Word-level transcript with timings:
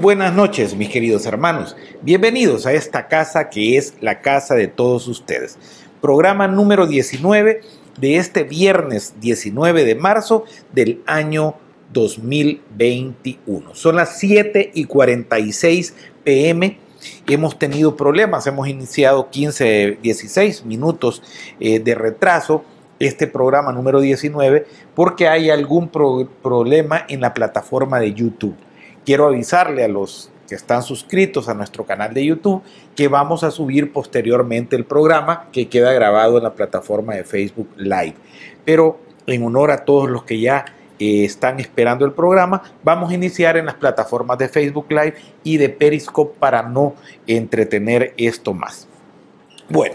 buenas 0.00 0.34
noches, 0.34 0.76
mis 0.76 0.90
queridos 0.90 1.24
hermanos. 1.26 1.76
Bienvenidos 2.02 2.66
a 2.66 2.72
esta 2.72 3.08
casa 3.08 3.48
que 3.48 3.78
es 3.78 3.94
la 4.00 4.20
casa 4.20 4.54
de 4.54 4.68
todos 4.68 5.08
ustedes. 5.08 5.58
Programa 6.00 6.48
número 6.48 6.86
19 6.86 7.62
de 7.98 8.16
este 8.16 8.44
viernes 8.44 9.14
19 9.20 9.84
de 9.84 9.94
marzo 9.94 10.44
del 10.72 11.02
año 11.06 11.54
2021. 11.92 13.74
Son 13.74 13.96
las 13.96 14.18
7 14.18 14.72
y 14.74 14.84
46 14.84 15.94
pm. 16.24 16.78
Hemos 17.26 17.58
tenido 17.58 17.96
problemas, 17.96 18.46
hemos 18.46 18.68
iniciado 18.68 19.30
15, 19.30 19.98
16 20.02 20.64
minutos 20.66 21.22
eh, 21.58 21.78
de 21.78 21.94
retraso 21.94 22.64
este 22.98 23.26
programa 23.26 23.72
número 23.72 24.00
19 24.00 24.66
porque 24.94 25.28
hay 25.28 25.50
algún 25.50 25.88
problema 25.88 27.04
en 27.08 27.20
la 27.20 27.32
plataforma 27.34 27.98
de 28.00 28.12
YouTube. 28.12 28.56
Quiero 29.06 29.28
avisarle 29.28 29.84
a 29.84 29.88
los 29.88 30.32
que 30.48 30.56
están 30.56 30.82
suscritos 30.82 31.48
a 31.48 31.54
nuestro 31.54 31.86
canal 31.86 32.12
de 32.12 32.26
YouTube 32.26 32.62
que 32.96 33.06
vamos 33.06 33.44
a 33.44 33.52
subir 33.52 33.92
posteriormente 33.92 34.74
el 34.74 34.84
programa 34.84 35.46
que 35.52 35.68
queda 35.68 35.92
grabado 35.92 36.38
en 36.38 36.42
la 36.42 36.54
plataforma 36.54 37.14
de 37.14 37.22
Facebook 37.22 37.68
Live. 37.76 38.16
Pero 38.64 38.98
en 39.28 39.44
honor 39.44 39.70
a 39.70 39.84
todos 39.84 40.10
los 40.10 40.24
que 40.24 40.40
ya 40.40 40.64
eh, 40.98 41.24
están 41.24 41.60
esperando 41.60 42.04
el 42.04 42.14
programa, 42.14 42.62
vamos 42.82 43.12
a 43.12 43.14
iniciar 43.14 43.56
en 43.56 43.66
las 43.66 43.76
plataformas 43.76 44.38
de 44.38 44.48
Facebook 44.48 44.86
Live 44.88 45.14
y 45.44 45.58
de 45.58 45.68
Periscope 45.68 46.36
para 46.40 46.62
no 46.62 46.94
entretener 47.28 48.12
esto 48.16 48.54
más. 48.54 48.88
Bueno, 49.68 49.94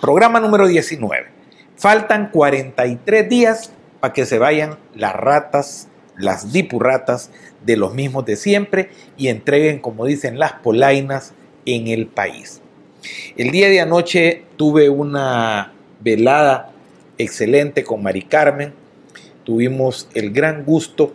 programa 0.00 0.40
número 0.40 0.66
19. 0.66 1.28
Faltan 1.76 2.30
43 2.32 3.28
días 3.28 3.72
para 4.00 4.12
que 4.12 4.26
se 4.26 4.40
vayan 4.40 4.78
las 4.96 5.14
ratas, 5.14 5.86
las 6.16 6.52
dipurratas 6.52 7.30
de 7.68 7.76
los 7.76 7.92
mismos 7.92 8.24
de 8.24 8.36
siempre 8.36 8.88
y 9.18 9.28
entreguen, 9.28 9.78
como 9.78 10.06
dicen, 10.06 10.38
las 10.38 10.54
polainas 10.54 11.34
en 11.66 11.86
el 11.88 12.06
país. 12.06 12.62
El 13.36 13.50
día 13.50 13.68
de 13.68 13.80
anoche 13.80 14.44
tuve 14.56 14.88
una 14.88 15.74
velada 16.00 16.72
excelente 17.18 17.84
con 17.84 18.02
Mari 18.02 18.22
Carmen. 18.22 18.72
Tuvimos 19.44 20.08
el 20.14 20.32
gran 20.32 20.64
gusto 20.64 21.12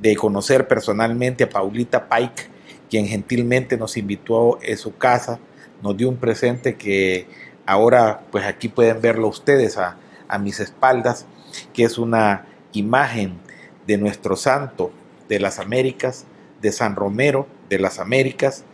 de 0.00 0.16
conocer 0.16 0.66
personalmente 0.66 1.44
a 1.44 1.50
Paulita 1.50 2.08
Pike, 2.08 2.44
quien 2.88 3.06
gentilmente 3.06 3.76
nos 3.76 3.98
invitó 3.98 4.58
a 4.58 4.76
su 4.76 4.96
casa, 4.96 5.38
nos 5.82 5.98
dio 5.98 6.08
un 6.08 6.16
presente 6.16 6.76
que 6.76 7.26
ahora 7.66 8.22
pues 8.32 8.46
aquí 8.46 8.68
pueden 8.68 9.02
verlo 9.02 9.28
ustedes 9.28 9.76
a, 9.76 9.98
a 10.28 10.38
mis 10.38 10.60
espaldas, 10.60 11.26
que 11.74 11.84
es 11.84 11.98
una 11.98 12.46
imagen 12.72 13.38
de 13.86 13.98
nuestro 13.98 14.34
santo 14.34 14.92
de 15.30 15.38
las 15.38 15.60
Américas, 15.60 16.26
de 16.60 16.72
San 16.72 16.96
Romero 16.96 17.46
de 17.70 17.78
las 17.78 18.00
Américas. 18.00 18.64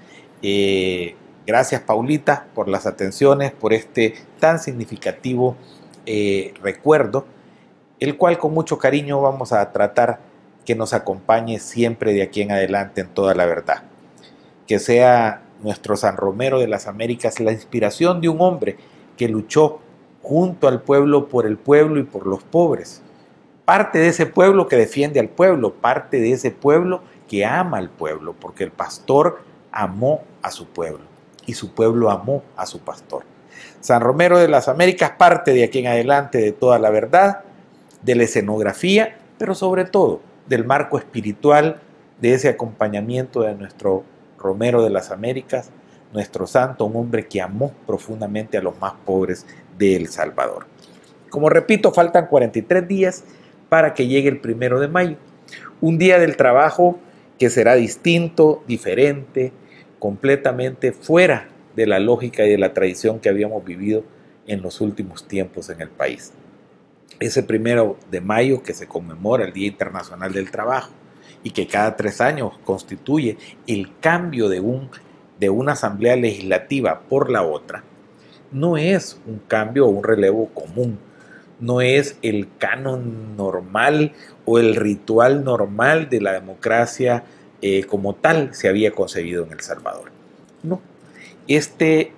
Eh, 0.42 1.14
gracias 1.46 1.82
Paulita 1.82 2.48
por 2.54 2.66
las 2.66 2.86
atenciones, 2.86 3.52
por 3.52 3.72
este 3.72 4.14
tan 4.40 4.58
significativo 4.58 5.56
eh, 6.06 6.54
recuerdo, 6.62 7.26
el 8.00 8.16
cual 8.16 8.38
con 8.38 8.54
mucho 8.54 8.78
cariño 8.78 9.20
vamos 9.20 9.52
a 9.52 9.70
tratar 9.70 10.18
que 10.64 10.74
nos 10.74 10.94
acompañe 10.94 11.60
siempre 11.60 12.12
de 12.12 12.22
aquí 12.22 12.40
en 12.40 12.50
adelante 12.50 13.02
en 13.02 13.08
toda 13.08 13.34
la 13.34 13.44
verdad. 13.44 13.84
Que 14.66 14.78
sea 14.78 15.42
nuestro 15.62 15.96
San 15.96 16.16
Romero 16.16 16.58
de 16.58 16.68
las 16.68 16.86
Américas 16.86 17.38
la 17.38 17.52
inspiración 17.52 18.20
de 18.20 18.30
un 18.30 18.40
hombre 18.40 18.78
que 19.16 19.28
luchó 19.28 19.80
junto 20.22 20.68
al 20.68 20.82
pueblo 20.82 21.28
por 21.28 21.46
el 21.46 21.58
pueblo 21.58 22.00
y 22.00 22.02
por 22.02 22.26
los 22.26 22.42
pobres 22.42 23.02
parte 23.66 23.98
de 23.98 24.08
ese 24.08 24.24
pueblo 24.24 24.68
que 24.68 24.76
defiende 24.76 25.20
al 25.20 25.28
pueblo, 25.28 25.74
parte 25.74 26.20
de 26.20 26.32
ese 26.32 26.50
pueblo 26.50 27.02
que 27.28 27.44
ama 27.44 27.78
al 27.78 27.90
pueblo, 27.90 28.34
porque 28.40 28.64
el 28.64 28.70
pastor 28.70 29.40
amó 29.72 30.22
a 30.40 30.50
su 30.52 30.66
pueblo 30.68 31.04
y 31.44 31.54
su 31.54 31.74
pueblo 31.74 32.10
amó 32.10 32.42
a 32.56 32.64
su 32.64 32.78
pastor. 32.78 33.24
San 33.80 34.00
Romero 34.00 34.38
de 34.38 34.48
las 34.48 34.68
Américas 34.68 35.12
parte 35.18 35.52
de 35.52 35.64
aquí 35.64 35.80
en 35.80 35.88
adelante 35.88 36.38
de 36.38 36.52
toda 36.52 36.78
la 36.78 36.90
verdad, 36.90 37.40
de 38.02 38.14
la 38.14 38.22
escenografía, 38.22 39.18
pero 39.36 39.54
sobre 39.54 39.84
todo 39.84 40.20
del 40.46 40.64
marco 40.64 40.96
espiritual 40.96 41.80
de 42.20 42.34
ese 42.34 42.48
acompañamiento 42.48 43.42
de 43.42 43.54
nuestro 43.54 44.04
Romero 44.38 44.82
de 44.82 44.90
las 44.90 45.10
Américas, 45.10 45.70
nuestro 46.12 46.46
santo, 46.46 46.84
un 46.84 46.96
hombre 46.96 47.26
que 47.26 47.42
amó 47.42 47.72
profundamente 47.84 48.56
a 48.56 48.62
los 48.62 48.78
más 48.78 48.92
pobres 49.04 49.44
de 49.76 49.96
El 49.96 50.08
Salvador. 50.08 50.66
Como 51.30 51.48
repito, 51.50 51.92
faltan 51.92 52.28
43 52.28 52.86
días 52.86 53.24
para 53.68 53.94
que 53.94 54.06
llegue 54.06 54.28
el 54.28 54.40
primero 54.40 54.80
de 54.80 54.88
mayo. 54.88 55.16
Un 55.80 55.98
día 55.98 56.18
del 56.18 56.36
trabajo 56.36 56.98
que 57.38 57.50
será 57.50 57.74
distinto, 57.74 58.62
diferente, 58.66 59.52
completamente 59.98 60.92
fuera 60.92 61.48
de 61.74 61.86
la 61.86 61.98
lógica 61.98 62.44
y 62.44 62.50
de 62.50 62.58
la 62.58 62.72
tradición 62.72 63.20
que 63.20 63.28
habíamos 63.28 63.64
vivido 63.64 64.04
en 64.46 64.62
los 64.62 64.80
últimos 64.80 65.26
tiempos 65.26 65.68
en 65.68 65.80
el 65.80 65.88
país. 65.88 66.32
Ese 67.20 67.42
primero 67.42 67.98
de 68.10 68.20
mayo 68.20 68.62
que 68.62 68.74
se 68.74 68.86
conmemora 68.86 69.44
el 69.44 69.52
Día 69.52 69.68
Internacional 69.68 70.32
del 70.32 70.50
Trabajo 70.50 70.92
y 71.42 71.50
que 71.50 71.66
cada 71.66 71.96
tres 71.96 72.20
años 72.20 72.52
constituye 72.64 73.36
el 73.66 73.98
cambio 74.00 74.48
de, 74.48 74.60
un, 74.60 74.90
de 75.38 75.50
una 75.50 75.72
asamblea 75.72 76.16
legislativa 76.16 77.00
por 77.08 77.30
la 77.30 77.42
otra, 77.42 77.84
no 78.52 78.76
es 78.76 79.20
un 79.26 79.38
cambio 79.46 79.86
o 79.86 79.90
un 79.90 80.04
relevo 80.04 80.48
común, 80.48 80.98
no 81.60 81.80
es 81.80 82.18
el 82.22 82.48
canon 82.58 83.36
normal 83.36 84.12
o 84.44 84.58
el 84.58 84.76
ritual 84.76 85.44
normal 85.44 86.08
de 86.08 86.20
la 86.20 86.32
democracia 86.32 87.24
eh, 87.62 87.84
como 87.84 88.14
tal 88.14 88.54
se 88.54 88.68
había 88.68 88.92
concebido 88.92 89.44
en 89.44 89.52
El 89.52 89.60
Salvador. 89.60 90.10
No, 90.62 90.80
este 91.48 92.12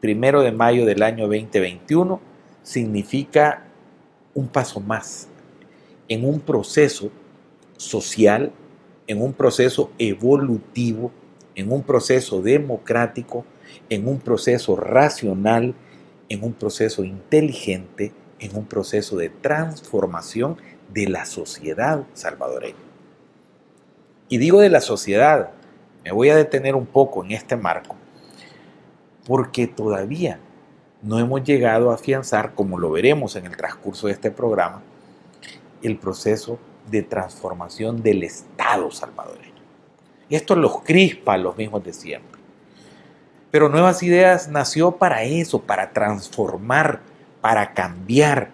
primero 0.00 0.42
de 0.42 0.52
mayo 0.52 0.84
del 0.84 1.02
año 1.02 1.24
2021 1.24 2.20
significa 2.62 3.64
un 4.34 4.48
paso 4.48 4.80
más 4.80 5.28
en 6.08 6.24
un 6.24 6.40
proceso 6.40 7.10
social, 7.76 8.52
en 9.06 9.22
un 9.22 9.32
proceso 9.32 9.90
evolutivo, 9.98 11.12
en 11.54 11.72
un 11.72 11.82
proceso 11.82 12.42
democrático, 12.42 13.44
en 13.88 14.06
un 14.08 14.20
proceso 14.20 14.76
racional, 14.76 15.74
en 16.28 16.42
un 16.42 16.52
proceso 16.52 17.04
inteligente, 17.04 18.12
en 18.44 18.56
un 18.56 18.66
proceso 18.66 19.16
de 19.16 19.30
transformación 19.30 20.58
de 20.92 21.08
la 21.08 21.24
sociedad 21.24 22.04
salvadoreña. 22.12 22.76
Y 24.28 24.38
digo 24.38 24.60
de 24.60 24.68
la 24.68 24.80
sociedad, 24.80 25.50
me 26.04 26.12
voy 26.12 26.28
a 26.28 26.36
detener 26.36 26.74
un 26.74 26.86
poco 26.86 27.24
en 27.24 27.32
este 27.32 27.56
marco, 27.56 27.96
porque 29.26 29.66
todavía 29.66 30.38
no 31.02 31.18
hemos 31.18 31.42
llegado 31.42 31.90
a 31.90 31.94
afianzar, 31.94 32.54
como 32.54 32.78
lo 32.78 32.90
veremos 32.90 33.36
en 33.36 33.46
el 33.46 33.56
transcurso 33.56 34.06
de 34.06 34.12
este 34.12 34.30
programa, 34.30 34.82
el 35.82 35.98
proceso 35.98 36.58
de 36.90 37.02
transformación 37.02 38.02
del 38.02 38.22
Estado 38.22 38.90
salvadoreño. 38.90 39.54
Esto 40.28 40.54
los 40.54 40.82
crispa 40.82 41.34
a 41.34 41.38
los 41.38 41.56
mismos 41.56 41.84
de 41.84 41.92
siempre. 41.92 42.40
Pero 43.50 43.68
Nuevas 43.68 44.02
Ideas 44.02 44.48
nació 44.48 44.96
para 44.96 45.22
eso, 45.22 45.62
para 45.62 45.92
transformar 45.92 47.00
para 47.44 47.74
cambiar, 47.74 48.52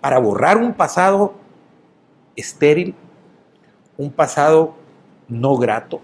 para 0.00 0.18
borrar 0.18 0.56
un 0.56 0.72
pasado 0.72 1.34
estéril, 2.36 2.94
un 3.98 4.10
pasado 4.10 4.76
no 5.28 5.58
grato, 5.58 6.00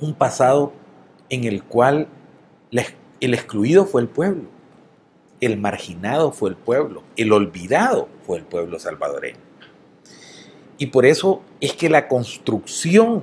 un 0.00 0.14
pasado 0.14 0.72
en 1.28 1.44
el 1.44 1.62
cual 1.62 2.08
el 3.20 3.34
excluido 3.34 3.86
fue 3.86 4.00
el 4.00 4.08
pueblo, 4.08 4.48
el 5.40 5.58
marginado 5.58 6.32
fue 6.32 6.50
el 6.50 6.56
pueblo, 6.56 7.04
el 7.16 7.32
olvidado 7.32 8.08
fue 8.26 8.38
el 8.38 8.44
pueblo 8.44 8.80
salvadoreño. 8.80 9.38
Y 10.76 10.86
por 10.86 11.06
eso 11.06 11.42
es 11.60 11.72
que 11.74 11.88
la 11.88 12.08
construcción 12.08 13.22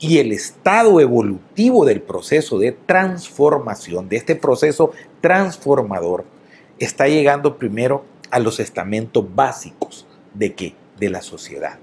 y 0.00 0.18
el 0.18 0.32
estado 0.32 1.00
evolutivo 1.00 1.84
del 1.84 2.02
proceso 2.02 2.58
de 2.58 2.72
transformación, 2.72 4.08
de 4.08 4.16
este 4.16 4.34
proceso 4.34 4.90
transformador, 5.20 6.24
está 6.78 7.08
llegando 7.08 7.58
primero 7.58 8.04
a 8.30 8.38
los 8.38 8.60
estamentos 8.60 9.24
básicos 9.34 10.06
de 10.34 10.54
qué? 10.54 10.74
De 10.98 11.10
la 11.10 11.22
sociedad. 11.22 11.78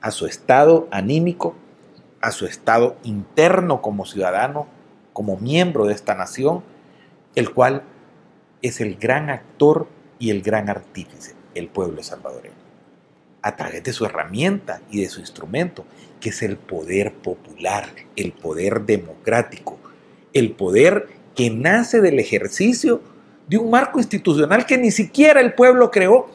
A 0.00 0.10
su 0.10 0.26
estado 0.26 0.88
anímico, 0.90 1.54
a 2.20 2.30
su 2.30 2.46
estado 2.46 2.96
interno 3.04 3.80
como 3.82 4.06
ciudadano, 4.06 4.66
como 5.12 5.36
miembro 5.36 5.86
de 5.86 5.94
esta 5.94 6.14
nación, 6.14 6.62
el 7.34 7.52
cual 7.52 7.82
es 8.62 8.80
el 8.80 8.96
gran 8.96 9.30
actor 9.30 9.86
y 10.18 10.30
el 10.30 10.42
gran 10.42 10.68
artífice, 10.68 11.34
el 11.54 11.68
pueblo 11.68 12.02
salvadoreño. 12.02 12.54
A 13.42 13.56
través 13.56 13.84
de 13.84 13.92
su 13.92 14.06
herramienta 14.06 14.80
y 14.90 15.02
de 15.02 15.08
su 15.08 15.20
instrumento, 15.20 15.84
que 16.20 16.30
es 16.30 16.42
el 16.42 16.56
poder 16.56 17.12
popular, 17.12 17.90
el 18.16 18.32
poder 18.32 18.82
democrático, 18.82 19.78
el 20.32 20.52
poder 20.52 21.08
que 21.34 21.50
nace 21.50 22.00
del 22.00 22.18
ejercicio 22.18 23.02
de 23.46 23.58
un 23.58 23.70
marco 23.70 23.98
institucional 23.98 24.66
que 24.66 24.78
ni 24.78 24.90
siquiera 24.90 25.40
el 25.40 25.54
pueblo 25.54 25.90
creó, 25.90 26.28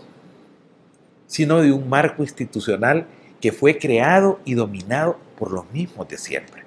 sino 1.27 1.61
de 1.61 1.71
un 1.71 1.89
marco 1.89 2.23
institucional 2.23 3.07
que 3.41 3.51
fue 3.51 3.77
creado 3.77 4.39
y 4.45 4.53
dominado 4.53 5.17
por 5.37 5.51
los 5.51 5.71
mismos 5.71 6.07
de 6.07 6.17
siempre, 6.17 6.63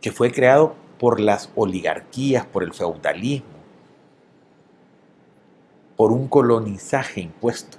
que 0.00 0.10
fue 0.10 0.32
creado 0.32 0.74
por 0.98 1.20
las 1.20 1.50
oligarquías, 1.54 2.46
por 2.46 2.62
el 2.62 2.72
feudalismo, 2.72 3.46
por 5.96 6.12
un 6.12 6.28
colonizaje 6.28 7.20
impuesto, 7.20 7.78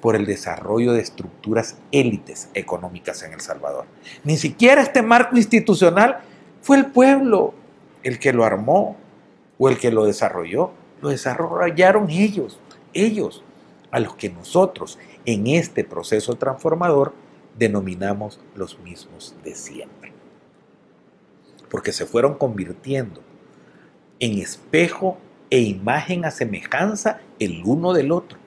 por 0.00 0.16
el 0.16 0.26
desarrollo 0.26 0.92
de 0.92 1.00
estructuras 1.00 1.76
élites 1.92 2.48
económicas 2.54 3.22
en 3.22 3.32
El 3.32 3.40
Salvador. 3.40 3.86
Ni 4.24 4.36
siquiera 4.36 4.82
este 4.82 5.02
marco 5.02 5.36
institucional 5.36 6.18
fue 6.60 6.76
el 6.76 6.86
pueblo 6.86 7.54
el 8.02 8.18
que 8.18 8.32
lo 8.32 8.44
armó 8.44 8.96
o 9.62 9.68
el 9.68 9.78
que 9.78 9.92
lo 9.92 10.04
desarrolló, 10.04 10.72
lo 11.00 11.10
desarrollaron 11.10 12.10
ellos, 12.10 12.58
ellos, 12.94 13.44
a 13.92 14.00
los 14.00 14.16
que 14.16 14.28
nosotros 14.28 14.98
en 15.24 15.46
este 15.46 15.84
proceso 15.84 16.34
transformador 16.34 17.14
denominamos 17.56 18.40
los 18.56 18.80
mismos 18.80 19.36
de 19.44 19.54
siempre. 19.54 20.12
Porque 21.70 21.92
se 21.92 22.06
fueron 22.06 22.34
convirtiendo 22.34 23.22
en 24.18 24.40
espejo 24.40 25.18
e 25.48 25.60
imagen 25.60 26.24
a 26.24 26.32
semejanza 26.32 27.20
el 27.38 27.62
uno 27.64 27.92
del 27.92 28.10
otro. 28.10 28.38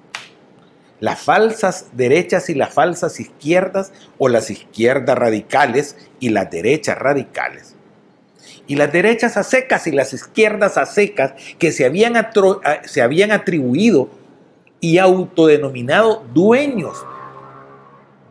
Las 1.00 1.22
falsas 1.22 1.92
derechas 1.94 2.50
y 2.50 2.56
las 2.56 2.74
falsas 2.74 3.22
izquierdas 3.22 3.94
o 4.18 4.28
las 4.28 4.52
izquierdas 4.52 5.18
radicales 5.18 5.96
y 6.20 6.28
las 6.28 6.52
derechas 6.52 7.00
radicales. 7.00 7.75
Y 8.68 8.76
las 8.76 8.92
derechas 8.92 9.38
a 9.38 9.44
secas 9.44 9.88
y 9.88 9.92
las 9.92 10.14
izquierdas 10.14 10.78
a 10.78 10.86
secas 10.86 11.34
que 11.60 11.72
se 11.72 11.86
habían, 11.86 12.14
se 12.86 13.02
habían 13.02 13.32
atribuido 13.32 14.10
y 14.80 14.98
autodenominado 14.98 16.26
dueños 16.34 17.06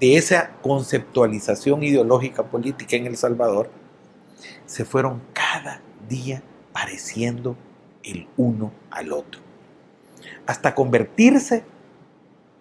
de 0.00 0.16
esa 0.16 0.50
conceptualización 0.62 1.82
ideológica 1.82 2.44
política 2.44 2.96
en 2.96 3.06
El 3.06 3.16
Salvador, 3.16 3.70
se 4.66 4.84
fueron 4.84 5.22
cada 5.32 5.80
día 6.08 6.42
pareciendo 6.72 7.56
el 8.02 8.26
uno 8.36 8.72
al 8.90 9.12
otro, 9.12 9.40
hasta 10.46 10.74
convertirse 10.74 11.64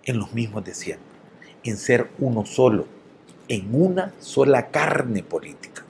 en 0.06 0.20
los 0.20 0.34
mismos 0.34 0.64
de 0.64 0.74
siempre, 0.74 1.18
en 1.64 1.78
ser 1.78 2.10
uno 2.20 2.46
solo, 2.46 2.88
en 3.48 3.70
una 3.74 4.14
sola 4.20 4.68
carne 4.68 5.24
política, 5.24 5.83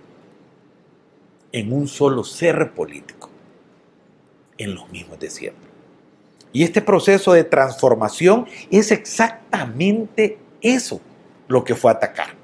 en 1.54 1.72
un 1.72 1.88
solo 1.88 2.26
ser 2.26 2.74
político, 2.74 3.30
en 4.58 4.76
los 4.76 4.90
mismos 4.90 5.20
de 5.20 5.30
siempre. 5.30 5.70
Y 6.52 6.64
este 6.64 6.82
proceso 6.82 7.34
de 7.34 7.44
transformación 7.44 8.48
es 8.70 8.92
exactamente 8.92 10.38
eso 10.62 11.00
lo 11.48 11.64
que 11.64 11.76
fue 11.76 11.92
atacar. 11.92 12.36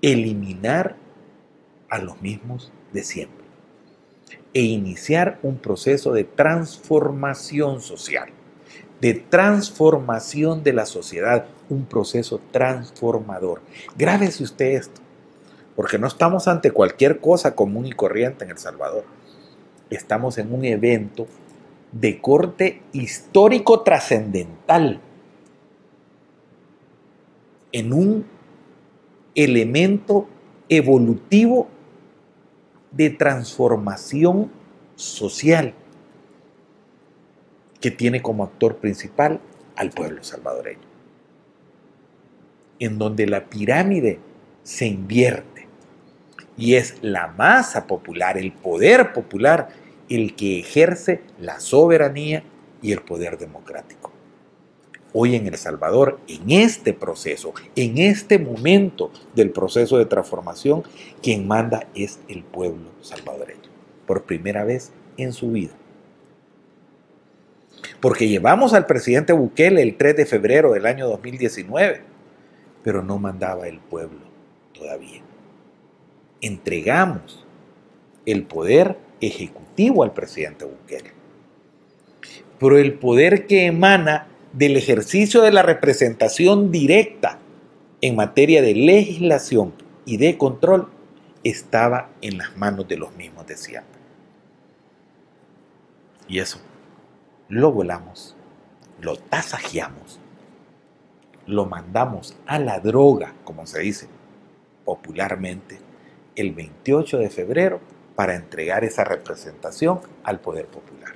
Eliminar 0.00 0.96
a 1.88 1.98
los 1.98 2.20
mismos 2.20 2.70
de 2.92 3.02
siempre. 3.02 3.44
E 4.52 4.62
iniciar 4.62 5.38
un 5.42 5.56
proceso 5.58 6.12
de 6.12 6.24
transformación 6.24 7.80
social, 7.80 8.28
de 9.00 9.14
transformación 9.14 10.62
de 10.62 10.72
la 10.72 10.86
sociedad, 10.86 11.46
un 11.68 11.86
proceso 11.86 12.40
transformador. 12.50 13.62
Grábese 13.96 14.44
usted 14.44 14.66
esto, 14.66 15.00
porque 15.76 15.98
no 15.98 16.06
estamos 16.06 16.48
ante 16.48 16.70
cualquier 16.70 17.20
cosa 17.20 17.54
común 17.54 17.86
y 17.86 17.92
corriente 17.92 18.44
en 18.44 18.52
El 18.52 18.58
Salvador. 18.58 19.04
Estamos 19.90 20.38
en 20.38 20.52
un 20.52 20.64
evento 20.64 21.26
de 21.92 22.20
corte 22.20 22.82
histórico 22.92 23.82
trascendental, 23.82 25.00
en 27.72 27.92
un 27.92 28.26
elemento 29.34 30.28
evolutivo 30.68 31.68
de 32.92 33.10
transformación 33.10 34.50
social 34.94 35.74
que 37.80 37.90
tiene 37.90 38.22
como 38.22 38.44
actor 38.44 38.76
principal 38.76 39.40
al 39.76 39.90
pueblo 39.90 40.22
salvadoreño, 40.22 40.86
en 42.78 42.98
donde 42.98 43.26
la 43.26 43.46
pirámide 43.46 44.20
se 44.62 44.86
invierte 44.86 45.53
y 46.56 46.74
es 46.74 46.96
la 47.02 47.28
masa 47.28 47.86
popular, 47.86 48.38
el 48.38 48.52
poder 48.52 49.12
popular, 49.12 49.68
el 50.08 50.34
que 50.34 50.60
ejerce 50.60 51.22
la 51.38 51.60
soberanía 51.60 52.44
y 52.82 52.92
el 52.92 53.00
poder 53.02 53.38
democrático. 53.38 54.12
Hoy 55.12 55.36
en 55.36 55.46
El 55.46 55.56
Salvador, 55.56 56.18
en 56.26 56.50
este 56.50 56.92
proceso, 56.92 57.54
en 57.76 57.98
este 57.98 58.38
momento 58.38 59.12
del 59.34 59.50
proceso 59.50 59.96
de 59.96 60.06
transformación, 60.06 60.82
quien 61.22 61.46
manda 61.46 61.86
es 61.94 62.18
el 62.28 62.42
pueblo 62.42 62.90
salvadoreño, 63.00 63.70
por 64.06 64.24
primera 64.24 64.64
vez 64.64 64.92
en 65.16 65.32
su 65.32 65.52
vida. 65.52 65.72
Porque 68.00 68.28
llevamos 68.28 68.74
al 68.74 68.86
presidente 68.86 69.32
Bukele 69.32 69.82
el 69.82 69.96
3 69.96 70.16
de 70.16 70.26
febrero 70.26 70.72
del 70.72 70.86
año 70.86 71.08
2019, 71.08 72.02
pero 72.82 73.02
no 73.02 73.18
mandaba 73.18 73.68
el 73.68 73.78
pueblo 73.78 74.20
todavía. 74.72 75.23
Entregamos 76.44 77.42
el 78.26 78.42
poder 78.42 78.98
ejecutivo 79.22 80.04
al 80.04 80.12
presidente 80.12 80.66
Bukele. 80.66 81.12
Pero 82.58 82.76
el 82.76 82.98
poder 82.98 83.46
que 83.46 83.64
emana 83.64 84.26
del 84.52 84.76
ejercicio 84.76 85.40
de 85.40 85.52
la 85.52 85.62
representación 85.62 86.70
directa 86.70 87.38
en 88.02 88.14
materia 88.14 88.60
de 88.60 88.74
legislación 88.74 89.72
y 90.04 90.18
de 90.18 90.36
control 90.36 90.90
estaba 91.44 92.10
en 92.20 92.36
las 92.36 92.54
manos 92.58 92.86
de 92.88 92.98
los 92.98 93.16
mismos 93.16 93.46
de 93.46 93.56
siempre. 93.56 93.98
Y 96.28 96.40
eso 96.40 96.60
lo 97.48 97.72
volamos, 97.72 98.36
lo 99.00 99.16
tasajeamos, 99.16 100.20
lo 101.46 101.64
mandamos 101.64 102.36
a 102.44 102.58
la 102.58 102.80
droga, 102.80 103.32
como 103.44 103.66
se 103.66 103.80
dice 103.80 104.08
popularmente, 104.84 105.78
el 106.36 106.52
28 106.52 107.18
de 107.18 107.30
febrero 107.30 107.80
para 108.16 108.34
entregar 108.34 108.84
esa 108.84 109.04
representación 109.04 110.00
al 110.22 110.40
poder 110.40 110.66
popular. 110.66 111.14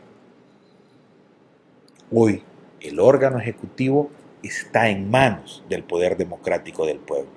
Hoy 2.10 2.42
el 2.80 3.00
órgano 3.00 3.38
ejecutivo 3.38 4.10
está 4.42 4.88
en 4.88 5.10
manos 5.10 5.64
del 5.68 5.82
poder 5.82 6.16
democrático 6.16 6.86
del 6.86 6.98
pueblo 6.98 7.30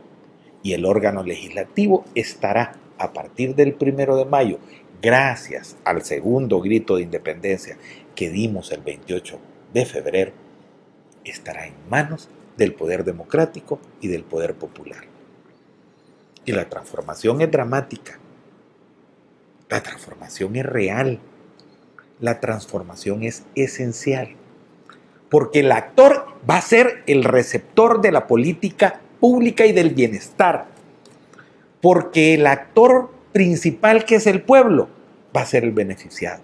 y 0.64 0.74
el 0.74 0.86
órgano 0.86 1.24
legislativo 1.24 2.06
estará 2.16 2.76
a 2.98 3.14
partir 3.14 3.56
del 3.56 3.74
primero 3.74 4.16
de 4.16 4.26
mayo, 4.26 4.60
gracias 5.02 5.76
al 5.84 6.04
segundo 6.04 6.62
grito 6.62 6.98
de 6.98 7.04
independencia 7.04 7.78
que 8.16 8.30
dimos 8.30 8.72
el 8.72 8.82
28 8.82 9.40
de 9.74 9.86
febrero, 9.86 10.32
estará 11.24 11.66
en 11.66 11.74
manos 11.90 12.30
del 12.58 12.76
poder 12.76 13.04
democrático 13.04 13.80
y 14.02 14.08
del 14.08 14.24
poder 14.24 14.54
popular. 14.54 15.11
Y 16.46 16.52
la 16.52 16.68
transformación 16.70 17.42
es 17.42 17.52
dramática 17.52 18.20
la 19.72 19.82
transformación 19.82 20.58
es 20.58 20.66
real. 20.66 21.20
La 22.20 22.42
transformación 22.42 23.24
es 23.24 23.46
esencial. 23.56 24.36
Porque 25.30 25.62
el 25.62 25.72
actor 25.72 26.26
va 26.48 26.58
a 26.58 26.62
ser 26.62 27.04
el 27.08 27.24
receptor 27.24 28.02
de 28.02 28.12
la 28.12 28.28
política 28.28 29.00
pública 29.22 29.66
y 29.66 29.72
del 29.72 29.92
bienestar. 29.92 30.66
Porque 31.82 32.34
el 32.34 32.48
actor 32.48 33.12
principal, 33.32 34.04
que 34.04 34.16
es 34.16 34.28
el 34.28 34.42
pueblo, 34.42 34.90
va 35.36 35.42
a 35.42 35.46
ser 35.46 35.64
el 35.64 35.72
beneficiado. 35.72 36.44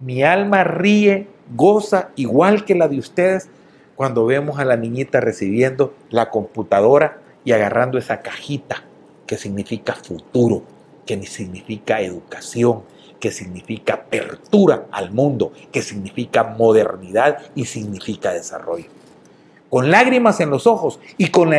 Mi 0.00 0.22
alma 0.22 0.62
ríe, 0.62 1.26
goza, 1.56 2.10
igual 2.16 2.66
que 2.66 2.74
la 2.74 2.86
de 2.86 2.98
ustedes, 2.98 3.48
cuando 3.96 4.26
vemos 4.26 4.58
a 4.58 4.66
la 4.66 4.76
niñita 4.76 5.22
recibiendo 5.22 5.94
la 6.10 6.28
computadora 6.28 7.23
y 7.44 7.52
agarrando 7.52 7.98
esa 7.98 8.22
cajita 8.22 8.84
que 9.26 9.36
significa 9.36 9.94
futuro 9.94 10.62
que 11.04 11.22
significa 11.26 12.00
educación, 12.00 12.82
que 13.20 13.30
significa 13.30 13.94
apertura 13.94 14.86
al 14.90 15.12
mundo, 15.12 15.52
que 15.72 15.82
significa 15.82 16.44
modernidad 16.44 17.38
y 17.54 17.64
significa 17.64 18.32
desarrollo. 18.32 18.86
Con 19.70 19.90
lágrimas 19.90 20.38
en 20.40 20.50
los 20.50 20.66
ojos 20.66 21.00
y 21.18 21.28
con 21.28 21.50
la, 21.50 21.58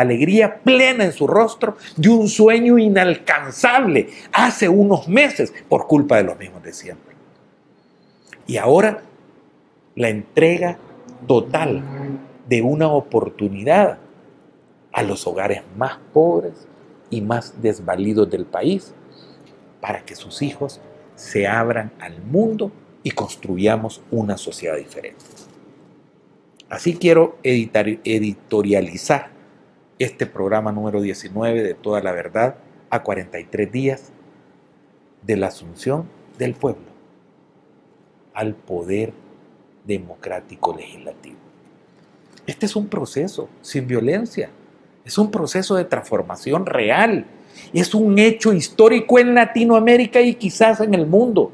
alegría 0.00 0.60
plena 0.60 1.04
en 1.04 1.12
su 1.12 1.26
rostro 1.26 1.76
de 1.96 2.08
un 2.08 2.28
sueño 2.28 2.78
inalcanzable 2.78 4.10
hace 4.32 4.68
unos 4.68 5.08
meses 5.08 5.52
por 5.68 5.86
culpa 5.88 6.18
de 6.18 6.22
los 6.24 6.38
mismos 6.38 6.62
de 6.62 6.72
siempre. 6.72 7.16
Y 8.46 8.58
ahora 8.58 9.02
la 9.96 10.08
entrega 10.08 10.78
total 11.26 11.82
de 12.48 12.62
una 12.62 12.88
oportunidad 12.88 13.98
a 14.98 15.02
los 15.02 15.26
hogares 15.26 15.62
más 15.76 15.98
pobres, 16.12 16.66
y 17.10 17.20
más 17.20 17.60
desvalidos 17.60 18.30
del 18.30 18.44
país 18.44 18.92
para 19.80 20.04
que 20.04 20.14
sus 20.14 20.42
hijos 20.42 20.80
se 21.14 21.46
abran 21.46 21.92
al 22.00 22.20
mundo 22.22 22.70
y 23.02 23.12
construyamos 23.12 24.02
una 24.10 24.36
sociedad 24.36 24.76
diferente. 24.76 25.24
Así 26.68 26.96
quiero 26.96 27.38
editorializar 27.42 29.30
este 29.98 30.26
programa 30.26 30.70
número 30.70 31.00
19 31.00 31.62
de 31.62 31.74
Toda 31.74 32.02
la 32.02 32.12
Verdad 32.12 32.56
a 32.90 33.02
43 33.02 33.72
días 33.72 34.12
de 35.22 35.36
la 35.36 35.46
asunción 35.48 36.08
del 36.38 36.54
pueblo 36.54 36.88
al 38.34 38.54
poder 38.54 39.12
democrático 39.86 40.76
legislativo. 40.76 41.38
Este 42.46 42.66
es 42.66 42.76
un 42.76 42.86
proceso 42.86 43.48
sin 43.62 43.86
violencia, 43.86 44.50
es 45.08 45.16
un 45.16 45.30
proceso 45.30 45.74
de 45.74 45.86
transformación 45.86 46.66
real, 46.66 47.24
es 47.72 47.94
un 47.94 48.18
hecho 48.18 48.52
histórico 48.52 49.18
en 49.18 49.34
Latinoamérica 49.34 50.20
y 50.20 50.34
quizás 50.34 50.82
en 50.82 50.92
el 50.92 51.06
mundo, 51.06 51.50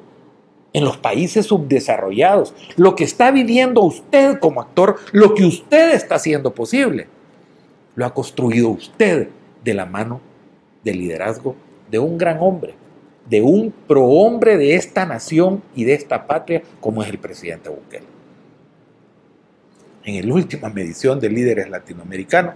en 0.73 0.85
los 0.85 0.97
países 0.97 1.47
subdesarrollados. 1.47 2.53
Lo 2.75 2.97
que 2.97 3.05
está 3.05 3.31
viviendo 3.31 3.81
usted 3.83 4.41
como 4.41 4.61
actor, 4.61 4.97
lo 5.13 5.37
que 5.37 5.45
usted 5.45 5.95
está 5.95 6.17
haciendo 6.17 6.53
posible, 6.53 7.07
lo 7.95 8.05
ha 8.05 8.13
construido 8.13 8.71
usted 8.71 9.29
de 9.63 9.75
la 9.75 9.87
mano 9.87 10.21
del 10.83 10.99
liderazgo 10.99 11.55
de 11.89 12.01
un 12.01 12.19
gran 12.19 12.39
hombre, 12.41 12.75
de 13.31 13.41
un 13.41 13.73
prohombre 13.87 14.57
de 14.57 14.75
esta 14.75 15.07
nación 15.07 15.63
y 15.77 15.85
de 15.85 15.95
esta 15.95 16.27
patria 16.27 16.61
como 16.81 17.05
es 17.05 17.09
el 17.09 17.19
presidente 17.19 17.69
Bukele. 17.69 18.07
En 20.03 20.29
la 20.29 20.35
última 20.35 20.69
medición 20.71 21.21
de 21.21 21.31
líderes 21.31 21.71
latinoamericanos, 21.71 22.55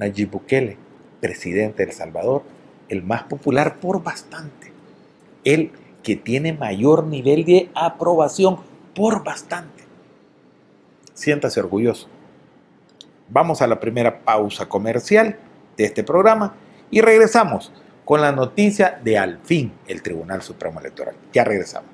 Nayib 0.00 0.30
Bukele, 0.30 0.78
presidente 1.20 1.84
de 1.84 1.90
El 1.90 1.96
Salvador, 1.96 2.42
el 2.88 3.02
más 3.02 3.24
popular 3.24 3.76
por 3.78 4.02
bastante, 4.02 4.72
el 5.44 5.70
que 6.02 6.16
tiene 6.16 6.54
mayor 6.54 7.04
nivel 7.04 7.44
de 7.44 7.70
aprobación 7.74 8.58
por 8.94 9.22
bastante. 9.22 9.84
Siéntase 11.12 11.60
orgulloso. 11.60 12.08
Vamos 13.28 13.60
a 13.60 13.66
la 13.66 13.78
primera 13.78 14.20
pausa 14.20 14.68
comercial 14.68 15.36
de 15.76 15.84
este 15.84 16.02
programa 16.02 16.54
y 16.90 17.02
regresamos 17.02 17.70
con 18.06 18.22
la 18.22 18.32
noticia 18.32 18.98
de 19.04 19.18
al 19.18 19.38
fin 19.40 19.72
el 19.86 20.02
Tribunal 20.02 20.40
Supremo 20.40 20.80
Electoral. 20.80 21.14
Ya 21.32 21.44
regresamos. 21.44 21.90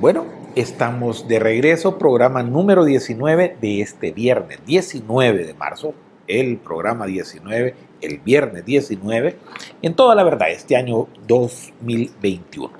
Bueno, 0.00 0.26
estamos 0.54 1.26
de 1.28 1.38
regreso, 1.38 1.96
programa 1.96 2.42
número 2.42 2.84
19 2.84 3.56
de 3.60 3.80
este 3.80 4.12
viernes, 4.12 4.58
19 4.66 5.46
de 5.46 5.54
marzo, 5.54 5.94
el 6.40 6.58
programa 6.58 7.06
19, 7.06 7.74
el 8.00 8.18
viernes 8.18 8.64
19, 8.64 9.36
en 9.82 9.94
toda 9.94 10.14
la 10.14 10.24
verdad, 10.24 10.50
este 10.50 10.76
año 10.76 11.08
2021. 11.26 12.72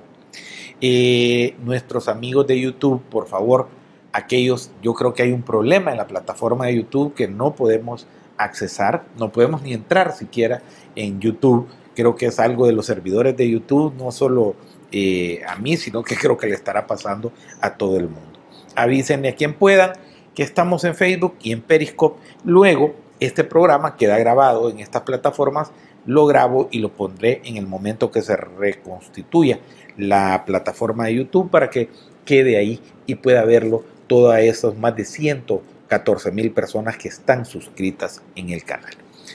Eh, 0.80 1.54
nuestros 1.62 2.09
amigos 2.09 2.47
de 2.47 2.61
YouTube, 2.61 3.02
por 3.02 3.28
favor, 3.28 3.68
aquellos, 4.12 4.71
yo 4.82 4.94
creo 4.94 5.14
que 5.14 5.23
hay 5.23 5.32
un 5.32 5.42
problema 5.42 5.90
en 5.90 5.99
la 5.99 6.06
plataforma 6.06 6.66
de 6.66 6.76
YouTube 6.76 7.14
que 7.14 7.28
no 7.28 7.54
podemos 7.54 8.06
accesar, 8.37 9.04
no 9.18 9.30
podemos 9.30 9.62
ni 9.62 9.73
entrar 9.75 10.12
siquiera 10.12 10.62
en 10.97 11.21
YouTube. 11.21 11.68
Creo 11.94 12.16
que 12.16 12.26
es 12.26 12.40
algo 12.40 12.66
de 12.66 12.73
los 12.73 12.87
servidores 12.87 13.37
de 13.37 13.49
YouTube, 13.49 13.94
no 13.97 14.11
solo 14.11 14.56
eh, 14.90 15.42
a 15.47 15.56
mí, 15.56 15.76
sino 15.76 16.02
que 16.02 16.16
creo 16.16 16.37
que 16.37 16.47
le 16.47 16.54
estará 16.54 16.87
pasando 16.87 17.32
a 17.61 17.75
todo 17.75 17.97
el 17.97 18.09
mundo. 18.09 18.40
Avísenme 18.75 19.28
a 19.28 19.35
quien 19.35 19.54
puedan 19.54 19.92
que 20.35 20.42
estamos 20.42 20.85
en 20.85 20.94
Facebook 20.94 21.35
y 21.42 21.52
en 21.52 21.61
Periscope. 21.61 22.21
Luego, 22.44 22.94
este 23.25 23.45
programa 23.45 23.97
queda 23.97 24.19
grabado 24.19 24.71
en 24.71 24.81
estas 24.81 25.02
plataformas, 25.02 25.71
lo 26.07 26.26
grabo 26.26 26.69
y 26.71 26.81
lo 26.81 26.91
pondré 26.91 27.41
en 27.45 27.57
el 27.57 27.67
momento 27.67 28.11
que 28.11 28.23
se 28.23 28.37
reconstituya 28.37 29.61
la 29.97 30.45
plataforma 30.45 31.07
de 31.07 31.14
YouTube 31.17 31.50
para 31.50 31.71
que 31.71 31.88
quede 32.25 32.57
ahí 32.57 32.81
y 33.07 33.14
pueda 33.14 33.45
verlo 33.45 33.85
todas 34.07 34.41
esas 34.41 34.76
más 34.76 34.97
de 34.97 35.05
114 35.05 36.33
mil 36.33 36.50
personas 36.50 36.97
que 36.97 37.09
están 37.09 37.45
suscritas 37.45 38.23
en 38.35 38.50
el 38.50 38.64
canal. 38.64 38.93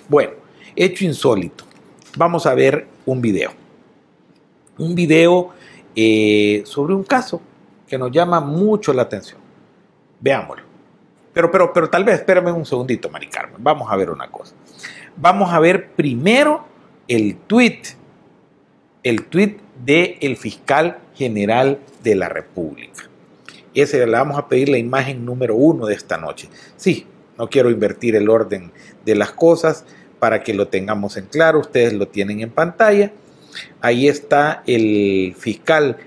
Bueno, 0.10 0.34
hecho 0.76 1.06
insólito. 1.06 1.64
Vamos 2.18 2.46
a 2.46 2.54
ver 2.54 2.88
un 3.06 3.22
video. 3.22 3.52
Un 4.78 4.96
video 4.96 5.52
eh, 5.96 6.64
sobre 6.66 6.94
un 6.94 7.04
caso 7.04 7.42
que 7.88 7.98
nos 7.98 8.12
llama 8.12 8.40
mucho 8.40 8.94
la 8.94 9.04
atención. 9.04 9.40
Veámoslo. 10.20 10.67
Pero, 11.38 11.52
pero, 11.52 11.72
pero 11.72 11.88
tal 11.88 12.04
vez, 12.04 12.16
espérame 12.16 12.52
un 12.52 12.66
segundito, 12.66 13.12
Mari 13.12 13.28
Carmen. 13.28 13.64
Vamos 13.64 13.92
a 13.92 13.96
ver 13.96 14.10
una 14.10 14.28
cosa. 14.32 14.56
Vamos 15.16 15.54
a 15.54 15.60
ver 15.60 15.92
primero 15.92 16.66
el 17.08 17.36
tweet, 17.36 17.80
el 19.04 19.26
tweet 19.26 19.58
del 19.86 20.36
fiscal 20.36 20.98
general 21.14 21.78
de 22.02 22.16
la 22.16 22.28
República. 22.28 23.04
Ese 23.76 24.04
le 24.04 24.12
vamos 24.14 24.40
a 24.40 24.48
pedir 24.48 24.70
la 24.70 24.80
imagen 24.80 25.26
número 25.26 25.54
uno 25.54 25.86
de 25.86 25.94
esta 25.94 26.18
noche. 26.18 26.50
Sí, 26.76 27.06
no 27.38 27.48
quiero 27.52 27.70
invertir 27.70 28.16
el 28.16 28.32
orden 28.32 28.72
de 29.06 29.14
las 29.14 29.32
cosas 29.32 29.86
para 30.18 30.42
que 30.42 30.56
lo 30.56 30.70
tengamos 30.70 31.18
en 31.18 31.28
claro. 31.28 31.60
Ustedes 31.60 31.94
lo 31.94 32.08
tienen 32.08 32.40
en 32.40 32.50
pantalla. 32.50 33.12
Ahí 33.80 34.08
está 34.08 34.64
el 34.66 35.36
fiscal 35.38 35.98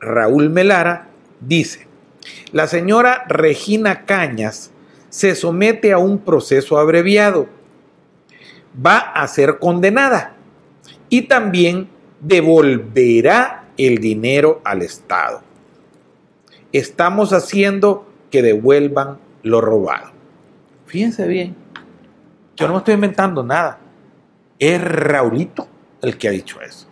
Raúl 0.00 0.50
Melara. 0.50 1.10
Dice, 1.38 1.86
la 2.52 2.66
señora 2.66 3.24
Regina 3.28 4.04
Cañas 4.04 4.70
se 5.08 5.34
somete 5.34 5.92
a 5.92 5.98
un 5.98 6.18
proceso 6.18 6.78
abreviado. 6.78 7.48
Va 8.84 8.98
a 8.98 9.26
ser 9.28 9.58
condenada 9.58 10.36
y 11.08 11.22
también 11.22 11.88
devolverá 12.20 13.68
el 13.76 13.98
dinero 13.98 14.60
al 14.64 14.82
Estado. 14.82 15.42
Estamos 16.72 17.32
haciendo 17.32 18.06
que 18.30 18.42
devuelvan 18.42 19.18
lo 19.42 19.60
robado. 19.60 20.10
Fíjense 20.86 21.26
bien, 21.26 21.56
yo 22.56 22.68
no 22.68 22.78
estoy 22.78 22.94
inventando 22.94 23.42
nada. 23.42 23.78
Es 24.58 24.82
Raulito 24.82 25.68
el 26.02 26.16
que 26.16 26.28
ha 26.28 26.30
dicho 26.30 26.60
eso. 26.60 26.88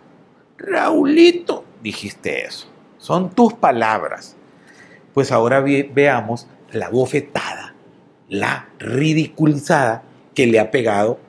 Raulito, 0.57 1.65
dijiste 1.81 2.45
eso. 2.45 2.67
Son 2.97 3.29
tus 3.29 3.53
palabras. 3.53 4.35
Pues 5.15 5.31
ahora 5.31 5.61
veamos 5.61 6.45
la 6.73 6.89
bofetada, 6.89 7.73
la 8.27 8.67
ridiculizada 8.79 10.03
que 10.35 10.45
le 10.45 10.59
ha 10.59 10.71
pegado 10.71 11.19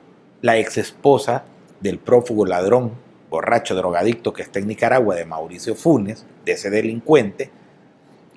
la 0.41 0.57
ex 0.57 0.77
esposa 0.77 1.45
del 1.79 1.97
prófugo 1.97 2.45
ladrón, 2.45 2.91
borracho 3.29 3.75
drogadicto 3.75 4.33
que 4.33 4.41
está 4.41 4.59
en 4.59 4.67
Nicaragua, 4.67 5.15
de 5.15 5.25
Mauricio 5.25 5.73
Funes, 5.73 6.25
de 6.43 6.51
ese 6.51 6.69
delincuente. 6.69 7.49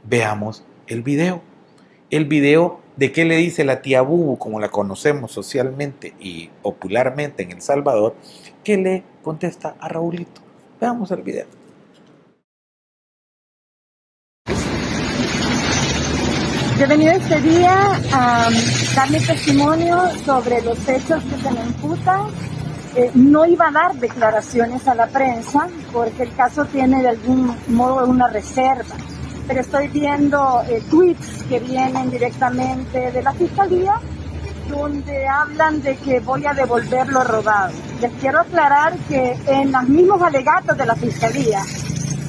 Veamos 0.04 0.62
el 0.86 1.02
video. 1.02 1.42
El 2.10 2.26
video 2.26 2.78
de 2.94 3.10
qué 3.10 3.24
le 3.24 3.36
dice 3.36 3.64
la 3.64 3.82
tía 3.82 4.02
Bubu, 4.02 4.38
como 4.38 4.60
la 4.60 4.68
conocemos 4.68 5.32
socialmente 5.32 6.14
y 6.20 6.50
popularmente 6.62 7.42
en 7.42 7.50
El 7.50 7.60
Salvador, 7.60 8.14
que 8.62 8.76
le 8.76 9.02
contesta 9.24 9.74
a 9.80 9.88
Raulito. 9.88 10.42
Veamos 10.80 11.10
el 11.10 11.22
video. 11.22 11.59
Yo 16.80 16.86
he 16.86 16.88
venido 16.88 17.12
este 17.12 17.38
día 17.42 17.76
a 18.10 18.48
dar 18.96 19.10
mi 19.10 19.20
testimonio 19.20 20.00
sobre 20.24 20.62
los 20.62 20.78
hechos 20.88 21.22
que 21.24 21.36
se 21.36 21.50
me 21.50 21.60
imputan. 21.60 22.22
Eh, 22.96 23.10
no 23.12 23.44
iba 23.44 23.68
a 23.68 23.70
dar 23.70 23.94
declaraciones 23.96 24.88
a 24.88 24.94
la 24.94 25.06
prensa 25.06 25.68
porque 25.92 26.22
el 26.22 26.34
caso 26.34 26.64
tiene 26.64 27.02
de 27.02 27.08
algún 27.10 27.54
modo 27.68 28.06
una 28.06 28.28
reserva, 28.28 28.94
pero 29.46 29.60
estoy 29.60 29.88
viendo 29.88 30.62
eh, 30.70 30.82
tweets 30.88 31.42
que 31.50 31.60
vienen 31.60 32.10
directamente 32.10 33.10
de 33.10 33.22
la 33.22 33.34
fiscalía 33.34 34.00
donde 34.70 35.28
hablan 35.28 35.82
de 35.82 35.96
que 35.96 36.20
voy 36.20 36.46
a 36.46 36.54
devolver 36.54 37.08
lo 37.08 37.22
robado. 37.24 37.74
Les 38.00 38.12
quiero 38.22 38.40
aclarar 38.40 38.96
que 39.06 39.36
en 39.48 39.70
los 39.70 39.86
mismos 39.86 40.22
alegatos 40.22 40.78
de 40.78 40.86
la 40.86 40.94
fiscalía, 40.94 41.60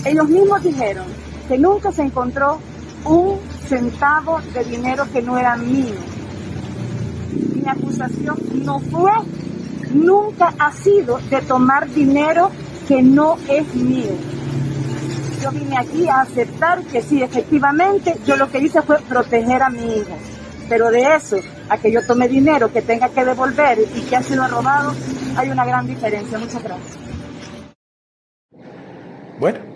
ellos 0.03 0.27
mismos 0.27 0.61
dijeron 0.61 1.05
que 1.47 1.57
nunca 1.57 1.93
se 1.93 2.01
encontró 2.01 2.59
un 3.05 3.50
centavo 3.71 4.41
de 4.53 4.65
dinero 4.65 5.05
que 5.13 5.21
no 5.21 5.37
era 5.37 5.55
mío. 5.55 5.95
Mi 7.55 7.69
acusación 7.69 8.37
no 8.65 8.79
fue, 8.79 9.13
nunca 9.93 10.53
ha 10.59 10.73
sido 10.73 11.19
de 11.29 11.41
tomar 11.41 11.89
dinero 11.89 12.51
que 12.89 13.01
no 13.01 13.37
es 13.47 13.73
mío. 13.73 14.11
Yo 15.41 15.51
vine 15.51 15.77
aquí 15.77 16.09
a 16.09 16.19
aceptar 16.19 16.83
que 16.83 17.01
sí, 17.01 17.23
efectivamente, 17.23 18.17
yo 18.25 18.35
lo 18.35 18.51
que 18.51 18.59
hice 18.59 18.81
fue 18.81 18.99
proteger 18.99 19.63
a 19.63 19.69
mi 19.69 19.99
hijo. 19.99 20.17
Pero 20.67 20.91
de 20.91 21.15
eso 21.15 21.37
a 21.69 21.77
que 21.77 21.93
yo 21.93 22.05
tome 22.05 22.27
dinero 22.27 22.73
que 22.73 22.81
tenga 22.81 23.07
que 23.07 23.23
devolver 23.23 23.79
y 23.95 24.01
que 24.01 24.17
ha 24.17 24.21
sido 24.21 24.45
robado, 24.49 24.93
hay 25.37 25.49
una 25.49 25.63
gran 25.63 25.87
diferencia. 25.87 26.37
Muchas 26.37 26.61
gracias. 26.61 26.97
Bueno, 29.39 29.70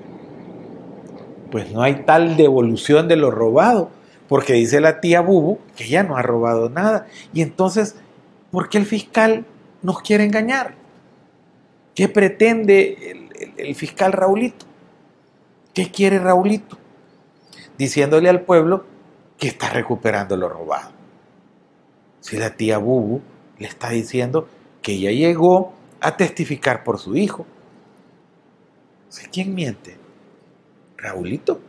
pues 1.56 1.72
no 1.72 1.84
hay 1.84 2.04
tal 2.04 2.36
devolución 2.36 3.08
de 3.08 3.16
lo 3.16 3.32
robado, 3.32 3.90
porque 4.28 4.52
dice 4.52 4.82
la 4.82 5.00
tía 5.00 5.22
Bubu 5.22 5.58
que 5.78 5.88
ya 5.88 6.04
no 6.04 6.18
ha 6.18 6.22
robado 6.22 6.70
nada. 6.70 7.08
Y 7.32 7.42
entonces, 7.42 7.96
¿por 8.52 8.68
qué 8.68 8.78
el 8.78 8.86
fiscal 8.86 9.46
nos 9.82 10.02
quiere 10.02 10.26
engañar? 10.26 10.76
¿Qué 11.96 12.10
pretende 12.10 13.30
el, 13.56 13.74
fiscal 13.74 14.12
Raulito? 14.12 14.66
¿Qué 15.74 15.90
quiere 15.90 16.20
Raulito? 16.20 16.78
Diciéndole 17.78 18.28
al 18.28 18.42
pueblo 18.42 18.84
que 19.38 19.48
está 19.48 19.70
recuperando 19.70 20.36
lo 20.36 20.50
robado. 20.50 20.92
Si 22.20 22.36
la 22.36 22.58
tía 22.58 22.80
Bubu 22.80 23.22
le 23.60 23.68
está 23.68 23.92
diciendo 23.92 24.50
que 24.82 24.92
ella 24.92 25.12
llegó 25.12 25.72
a 26.02 26.18
testificar 26.18 26.84
por 26.84 27.00
su 27.00 27.16
hijo. 27.16 27.46
¿Quién 29.32 29.56
miente? 29.56 30.04
Raulito. 30.98 31.62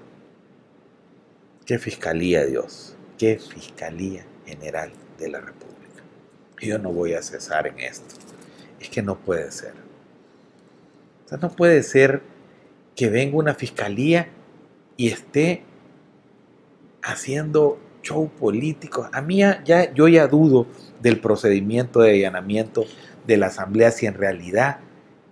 ¿Qué 1.65 1.79
fiscalía, 1.79 2.47
Dios? 2.47 2.97
¿Qué 3.19 3.39
fiscalía 3.39 4.25
general 4.47 4.93
de 5.19 5.29
la 5.29 5.41
República? 5.41 6.03
Yo 6.61 6.79
no 6.79 6.93
voy 6.93 7.15
a 7.15 7.23
cesar 7.23 7.67
en 7.67 7.79
esto. 7.81 8.15
Es 8.81 8.89
que 8.89 9.03
no 9.03 9.19
puede 9.19 9.51
ser. 9.51 9.73
O 11.25 11.29
sea, 11.29 11.39
no 11.39 11.51
puede 11.51 11.83
ser 11.83 12.23
que 12.95 13.11
venga 13.11 13.37
una 13.37 13.55
fiscalía 13.55 14.29
y 14.97 15.09
esté 15.09 15.65
haciendo 17.03 17.79
show 18.03 18.29
político. 18.29 19.09
A 19.13 19.21
mí 19.21 19.39
ya, 19.39 19.93
yo 19.93 20.09
ya 20.09 20.29
dudo 20.29 20.67
del 21.03 21.21
procedimiento 21.21 22.01
de 22.01 22.13
allanamiento 22.13 22.85
de 23.27 23.37
la 23.37 23.47
Asamblea 23.47 23.91
si 23.91 24.07
en 24.07 24.15
realidad 24.15 24.79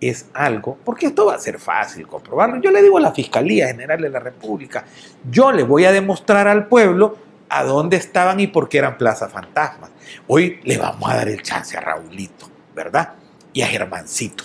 es 0.09 0.27
algo, 0.33 0.77
porque 0.83 1.07
esto 1.07 1.25
va 1.25 1.35
a 1.35 1.39
ser 1.39 1.59
fácil 1.59 2.07
comprobarlo. 2.07 2.61
Yo 2.61 2.71
le 2.71 2.81
digo 2.81 2.97
a 2.97 3.01
la 3.01 3.11
Fiscalía 3.11 3.67
General 3.67 3.99
de 4.01 4.09
la 4.09 4.19
República, 4.19 4.85
yo 5.29 5.51
le 5.51 5.63
voy 5.63 5.85
a 5.85 5.91
demostrar 5.91 6.47
al 6.47 6.67
pueblo 6.67 7.17
a 7.49 7.63
dónde 7.63 7.97
estaban 7.97 8.39
y 8.39 8.47
por 8.47 8.69
qué 8.69 8.79
eran 8.79 8.97
plazas 8.97 9.31
fantasmas. 9.31 9.91
Hoy 10.27 10.59
le 10.63 10.77
vamos 10.77 11.09
a 11.09 11.15
dar 11.15 11.29
el 11.29 11.41
chance 11.41 11.77
a 11.77 11.81
Raulito, 11.81 12.49
¿verdad? 12.75 13.13
Y 13.53 13.61
a 13.61 13.67
Germancito, 13.67 14.43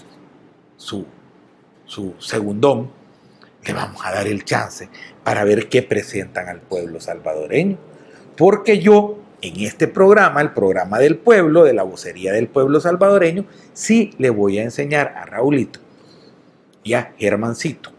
su, 0.77 1.07
su 1.85 2.15
segundón, 2.19 2.91
le 3.65 3.73
vamos 3.73 4.01
a 4.05 4.13
dar 4.13 4.27
el 4.27 4.45
chance 4.45 4.89
para 5.25 5.45
ver 5.45 5.69
qué 5.69 5.83
presentan 5.83 6.49
al 6.49 6.61
pueblo 6.61 7.01
salvadoreño. 7.01 7.79
Porque 8.37 8.79
yo, 8.79 9.19
en 9.43 9.61
este 9.61 9.89
programa, 9.89 10.41
el 10.41 10.53
programa 10.53 10.99
del 10.99 11.17
pueblo, 11.17 11.65
de 11.65 11.73
la 11.73 11.83
vocería 11.83 12.33
del 12.33 12.49
pueblo 12.49 12.81
salvadoreño, 12.81 13.45
sí 13.73 14.15
le 14.19 14.31
voy 14.31 14.59
a 14.59 14.65
enseñar 14.65 15.15
a 15.17 15.25
Raulito 15.25 15.81
y 16.83 16.95
a 16.95 17.13
Germancito 17.19 17.91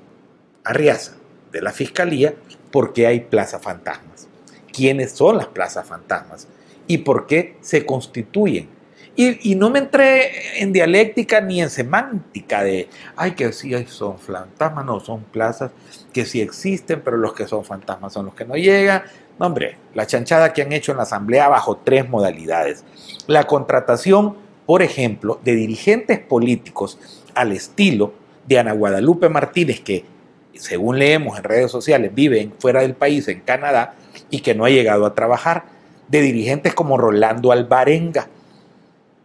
Arriaza 0.63 1.13
de 1.51 1.61
la 1.61 1.71
Fiscalía 1.71 2.35
por 2.71 2.93
qué 2.93 3.07
hay 3.07 3.21
plaza 3.21 3.59
fantasmas, 3.59 4.27
quiénes 4.71 5.11
son 5.11 5.37
las 5.37 5.47
plazas 5.47 5.87
fantasmas 5.87 6.47
y 6.87 6.99
por 6.99 7.27
qué 7.27 7.57
se 7.61 7.85
constituyen 7.85 8.69
y, 9.15 9.55
no 9.55 9.69
me 9.69 9.79
entré 9.79 10.61
en 10.61 10.71
dialéctica 10.71 11.41
ni 11.41 11.61
en 11.61 11.69
semántica 11.69 12.63
de, 12.63 12.87
ay, 13.17 13.31
que 13.31 13.51
sí 13.51 13.71
son 13.85 14.17
fantasmas, 14.17 14.85
no, 14.85 14.99
son 15.01 15.23
plazas 15.25 15.71
que 16.13 16.25
sí 16.25 16.39
existen, 16.39 17.01
pero 17.03 17.17
los 17.17 17.33
que 17.33 17.45
son 17.45 17.65
fantasmas 17.65 18.13
son 18.13 18.27
los 18.27 18.35
que 18.35 18.45
no 18.45 18.55
llegan. 18.55 19.03
No, 19.41 19.47
hombre, 19.47 19.75
la 19.95 20.05
chanchada 20.05 20.53
que 20.53 20.61
han 20.61 20.71
hecho 20.71 20.91
en 20.91 20.97
la 20.97 21.03
Asamblea 21.03 21.47
bajo 21.47 21.77
tres 21.77 22.07
modalidades. 22.07 22.85
La 23.25 23.45
contratación, 23.45 24.35
por 24.67 24.83
ejemplo, 24.83 25.39
de 25.43 25.55
dirigentes 25.55 26.19
políticos 26.19 26.99
al 27.33 27.51
estilo 27.51 28.13
de 28.47 28.59
Ana 28.59 28.73
Guadalupe 28.73 29.29
Martínez, 29.29 29.79
que 29.79 30.05
según 30.53 30.99
leemos 30.99 31.39
en 31.39 31.43
redes 31.43 31.71
sociales 31.71 32.13
vive 32.13 32.51
fuera 32.59 32.81
del 32.81 32.93
país, 32.93 33.27
en 33.29 33.39
Canadá, 33.39 33.95
y 34.29 34.41
que 34.41 34.53
no 34.53 34.65
ha 34.65 34.69
llegado 34.69 35.07
a 35.07 35.15
trabajar, 35.15 35.63
de 36.07 36.21
dirigentes 36.21 36.75
como 36.75 36.99
Rolando 36.99 37.51
Alvarenga, 37.51 38.27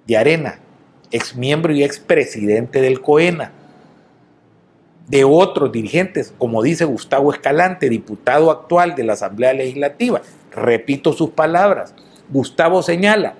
de 0.06 0.16
Arena, 0.16 0.60
ex 1.10 1.36
miembro 1.36 1.74
y 1.74 1.84
ex 1.84 1.98
presidente 1.98 2.80
del 2.80 3.02
COENA, 3.02 3.52
de 5.08 5.24
otros 5.24 5.72
dirigentes, 5.72 6.34
como 6.38 6.62
dice 6.62 6.84
Gustavo 6.84 7.32
Escalante, 7.32 7.88
diputado 7.88 8.50
actual 8.50 8.94
de 8.94 9.04
la 9.04 9.12
Asamblea 9.12 9.52
Legislativa. 9.52 10.20
Repito 10.50 11.12
sus 11.12 11.30
palabras. 11.30 11.94
Gustavo 12.28 12.82
señala, 12.82 13.34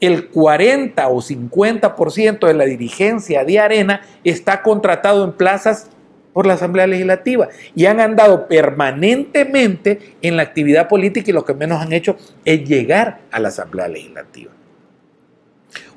el 0.00 0.28
40 0.28 1.08
o 1.08 1.20
50% 1.20 2.46
de 2.46 2.54
la 2.54 2.64
dirigencia 2.64 3.44
de 3.44 3.58
Arena 3.58 4.00
está 4.24 4.62
contratado 4.62 5.24
en 5.24 5.32
plazas 5.32 5.90
por 6.32 6.46
la 6.46 6.54
Asamblea 6.54 6.86
Legislativa 6.86 7.48
y 7.74 7.86
han 7.86 8.00
andado 8.00 8.48
permanentemente 8.48 10.16
en 10.20 10.36
la 10.36 10.42
actividad 10.42 10.88
política 10.88 11.30
y 11.30 11.34
lo 11.34 11.44
que 11.44 11.54
menos 11.54 11.80
han 11.80 11.92
hecho 11.92 12.16
es 12.44 12.64
llegar 12.68 13.20
a 13.30 13.38
la 13.38 13.48
Asamblea 13.48 13.88
Legislativa 13.88 14.50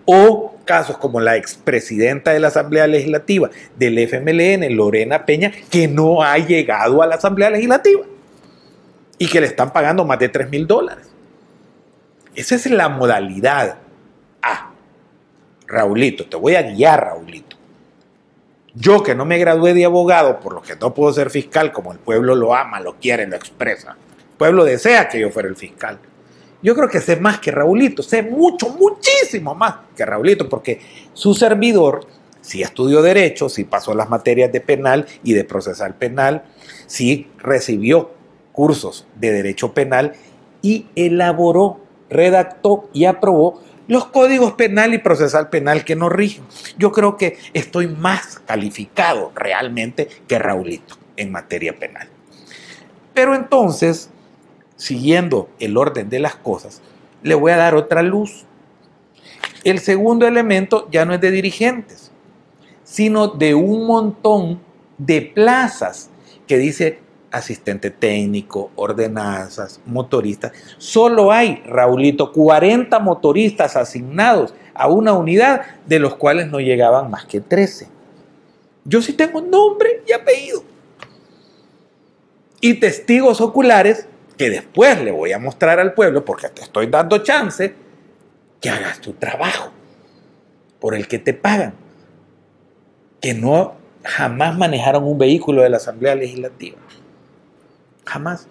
o 0.09 0.55
casos 0.63 0.97
como 0.97 1.19
la 1.19 1.35
expresidenta 1.35 2.31
de 2.31 2.39
la 2.39 2.47
Asamblea 2.47 2.87
Legislativa 2.87 3.49
del 3.75 3.99
FMLN, 3.99 4.73
Lorena 4.75 5.25
Peña, 5.25 5.51
que 5.69 5.89
no 5.89 6.23
ha 6.23 6.37
llegado 6.37 7.01
a 7.01 7.07
la 7.07 7.15
Asamblea 7.15 7.49
Legislativa 7.49 8.03
y 9.17 9.27
que 9.27 9.41
le 9.41 9.47
están 9.47 9.73
pagando 9.73 10.05
más 10.05 10.17
de 10.17 10.29
3 10.29 10.49
mil 10.49 10.65
dólares. 10.65 11.07
Esa 12.35 12.55
es 12.55 12.65
la 12.71 12.87
modalidad. 12.87 13.79
Ah, 14.41 14.71
Raulito, 15.67 16.25
te 16.25 16.37
voy 16.37 16.55
a 16.55 16.61
guiar, 16.61 17.03
Raulito. 17.03 17.57
Yo 18.73 19.03
que 19.03 19.13
no 19.13 19.25
me 19.25 19.39
gradué 19.39 19.73
de 19.73 19.83
abogado, 19.83 20.39
por 20.39 20.53
lo 20.53 20.61
que 20.61 20.77
no 20.77 20.93
puedo 20.93 21.11
ser 21.11 21.31
fiscal, 21.31 21.73
como 21.73 21.91
el 21.91 21.99
pueblo 21.99 22.33
lo 22.33 22.55
ama, 22.55 22.79
lo 22.79 22.95
quiere, 22.95 23.27
lo 23.27 23.35
expresa. 23.35 23.97
El 24.19 24.37
pueblo 24.37 24.63
desea 24.63 25.09
que 25.09 25.19
yo 25.19 25.31
fuera 25.31 25.49
el 25.49 25.55
fiscal. 25.57 25.99
Yo 26.61 26.75
creo 26.75 26.89
que 26.89 27.01
sé 27.01 27.17
más 27.17 27.39
que 27.39 27.51
Raulito, 27.51 28.01
sé 28.01 28.23
mucho, 28.23 28.69
muchísimo 28.69 29.53
más 29.53 29.75
que 29.95 30.05
Raulito, 30.05 30.49
porque 30.49 30.81
su 31.13 31.33
servidor 31.33 32.07
sí 32.41 32.61
estudió 32.61 33.01
derecho, 33.01 33.49
sí 33.49 33.63
pasó 33.63 33.93
las 33.93 34.09
materias 34.09 34.51
de 34.51 34.61
penal 34.61 35.05
y 35.23 35.33
de 35.33 35.43
procesal 35.43 35.95
penal, 35.95 36.43
sí 36.87 37.29
recibió 37.37 38.11
cursos 38.51 39.05
de 39.15 39.31
derecho 39.31 39.73
penal 39.73 40.13
y 40.61 40.87
elaboró, 40.95 41.79
redactó 42.09 42.89
y 42.93 43.05
aprobó 43.05 43.61
los 43.87 44.07
códigos 44.07 44.53
penal 44.53 44.93
y 44.93 44.97
procesal 44.97 45.49
penal 45.49 45.85
que 45.85 45.95
nos 45.95 46.11
rigen. 46.11 46.43
Yo 46.77 46.91
creo 46.91 47.17
que 47.17 47.37
estoy 47.53 47.87
más 47.87 48.39
calificado 48.45 49.31
realmente 49.35 50.07
que 50.27 50.39
Raulito 50.39 50.95
en 51.15 51.31
materia 51.31 51.77
penal. 51.77 52.09
Pero 53.13 53.35
entonces, 53.35 54.09
siguiendo 54.77 55.49
el 55.59 55.75
orden 55.75 56.09
de 56.09 56.19
las 56.19 56.35
cosas, 56.35 56.81
le 57.23 57.35
voy 57.35 57.51
a 57.51 57.57
dar 57.57 57.75
otra 57.75 58.01
luz. 58.01 58.45
El 59.63 59.79
segundo 59.79 60.25
elemento 60.25 60.87
ya 60.91 61.03
no 61.03 61.13
es 61.13 61.19
de 61.19 61.31
dirigentes, 61.31 62.11
sino 62.83 63.27
de 63.27 63.53
un 63.53 63.85
montón 63.85 64.61
de 64.97 65.21
plazas 65.21 66.09
que 66.47 66.57
dice 66.57 66.99
asistente 67.31 67.89
técnico, 67.89 68.71
ordenanzas, 68.75 69.81
motoristas. 69.85 70.53
Solo 70.77 71.31
hay, 71.31 71.61
Raulito, 71.65 72.31
40 72.31 72.97
motoristas 72.99 73.75
asignados 73.75 74.53
a 74.73 74.87
una 74.87 75.13
unidad, 75.13 75.61
de 75.85 75.99
los 75.99 76.15
cuales 76.15 76.47
no 76.47 76.59
llegaban 76.59 77.09
más 77.09 77.25
que 77.25 77.41
13. 77.41 77.87
Yo 78.85 79.01
sí 79.01 79.13
tengo 79.13 79.41
nombre 79.41 80.01
y 80.07 80.13
apellido. 80.13 80.63
Y 82.61 82.75
testigos 82.75 83.41
oculares 83.41 84.07
que 84.37 84.49
después 84.49 85.01
le 85.01 85.11
voy 85.11 85.33
a 85.33 85.39
mostrar 85.39 85.79
al 85.79 85.93
pueblo, 85.93 86.23
porque 86.23 86.49
te 86.49 86.61
estoy 86.61 86.87
dando 86.87 87.17
chance, 87.19 87.73
que 88.61 88.69
hagas 88.69 89.01
tu 89.01 89.13
trabajo 89.13 89.71
por 90.79 90.95
el 90.95 91.07
que 91.07 91.19
te 91.19 91.33
pagan. 91.33 91.73
Que 93.19 93.33
no 93.33 93.75
jamás 94.03 94.57
manejaron 94.57 95.03
un 95.03 95.17
vehículo 95.17 95.63
de 95.63 95.69
la 95.69 95.77
Asamblea 95.77 96.15
Legislativa. 96.15 96.77
Jamás. 98.05 98.47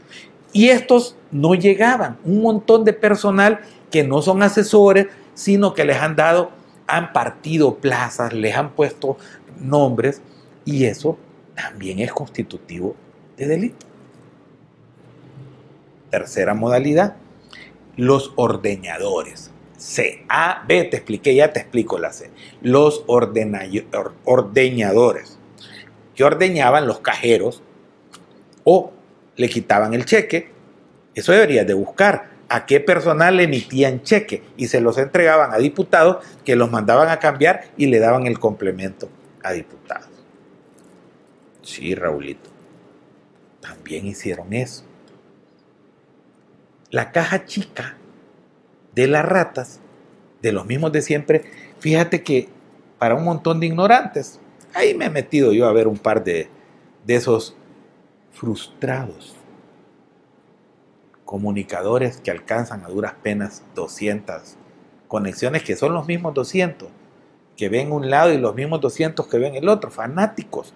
Y 0.53 0.69
estos 0.69 1.17
no 1.31 1.55
llegaban. 1.55 2.19
Un 2.25 2.43
montón 2.43 2.85
de 2.85 2.93
personal 2.93 3.61
que 3.91 4.03
no 4.05 4.23
son 4.23 4.43
asesores, 4.43 5.07
sino 5.35 5.75
que 5.75 5.85
les 5.85 5.99
han 5.99 6.17
dado, 6.17 6.51
han 6.87 7.13
partido 7.13 7.77
plazas, 7.77 8.33
les 8.33 8.57
han 8.57 8.71
puesto 8.71 9.17
nombres, 9.61 10.23
y 10.65 10.85
eso 10.85 11.19
también 11.55 12.01
es 12.01 12.13
constitutivo 12.13 12.97
de 13.37 13.47
delito. 13.47 13.87
Tercera 16.11 16.55
modalidad, 16.55 17.17
los 17.97 18.33
ordeñadores. 18.37 19.51
C. 19.77 20.25
A, 20.29 20.65
B, 20.67 20.85
te 20.85 20.97
expliqué, 20.97 21.35
ya 21.35 21.53
te 21.53 21.61
explico 21.61 21.99
la 21.99 22.13
C. 22.13 22.31
Los 22.63 23.05
ordeñadores, 23.07 25.39
que 26.15 26.25
ordeñaban 26.25 26.87
los 26.87 27.01
cajeros 27.01 27.63
o 28.65 28.93
le 29.37 29.49
quitaban 29.49 29.95
el 29.95 30.07
cheque. 30.07 30.51
Eso 31.15 31.33
deberías 31.33 31.67
de 31.67 31.75
buscar 31.75 32.37
a 32.49 32.65
qué 32.65 32.81
personal 32.81 33.37
le 33.37 33.45
emitían 33.45 34.03
cheque 34.03 34.43
y 34.57 34.69
se 34.69 34.81
los 34.81 34.99
entregaban 34.99 35.53
a 35.53 35.59
diputados 35.59 36.25
que 36.45 36.57
los 36.57 36.71
mandaban 36.71 37.09
a 37.09 37.19
cambiar 37.19 37.65
y 37.77 37.87
le 37.87 37.99
daban 37.99 38.27
el 38.27 38.39
complemento 38.39 39.09
a 39.43 39.53
diputados. 39.53 40.09
Sí, 41.63 41.95
Raulito. 41.95 42.51
También 43.61 44.07
hicieron 44.07 44.53
eso 44.53 44.86
la 46.97 47.13
caja 47.13 47.45
chica 47.45 47.95
de 48.95 49.07
las 49.07 49.23
ratas, 49.23 49.81
de 50.41 50.51
los 50.51 50.65
mismos 50.65 50.93
de 50.93 51.03
siempre, 51.03 51.45
fíjate 51.79 52.23
que 52.23 52.49
para 52.99 53.15
un 53.15 53.23
montón 53.23 53.61
de 53.61 53.67
ignorantes, 53.67 54.41
ahí 54.73 54.95
me 54.95 55.05
he 55.05 55.11
metido 55.11 55.53
yo 55.53 55.67
a 55.67 55.75
ver 55.75 55.89
un 55.89 55.99
par 55.99 56.25
de, 56.25 56.49
de 57.05 57.15
esos 57.15 57.55
frustrados 58.33 59.37
comunicadores 61.27 62.17
que 62.23 62.31
alcanzan 62.31 62.83
a 62.83 62.89
duras 62.89 63.13
penas 63.23 63.63
200 63.75 64.57
conexiones, 65.07 65.65
que 65.65 65.77
son 65.77 65.93
los 65.93 66.07
mismos 66.07 66.33
200 66.33 66.89
que 67.59 67.69
ven 67.69 67.93
un 67.93 68.09
lado 68.09 68.33
y 68.33 68.39
los 68.39 68.55
mismos 68.55 68.81
200 68.81 69.27
que 69.27 69.37
ven 69.37 69.55
el 69.55 69.69
otro, 69.69 69.91
fanáticos, 69.91 70.73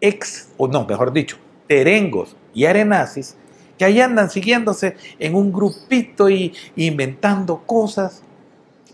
ex, 0.00 0.50
o 0.56 0.68
no, 0.68 0.86
mejor 0.86 1.12
dicho, 1.12 1.36
terengos 1.66 2.36
y 2.54 2.66
arenazis, 2.66 3.36
que 3.78 3.84
ahí 3.84 4.00
andan 4.00 4.30
siguiéndose 4.30 4.96
en 5.18 5.34
un 5.34 5.52
grupito 5.52 6.28
y 6.28 6.54
inventando 6.76 7.62
cosas, 7.66 8.22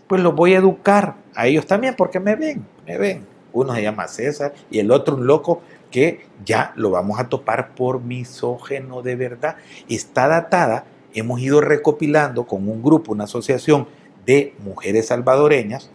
pues 0.07 0.21
los 0.21 0.35
voy 0.35 0.53
a 0.53 0.57
educar 0.57 1.15
a 1.35 1.47
ellos 1.47 1.65
también 1.65 1.95
porque 1.97 2.19
me 2.19 2.35
ven, 2.35 2.65
me 2.85 2.97
ven. 2.97 3.25
Uno 3.53 3.73
se 3.75 3.81
llama 3.81 4.07
César 4.07 4.53
y 4.71 4.79
el 4.79 4.91
otro 4.91 5.15
un 5.15 5.27
loco 5.27 5.61
que 5.91 6.25
ya 6.43 6.73
lo 6.75 6.89
vamos 6.89 7.19
a 7.19 7.29
topar 7.29 7.75
por 7.75 8.01
misógeno 8.01 9.01
de 9.01 9.15
verdad. 9.15 9.57
Está 9.87 10.27
datada, 10.27 10.85
hemos 11.13 11.39
ido 11.39 11.61
recopilando 11.61 12.45
con 12.45 12.67
un 12.67 12.81
grupo, 12.81 13.11
una 13.11 13.25
asociación 13.25 13.87
de 14.25 14.55
mujeres 14.59 15.07
salvadoreñas, 15.07 15.91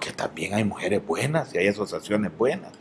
que 0.00 0.12
también 0.12 0.54
hay 0.54 0.64
mujeres 0.64 1.04
buenas 1.06 1.54
y 1.54 1.58
hay 1.58 1.68
asociaciones 1.68 2.36
buenas, 2.36 2.72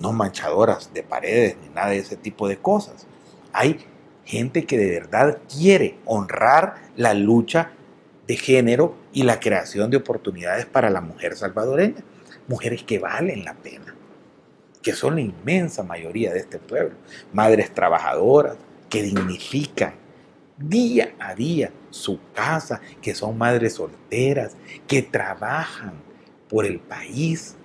no 0.00 0.12
manchadoras 0.12 0.92
de 0.92 1.02
paredes 1.02 1.56
ni 1.62 1.68
nada 1.68 1.90
de 1.90 1.98
ese 1.98 2.16
tipo 2.16 2.48
de 2.48 2.58
cosas. 2.58 3.06
Hay 3.52 3.84
gente 4.26 4.66
que 4.66 4.76
de 4.76 4.90
verdad 4.90 5.38
quiere 5.48 5.98
honrar 6.04 6.74
la 6.96 7.14
lucha 7.14 7.70
de 8.26 8.36
género 8.36 8.96
y 9.12 9.22
la 9.22 9.40
creación 9.40 9.90
de 9.90 9.96
oportunidades 9.96 10.66
para 10.66 10.90
la 10.90 11.00
mujer 11.00 11.36
salvadoreña. 11.36 12.02
Mujeres 12.48 12.82
que 12.82 12.98
valen 12.98 13.44
la 13.44 13.54
pena, 13.54 13.94
que 14.82 14.92
son 14.92 15.14
la 15.14 15.20
inmensa 15.20 15.82
mayoría 15.82 16.32
de 16.32 16.40
este 16.40 16.58
pueblo. 16.58 16.96
Madres 17.32 17.72
trabajadoras 17.72 18.56
que 18.90 19.02
dignifican 19.02 19.94
día 20.58 21.14
a 21.18 21.34
día 21.34 21.72
su 21.90 22.18
casa, 22.34 22.80
que 23.00 23.14
son 23.14 23.38
madres 23.38 23.74
solteras, 23.74 24.56
que 24.86 25.02
trabajan 25.02 25.94
por 26.48 26.66
el 26.66 26.78
país, 26.78 27.56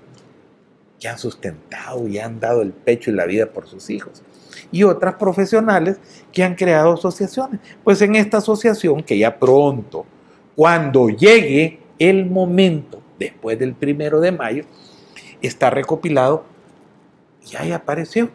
que 0.99 1.07
han 1.07 1.17
sustentado 1.17 2.07
y 2.07 2.19
han 2.19 2.39
dado 2.39 2.61
el 2.61 2.71
pecho 2.71 3.11
y 3.11 3.15
la 3.15 3.25
vida 3.25 3.47
por 3.47 3.67
sus 3.67 3.89
hijos. 3.89 4.23
Y 4.71 4.83
otras 4.83 5.15
profesionales 5.15 5.97
que 6.31 6.43
han 6.43 6.55
creado 6.55 6.93
asociaciones. 6.93 7.59
Pues 7.83 8.01
en 8.01 8.15
esta 8.15 8.37
asociación, 8.37 9.03
que 9.03 9.17
ya 9.17 9.37
pronto, 9.37 10.05
cuando 10.55 11.09
llegue 11.09 11.79
el 11.99 12.25
momento, 12.25 13.01
después 13.19 13.57
del 13.59 13.73
primero 13.73 14.19
de 14.19 14.31
mayo, 14.31 14.63
está 15.41 15.69
recopilado 15.69 16.45
y 17.51 17.55
ahí 17.55 17.71
apareció 17.71 18.29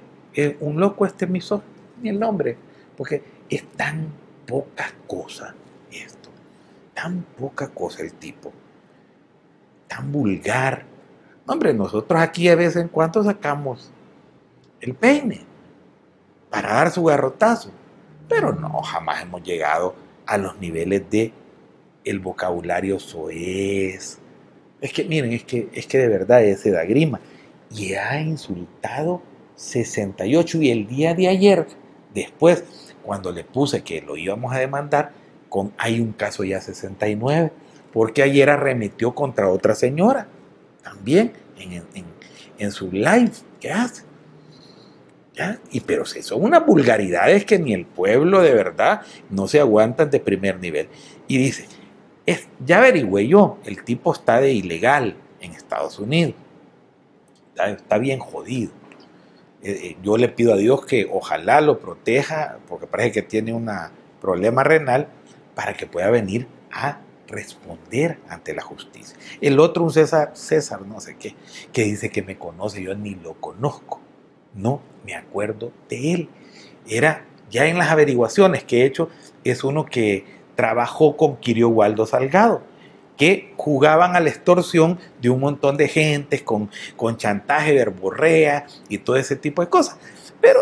un 0.61 0.81
loco 0.81 1.07
este 1.07 1.25
emisor, 1.25 1.63
ni 2.03 2.11
el 2.11 2.19
nombre, 2.19 2.57
porque 2.97 3.23
es 3.49 3.65
tan 3.77 4.09
poca 4.47 4.93
cosa 5.07 5.55
esto, 5.91 6.29
tan 6.95 7.23
poca 7.39 7.69
cosa 7.69 8.03
el 8.03 8.13
tipo 8.13 8.53
tan 9.87 10.13
vulgar. 10.13 10.85
Hombre, 11.47 11.73
nosotros 11.73 12.21
aquí 12.21 12.49
de 12.49 12.57
vez 12.57 12.77
en 12.77 12.89
cuando 12.89 13.23
sacamos 13.23 13.91
el 14.81 14.95
peine 14.95 15.41
para 16.57 16.73
dar 16.73 16.91
su 16.91 17.05
garrotazo, 17.05 17.71
pero 18.31 18.51
no, 18.51 18.81
jamás 18.81 19.21
hemos 19.21 19.43
llegado 19.43 19.95
a 20.25 20.39
los 20.39 20.59
niveles 20.59 21.03
de 21.11 21.31
el 22.03 22.19
vocabulario 22.19 22.99
soez. 22.99 24.19
Es 24.81 24.91
que, 24.91 25.05
miren, 25.05 25.35
es 25.35 25.45
que, 25.45 25.69
es 25.75 25.87
que 25.87 25.99
de 25.99 26.09
verdad 26.09 26.43
ese 26.43 26.71
da 26.71 26.85
grima. 26.85 27.21
Y 27.71 27.93
ha 27.93 28.19
insultado 28.23 29.21
68 29.57 30.63
y 30.63 30.71
el 30.71 30.87
día 30.87 31.15
de 31.15 31.29
ayer, 31.29 31.67
después, 32.15 32.65
cuando 33.03 33.33
le 33.33 33.45
puse 33.45 33.83
que 33.83 34.01
lo 34.01 34.17
íbamos 34.17 34.55
a 34.55 34.59
demandar, 34.59 35.13
con, 35.51 35.75
hay 35.77 36.01
un 36.01 36.13
caso 36.13 36.43
ya 36.43 36.63
69 36.63 37.53
porque 37.93 38.23
ayer 38.23 38.49
arremetió 38.49 39.15
contra 39.15 39.51
otra 39.51 39.75
señora, 39.75 40.27
también 40.83 41.35
en, 41.59 42.73
su 42.73 42.91
live 42.91 43.33
que 43.61 43.73
hace. 43.73 44.06
Y 45.71 45.81
pero 45.81 46.07
si 46.07 46.23
son 46.23 46.43
unas 46.43 46.65
vulgaridades 46.65 47.45
que 47.45 47.59
ni 47.59 47.75
el 47.75 47.85
pueblo 47.85 48.41
de 48.41 48.55
verdad 48.55 49.03
no 49.29 49.47
se 49.49 49.61
aguantan 49.61 50.11
de 50.11 50.21
primer 50.21 50.59
nivel. 50.59 50.89
Y 51.29 51.37
dice, 51.37 51.67
es, 52.25 52.49
ya 52.65 52.79
averigüé 52.79 53.29
yo, 53.29 53.59
el 53.65 53.85
tipo 53.85 54.13
está 54.13 54.41
de 54.41 54.53
ilegal 54.53 55.17
en 55.41 55.53
Estados 55.53 55.99
Unidos. 55.99 56.35
Está, 57.55 57.99
bien 57.99 58.19
jodido. 58.19 58.73
Eh, 59.63 59.71
eh, 59.71 59.97
yo 60.03 60.17
le 60.17 60.29
pido 60.29 60.55
a 60.55 60.57
Dios 60.57 60.85
que 60.85 61.09
ojalá 61.11 61.61
lo 61.61 61.81
proteja, 61.81 62.59
porque 62.69 62.87
parece 62.87 63.13
que 63.13 63.23
tiene 63.23 63.53
un 63.53 63.71
problema 64.21 64.65
renal, 64.65 65.09
para 65.55 65.75
que 65.75 65.87
pueda 65.87 66.11
venir 66.11 66.47
a 66.71 67.01
responder 67.27 68.19
ante 68.29 68.55
la 68.55 68.63
justicia. 68.63 69.17
El 69.41 69.59
otro, 69.59 69.85
un 69.85 69.93
César, 69.93 70.33
César, 70.35 70.83
no 70.83 71.01
sé 71.01 71.17
qué, 71.17 71.35
que 71.73 71.85
dice 71.85 72.11
que 72.11 72.23
me 72.23 72.37
conoce, 72.39 72.83
yo 72.83 72.95
ni 72.95 73.15
lo 73.15 73.35
conozco, 73.35 74.01
no 74.57 74.81
me 75.05 75.15
acuerdo 75.15 75.73
de 75.89 76.13
él. 76.15 76.29
Era, 76.89 77.25
ya 77.51 77.67
en 77.67 77.79
las 77.79 77.91
averiguaciones 77.91 78.65
que 78.65 78.83
he 78.83 78.87
hecho, 78.87 79.09
es 79.45 79.63
uno 79.65 79.87
que 79.87 80.25
trabajó 80.55 81.17
con 81.17 81.37
Kirio 81.37 81.69
Waldo 81.69 82.07
Salgado, 82.07 82.63
que 83.17 83.53
jugaban 83.57 84.17
a 84.17 84.21
la 84.21 84.29
extorsión 84.29 84.99
de 85.21 85.31
un 85.31 85.41
montón 85.41 85.77
de 85.77 85.89
gentes 85.89 86.43
con, 86.43 86.71
con 86.97 87.17
chantaje, 87.17 87.73
verborrea 87.73 88.67
y 88.89 88.99
todo 88.99 89.17
ese 89.17 89.37
tipo 89.37 89.63
de 89.63 89.69
cosas. 89.69 89.99
Pero 90.41 90.61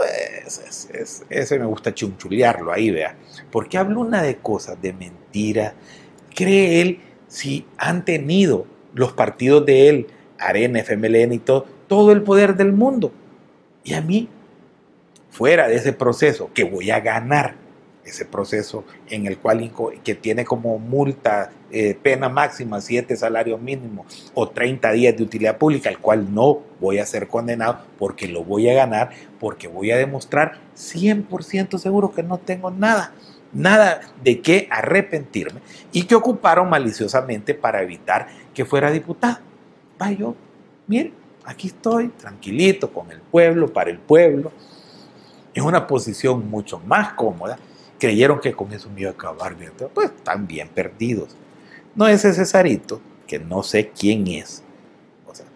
ese 1.30 1.58
me 1.58 1.64
gusta 1.64 1.92
chunchulearlo 1.94 2.72
ahí, 2.72 2.90
vea. 2.90 3.16
Porque 3.50 3.76
habla 3.76 3.98
una 3.98 4.22
de 4.22 4.36
cosas, 4.36 4.80
de 4.80 4.92
mentiras, 4.92 5.74
cree 6.34 6.80
él 6.80 7.00
si 7.28 7.66
han 7.76 8.04
tenido 8.04 8.66
los 8.94 9.12
partidos 9.12 9.66
de 9.66 9.88
él, 9.88 10.06
Arena, 10.38 10.80
FMLN 10.80 11.32
y 11.32 11.38
todo, 11.38 11.66
todo 11.88 12.12
el 12.12 12.22
poder 12.22 12.56
del 12.56 12.72
mundo? 12.72 13.12
Y 13.84 13.94
a 13.94 14.00
mí, 14.00 14.28
fuera 15.30 15.68
de 15.68 15.76
ese 15.76 15.92
proceso, 15.92 16.50
que 16.52 16.64
voy 16.64 16.90
a 16.90 17.00
ganar, 17.00 17.54
ese 18.04 18.26
proceso 18.26 18.84
en 19.08 19.26
el 19.26 19.38
cual 19.38 19.72
que 20.02 20.14
tiene 20.14 20.44
como 20.44 20.78
multa 20.78 21.50
eh, 21.70 21.98
pena 22.02 22.28
máxima 22.28 22.80
7 22.80 23.16
salarios 23.16 23.58
mínimos 23.60 24.30
o 24.34 24.48
30 24.48 24.92
días 24.92 25.16
de 25.16 25.22
utilidad 25.22 25.56
pública, 25.56 25.88
el 25.88 25.98
cual 25.98 26.34
no 26.34 26.60
voy 26.80 26.98
a 26.98 27.06
ser 27.06 27.28
condenado 27.28 27.78
porque 27.98 28.28
lo 28.28 28.44
voy 28.44 28.68
a 28.68 28.74
ganar, 28.74 29.10
porque 29.40 29.68
voy 29.68 29.90
a 29.90 29.96
demostrar 29.96 30.58
100% 30.76 31.78
seguro 31.78 32.12
que 32.12 32.22
no 32.22 32.36
tengo 32.36 32.70
nada 32.70 33.14
nada 33.54 34.00
de 34.22 34.40
qué 34.40 34.66
arrepentirme 34.70 35.60
y 35.92 36.02
que 36.02 36.14
ocuparon 36.14 36.68
maliciosamente 36.68 37.54
para 37.54 37.82
evitar 37.82 38.26
que 38.52 38.64
fuera 38.64 38.90
diputado. 38.90 39.38
Va 40.00 40.10
yo, 40.10 40.34
miren, 40.86 41.14
aquí 41.44 41.68
estoy, 41.68 42.08
tranquilito, 42.08 42.92
con 42.92 43.10
el 43.10 43.20
pueblo, 43.20 43.72
para 43.72 43.90
el 43.90 43.98
pueblo, 43.98 44.52
en 45.54 45.64
una 45.64 45.86
posición 45.86 46.48
mucho 46.48 46.78
más 46.80 47.12
cómoda. 47.14 47.58
Creyeron 47.98 48.40
que 48.40 48.52
con 48.52 48.72
eso 48.72 48.90
me 48.90 49.02
iba 49.02 49.10
a 49.10 49.14
acabar 49.14 49.56
pues 49.92 50.10
están 50.10 50.46
bien 50.46 50.68
perdidos. 50.68 51.36
No 51.94 52.08
es 52.08 52.24
ese 52.24 52.40
Cesarito, 52.40 53.00
que 53.26 53.38
no 53.38 53.62
sé 53.62 53.90
quién 53.90 54.26
es. 54.26 54.62
O 55.26 55.34
sea, 55.34 55.46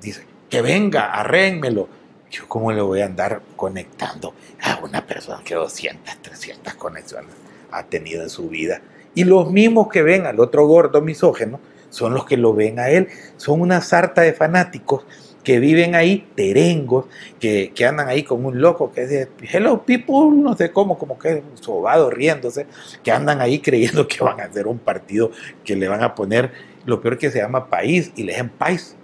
dice, 0.00 0.24
que 0.48 0.62
venga, 0.62 1.12
arrénmelo. 1.12 1.88
Yo 2.30 2.46
cómo 2.46 2.72
le 2.72 2.82
voy 2.82 3.00
a 3.00 3.06
andar 3.06 3.42
conectando 3.56 4.34
a 4.62 4.78
una 4.84 5.06
persona 5.06 5.42
que 5.42 5.54
200, 5.54 6.18
300 6.22 6.74
conexiones 6.74 7.34
ha 7.70 7.84
tenido 7.84 8.22
en 8.22 8.30
su 8.30 8.48
vida. 8.48 8.80
Y 9.14 9.24
los 9.24 9.50
mismos 9.50 9.88
que 9.88 10.02
ven 10.02 10.26
al 10.26 10.38
otro 10.38 10.66
gordo 10.66 11.00
misógeno 11.00 11.58
son 11.90 12.14
los 12.14 12.26
que 12.26 12.36
lo 12.36 12.54
ven 12.54 12.78
a 12.78 12.90
él. 12.90 13.08
Son 13.38 13.60
una 13.60 13.80
sarta 13.80 14.20
de 14.20 14.34
fanáticos 14.34 15.04
que 15.48 15.60
viven 15.60 15.94
ahí, 15.94 16.28
terengos, 16.34 17.06
que, 17.40 17.72
andan 17.88 18.06
ahí 18.06 18.22
como 18.22 18.48
un 18.48 18.60
loco 18.60 18.92
que 18.92 19.06
dice, 19.06 19.30
hello 19.50 19.82
people, 19.82 20.36
no 20.36 20.54
sé 20.54 20.70
cómo, 20.72 20.98
como 20.98 21.18
que 21.18 21.42
sobado 21.54 22.10
riéndose, 22.10 22.66
que 23.02 23.10
andan 23.10 23.40
ahí 23.40 23.58
creyendo 23.58 24.06
que 24.06 24.22
van 24.22 24.42
a 24.42 24.44
hacer 24.44 24.66
un 24.66 24.78
partido 24.78 25.30
que 25.64 25.74
le 25.74 25.88
van 25.88 26.02
a 26.02 26.14
poner 26.14 26.52
lo 26.84 27.00
peor 27.00 27.16
que 27.16 27.30
se 27.30 27.38
llama 27.38 27.70
país 27.70 28.12
y 28.14 28.24
le 28.24 28.32
dicen 28.32 28.50
país, 28.50 28.94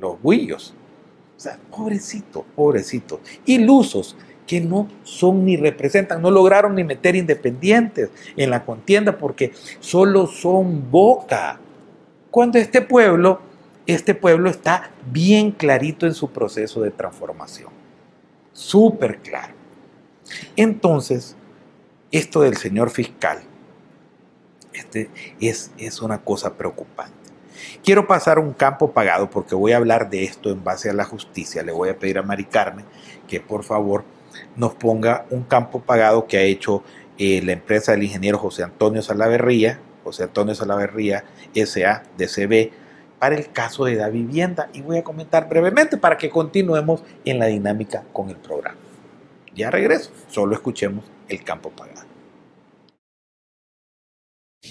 los 0.00 0.16
guillos. 0.20 0.74
O 1.36 1.40
sea, 1.40 1.60
pobrecitos, 1.70 2.42
pobrecitos, 2.56 3.20
ilusos, 3.46 4.16
que 4.48 4.60
no 4.60 4.88
son 5.04 5.44
ni 5.44 5.56
representan, 5.56 6.20
no 6.20 6.32
lograron 6.32 6.74
ni 6.74 6.82
meter 6.82 7.14
independientes 7.14 8.10
en 8.36 8.50
la 8.50 8.64
contienda 8.64 9.16
porque 9.16 9.52
solo 9.78 10.26
son 10.26 10.90
boca. 10.90 11.60
Cuando 12.32 12.58
este 12.58 12.82
pueblo, 12.82 13.42
este 13.88 14.14
pueblo 14.14 14.50
está 14.50 14.90
bien 15.10 15.50
clarito 15.50 16.06
en 16.06 16.14
su 16.14 16.30
proceso 16.30 16.82
de 16.82 16.90
transformación, 16.90 17.72
súper 18.52 19.18
claro. 19.18 19.54
Entonces, 20.56 21.36
esto 22.12 22.42
del 22.42 22.56
señor 22.56 22.90
fiscal 22.90 23.40
este 24.72 25.10
es, 25.40 25.72
es 25.78 26.02
una 26.02 26.18
cosa 26.18 26.54
preocupante. 26.54 27.14
Quiero 27.82 28.06
pasar 28.06 28.38
un 28.38 28.52
campo 28.52 28.92
pagado 28.92 29.30
porque 29.30 29.54
voy 29.54 29.72
a 29.72 29.78
hablar 29.78 30.10
de 30.10 30.24
esto 30.24 30.50
en 30.50 30.62
base 30.62 30.90
a 30.90 30.92
la 30.92 31.04
justicia. 31.04 31.62
Le 31.62 31.72
voy 31.72 31.88
a 31.88 31.98
pedir 31.98 32.18
a 32.18 32.22
Mari 32.22 32.44
Carmen 32.44 32.84
que 33.26 33.40
por 33.40 33.64
favor 33.64 34.04
nos 34.56 34.74
ponga 34.74 35.26
un 35.30 35.42
campo 35.42 35.80
pagado 35.80 36.26
que 36.26 36.36
ha 36.36 36.42
hecho 36.42 36.82
eh, 37.18 37.42
la 37.42 37.52
empresa 37.52 37.92
del 37.92 38.04
ingeniero 38.04 38.38
José 38.38 38.62
Antonio 38.62 39.02
Salaverría, 39.02 39.80
José 40.04 40.24
Antonio 40.24 40.54
Salaverría 40.54 41.24
SA 41.54 42.04
DCB, 42.16 42.70
para 43.18 43.36
el 43.36 43.50
caso 43.50 43.84
de 43.84 43.94
la 43.94 44.08
vivienda. 44.08 44.70
Y 44.72 44.82
voy 44.82 44.98
a 44.98 45.04
comentar 45.04 45.48
brevemente 45.48 45.96
para 45.96 46.16
que 46.16 46.30
continuemos 46.30 47.02
en 47.24 47.38
la 47.38 47.46
dinámica 47.46 48.04
con 48.12 48.30
el 48.30 48.36
programa. 48.36 48.78
Ya 49.54 49.70
regreso, 49.70 50.10
solo 50.28 50.54
escuchemos 50.54 51.04
el 51.28 51.42
campo 51.42 51.70
pagado. 51.70 52.06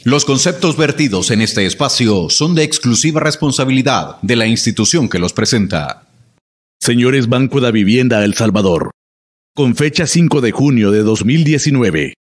Los 0.03 0.25
conceptos 0.25 0.77
vertidos 0.77 1.31
en 1.31 1.41
este 1.41 1.65
espacio 1.65 2.29
son 2.29 2.55
de 2.55 2.63
exclusiva 2.63 3.19
responsabilidad 3.19 4.21
de 4.21 4.35
la 4.35 4.45
institución 4.45 5.09
que 5.09 5.19
los 5.19 5.33
presenta. 5.33 6.07
Señores 6.79 7.27
Banco 7.27 7.59
de 7.59 7.71
Vivienda 7.71 8.23
El 8.23 8.33
Salvador, 8.35 8.91
con 9.55 9.75
fecha 9.75 10.05
5 10.05 10.41
de 10.41 10.51
junio 10.51 10.91
de 10.91 11.01
2019, 11.01 12.13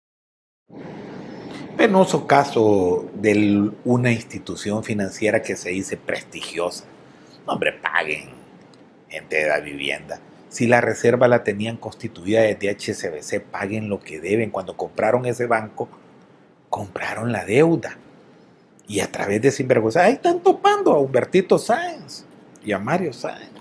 penoso 1.76 2.28
caso 2.28 3.06
de 3.14 3.72
una 3.84 4.12
institución 4.12 4.84
financiera 4.84 5.42
que 5.42 5.56
se 5.56 5.70
dice 5.70 5.98
prestigiosa. 5.98 6.86
hombre, 7.46 7.74
paguen, 7.74 8.30
gente 9.10 9.38
de 9.38 9.48
la 9.48 9.60
vivienda. 9.60 10.20
Si 10.50 10.68
la 10.68 10.82
reserva 10.82 11.28
la 11.28 11.44
tenían 11.44 11.78
constituida 11.78 12.42
desde 12.42 12.70
HSBC, 12.70 13.42
paguen 13.42 13.90
lo 13.90 14.00
que 14.00 14.20
deben. 14.20 14.52
Cuando 14.52 14.78
compraron 14.78 15.26
ese 15.26 15.46
banco, 15.46 15.90
compraron 16.70 17.32
la 17.32 17.46
deuda. 17.46 17.98
Y 18.88 19.00
a 19.00 19.12
través 19.12 19.42
de 19.42 19.52
sinvergüenza, 19.52 20.04
ahí 20.04 20.14
están 20.14 20.42
topando 20.42 20.94
a 20.94 21.00
Humbertito 21.00 21.58
Sáenz 21.58 22.26
y 22.64 22.72
a 22.72 22.80
Mario 22.80 23.14
Sáenz. 23.14 23.52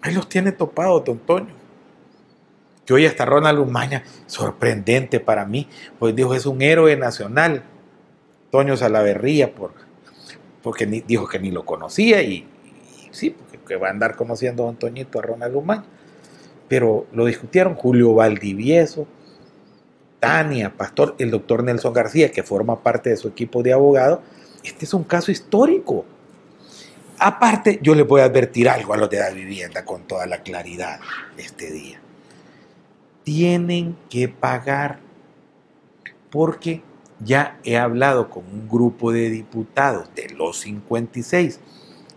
Ahí 0.00 0.14
los 0.14 0.28
tiene 0.28 0.52
topados, 0.52 1.04
don 1.04 1.18
Toño 1.18 1.63
que 2.84 2.92
hoy 2.92 3.06
hasta 3.06 3.24
Ronald 3.24 3.58
Umaña, 3.58 4.04
sorprendente 4.26 5.20
para 5.20 5.46
mí, 5.46 5.68
pues 5.98 6.14
dijo, 6.14 6.34
es 6.34 6.46
un 6.46 6.62
héroe 6.62 6.96
nacional, 6.96 7.62
Toño 8.50 8.76
Salaverría, 8.76 9.54
por, 9.54 9.72
porque 10.62 10.86
dijo 10.86 11.26
que 11.26 11.38
ni 11.38 11.50
lo 11.50 11.64
conocía 11.64 12.22
y, 12.22 12.46
sí, 13.10 13.30
porque 13.30 13.58
que 13.66 13.76
va 13.76 13.88
a 13.88 13.90
andar 13.90 14.16
conociendo 14.16 14.68
a 14.68 14.72
Don 14.72 14.98
a 14.98 15.22
Ronald 15.22 15.56
Umaña. 15.56 15.84
Pero 16.68 17.06
lo 17.12 17.24
discutieron 17.26 17.74
Julio 17.74 18.14
Valdivieso, 18.14 19.06
Tania, 20.20 20.74
Pastor, 20.76 21.14
el 21.18 21.30
doctor 21.30 21.62
Nelson 21.62 21.92
García, 21.92 22.30
que 22.30 22.42
forma 22.42 22.82
parte 22.82 23.10
de 23.10 23.16
su 23.16 23.28
equipo 23.28 23.62
de 23.62 23.72
abogados. 23.72 24.20
Este 24.62 24.84
es 24.84 24.94
un 24.94 25.04
caso 25.04 25.30
histórico. 25.30 26.04
Aparte, 27.18 27.78
yo 27.82 27.94
les 27.94 28.06
voy 28.06 28.22
a 28.22 28.24
advertir 28.24 28.68
algo 28.68 28.94
a 28.94 28.96
los 28.96 29.08
de 29.10 29.18
la 29.18 29.30
vivienda 29.30 29.84
con 29.84 30.02
toda 30.02 30.26
la 30.26 30.42
claridad 30.42 31.00
este 31.36 31.70
día 31.70 32.03
tienen 33.24 33.96
que 34.08 34.28
pagar. 34.28 35.00
Porque 36.30 36.82
ya 37.20 37.58
he 37.64 37.76
hablado 37.76 38.30
con 38.30 38.44
un 38.44 38.68
grupo 38.68 39.12
de 39.12 39.30
diputados 39.30 40.14
de 40.14 40.28
los 40.30 40.58
56 40.58 41.60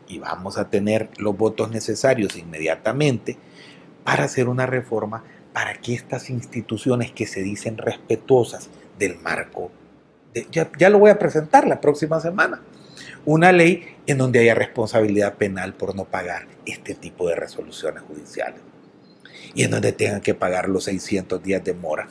y 0.08 0.20
vamos 0.20 0.58
a 0.58 0.70
tener 0.70 1.10
los 1.18 1.38
votos 1.38 1.70
necesarios 1.72 2.38
inmediatamente 2.38 3.38
para 4.04 4.24
hacer 4.24 4.48
una 4.48 4.66
reforma 4.66 5.24
para 5.54 5.74
que 5.76 5.94
estas 5.94 6.30
instituciones 6.30 7.12
que 7.12 7.26
se 7.28 7.42
dicen 7.42 7.78
respetuosas 7.78 8.70
del 8.98 9.18
marco, 9.20 9.72
ya, 10.52 10.70
ya 10.78 10.90
lo 10.90 11.00
voy 11.00 11.10
a 11.10 11.20
presentar 11.20 11.68
la 11.68 11.82
próxima 11.82 12.20
semana, 12.20 12.62
una 13.26 13.52
ley 13.52 13.98
en 14.06 14.18
donde 14.18 14.40
haya 14.40 14.56
responsabilidad 14.56 15.36
penal 15.36 15.74
por 15.74 15.96
no 15.96 16.06
pagar 16.06 16.48
este 16.66 16.96
tipo 16.96 17.28
de 17.28 17.36
resoluciones 17.36 18.04
judiciales 18.04 18.62
y 19.54 19.64
en 19.64 19.72
donde 19.72 19.92
tengan 19.92 20.22
que 20.22 20.34
pagar 20.34 20.70
los 20.70 20.86
600 20.86 21.42
días 21.42 21.64
de 21.64 21.74
mora. 21.74 22.08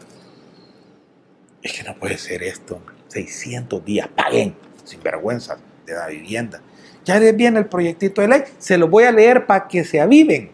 Es 1.63 1.73
que 1.73 1.83
no 1.83 1.97
puede 1.97 2.19
ser 2.19 2.43
esto. 2.43 2.81
600 3.09 3.85
días, 3.85 4.09
paguen, 4.09 4.55
sin 4.85 5.03
vergüenza, 5.03 5.59
de 5.87 5.95
la 5.95 6.09
vivienda. 6.09 6.61
Ya 7.05 7.19
les 7.21 7.37
viene 7.37 7.61
el 7.61 7.67
proyectito 7.67 8.21
de 8.21 8.29
ley, 8.29 8.43
se 8.59 8.77
lo 8.77 8.89
voy 8.89 9.05
a 9.05 9.13
leer 9.13 9.47
para 9.47 9.69
que 9.69 9.85
se 9.85 10.01
aviven. 10.01 10.51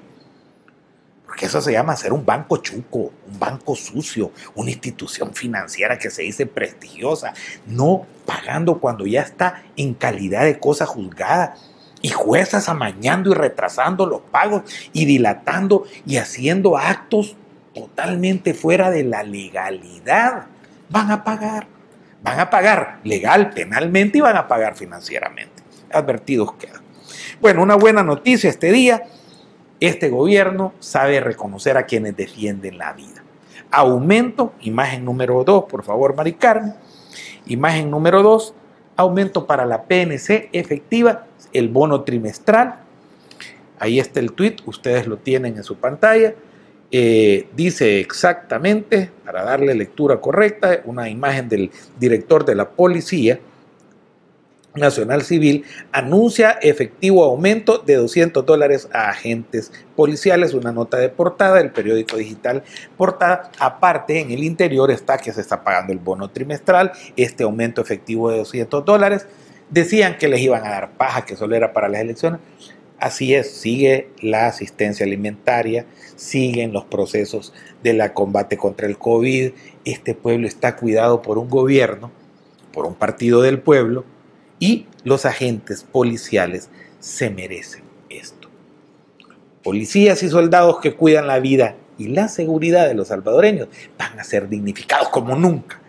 Porque 1.26 1.46
eso 1.46 1.62
se 1.62 1.72
llama 1.72 1.96
ser 1.96 2.12
un 2.12 2.26
banco 2.26 2.58
chuco, 2.58 3.10
un 3.26 3.38
banco 3.38 3.74
sucio, 3.74 4.32
una 4.54 4.70
institución 4.70 5.34
financiera 5.34 5.98
que 5.98 6.10
se 6.10 6.22
dice 6.22 6.44
prestigiosa, 6.44 7.32
no 7.66 8.06
pagando 8.26 8.78
cuando 8.78 9.06
ya 9.06 9.22
está 9.22 9.62
en 9.76 9.94
calidad 9.94 10.44
de 10.44 10.58
cosa 10.58 10.84
juzgada 10.84 11.56
y 12.02 12.08
juezas 12.10 12.68
amañando 12.68 13.30
y 13.30 13.34
retrasando 13.34 14.06
los 14.06 14.20
pagos 14.20 14.62
y 14.92 15.04
dilatando 15.04 15.84
y 16.04 16.16
haciendo 16.16 16.76
actos 16.76 17.36
totalmente 17.72 18.52
fuera 18.54 18.90
de 18.90 19.04
la 19.04 19.22
legalidad. 19.22 20.46
Van 20.90 21.10
a 21.10 21.24
pagar, 21.24 21.68
van 22.22 22.40
a 22.40 22.50
pagar 22.50 22.98
legal, 23.04 23.50
penalmente 23.50 24.18
y 24.18 24.20
van 24.20 24.36
a 24.36 24.48
pagar 24.48 24.76
financieramente. 24.76 25.62
Advertidos 25.92 26.54
quedan. 26.54 26.82
Bueno, 27.40 27.62
una 27.62 27.76
buena 27.76 28.02
noticia 28.02 28.50
este 28.50 28.72
día. 28.72 29.04
Este 29.80 30.10
gobierno 30.10 30.74
sabe 30.80 31.20
reconocer 31.20 31.76
a 31.76 31.86
quienes 31.86 32.16
defienden 32.16 32.78
la 32.78 32.92
vida. 32.92 33.22
Aumento, 33.70 34.52
imagen 34.60 35.04
número 35.04 35.42
2, 35.44 35.64
por 35.64 35.82
favor, 35.82 36.14
Mari 36.14 36.34
Carmen. 36.34 36.74
Imagen 37.46 37.90
número 37.90 38.22
2, 38.22 38.54
aumento 39.02 39.46
para 39.46 39.66
la 39.66 39.82
PNC 39.82 40.50
efectiva 40.52 41.26
el 41.52 41.68
bono 41.68 42.02
trimestral. 42.02 42.76
Ahí 43.78 43.98
está 43.98 44.20
el 44.20 44.32
tweet, 44.32 44.56
ustedes 44.66 45.06
lo 45.06 45.18
tienen 45.18 45.56
en 45.56 45.64
su 45.64 45.76
pantalla. 45.76 46.34
Eh, 46.90 47.48
dice 47.56 48.00
exactamente, 48.00 49.10
para 49.24 49.44
darle 49.44 49.74
lectura 49.74 50.20
correcta, 50.20 50.82
una 50.84 51.08
imagen 51.08 51.48
del 51.48 51.70
director 51.98 52.44
de 52.44 52.54
la 52.54 52.68
Policía 52.68 53.40
Nacional 54.74 55.22
Civil 55.22 55.64
anuncia 55.92 56.52
efectivo 56.62 57.24
aumento 57.24 57.78
de 57.78 57.96
200 57.96 58.44
dólares 58.46 58.88
a 58.92 59.10
agentes 59.10 59.70
policiales, 59.96 60.54
una 60.54 60.72
nota 60.72 60.96
de 60.96 61.10
portada 61.10 61.56
del 61.56 61.72
periódico 61.72 62.16
digital 62.16 62.62
portada. 62.96 63.50
Aparte, 63.58 64.20
en 64.20 64.30
el 64.30 64.42
interior 64.42 64.90
está 64.90 65.18
que 65.18 65.32
se 65.32 65.40
está 65.40 65.62
pagando 65.62 65.92
el 65.92 65.98
bono 65.98 66.30
trimestral, 66.30 66.92
este 67.16 67.44
aumento 67.44 67.82
efectivo 67.82 68.30
de 68.30 68.38
200 68.38 68.84
dólares. 68.84 69.26
Decían 69.68 70.18
que 70.18 70.28
les 70.28 70.40
iban 70.40 70.64
a 70.64 70.70
dar 70.70 70.92
paja, 70.92 71.24
que 71.24 71.36
solo 71.36 71.54
era 71.54 71.72
para 71.72 71.88
las 71.88 72.00
elecciones. 72.00 72.40
Así 72.98 73.34
es, 73.34 73.50
sigue 73.50 74.10
la 74.20 74.46
asistencia 74.46 75.04
alimentaria, 75.04 75.86
siguen 76.14 76.72
los 76.72 76.84
procesos 76.84 77.52
de 77.82 77.94
la 77.94 78.14
combate 78.14 78.56
contra 78.56 78.86
el 78.86 78.96
COVID. 78.96 79.52
Este 79.84 80.14
pueblo 80.14 80.46
está 80.46 80.76
cuidado 80.76 81.20
por 81.20 81.36
un 81.38 81.50
gobierno, 81.50 82.12
por 82.72 82.86
un 82.86 82.94
partido 82.94 83.42
del 83.42 83.60
pueblo, 83.60 84.04
y 84.62 84.86
los 85.02 85.26
agentes 85.26 85.82
policiales 85.82 86.70
se 87.00 87.30
merecen 87.30 87.82
esto. 88.08 88.48
Policías 89.64 90.22
y 90.22 90.28
soldados 90.28 90.78
que 90.78 90.94
cuidan 90.94 91.26
la 91.26 91.40
vida 91.40 91.74
y 91.98 92.06
la 92.06 92.28
seguridad 92.28 92.86
de 92.86 92.94
los 92.94 93.08
salvadoreños 93.08 93.66
van 93.98 94.20
a 94.20 94.22
ser 94.22 94.48
dignificados 94.48 95.08
como 95.08 95.34
nunca 95.34 95.80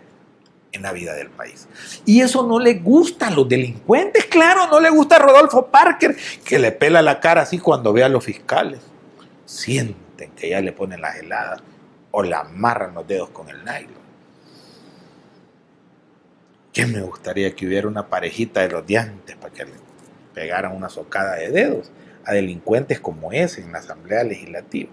en 0.72 0.82
la 0.82 0.90
vida 0.90 1.14
del 1.14 1.30
país. 1.30 1.68
Y 2.04 2.20
eso 2.20 2.44
no 2.44 2.58
le 2.58 2.74
gusta 2.74 3.28
a 3.28 3.30
los 3.30 3.48
delincuentes, 3.48 4.24
claro, 4.24 4.66
no 4.66 4.80
le 4.80 4.90
gusta 4.90 5.16
a 5.16 5.18
Rodolfo 5.20 5.66
Parker, 5.66 6.16
que 6.44 6.58
le 6.58 6.72
pela 6.72 7.00
la 7.00 7.20
cara 7.20 7.42
así 7.42 7.60
cuando 7.60 7.92
ve 7.92 8.02
a 8.02 8.08
los 8.08 8.24
fiscales. 8.24 8.80
Sienten 9.44 10.32
que 10.32 10.50
ya 10.50 10.60
le 10.60 10.72
ponen 10.72 11.00
las 11.00 11.14
heladas 11.14 11.62
o 12.10 12.24
le 12.24 12.34
amarran 12.34 12.92
los 12.94 13.06
dedos 13.06 13.28
con 13.28 13.48
el 13.48 13.58
nylon. 13.58 14.03
Que 16.74 16.86
me 16.86 17.00
gustaría 17.02 17.54
que 17.54 17.66
hubiera 17.66 17.86
una 17.86 18.08
parejita 18.08 18.60
de 18.60 18.68
los 18.68 18.84
diantes 18.84 19.36
para 19.36 19.54
que 19.54 19.64
le 19.64 19.70
pegaran 20.34 20.76
una 20.76 20.88
socada 20.88 21.36
de 21.36 21.50
dedos 21.50 21.92
a 22.24 22.34
delincuentes 22.34 22.98
como 22.98 23.32
ese 23.32 23.62
en 23.62 23.72
la 23.72 23.78
Asamblea 23.78 24.24
Legislativa. 24.24 24.90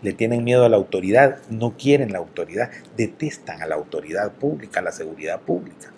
Le 0.00 0.12
tienen 0.12 0.44
miedo 0.44 0.64
a 0.64 0.68
la 0.68 0.76
autoridad, 0.76 1.38
no 1.50 1.76
quieren 1.76 2.12
la 2.12 2.18
autoridad, 2.18 2.70
detestan 2.96 3.60
a 3.62 3.66
la 3.66 3.74
autoridad 3.74 4.32
pública, 4.32 4.78
a 4.78 4.84
la 4.84 4.92
seguridad 4.92 5.40
pública. 5.40 5.92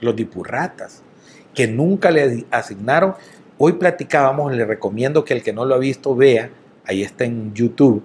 Los 0.00 0.16
dipurratas, 0.16 1.02
que 1.54 1.68
nunca 1.68 2.10
le 2.10 2.46
asignaron, 2.50 3.14
hoy 3.58 3.74
platicábamos, 3.74 4.54
le 4.54 4.64
recomiendo 4.64 5.22
que 5.24 5.34
el 5.34 5.42
que 5.42 5.52
no 5.52 5.66
lo 5.66 5.74
ha 5.74 5.78
visto 5.78 6.16
vea, 6.16 6.48
ahí 6.86 7.02
está 7.02 7.24
en 7.24 7.52
YouTube 7.52 8.02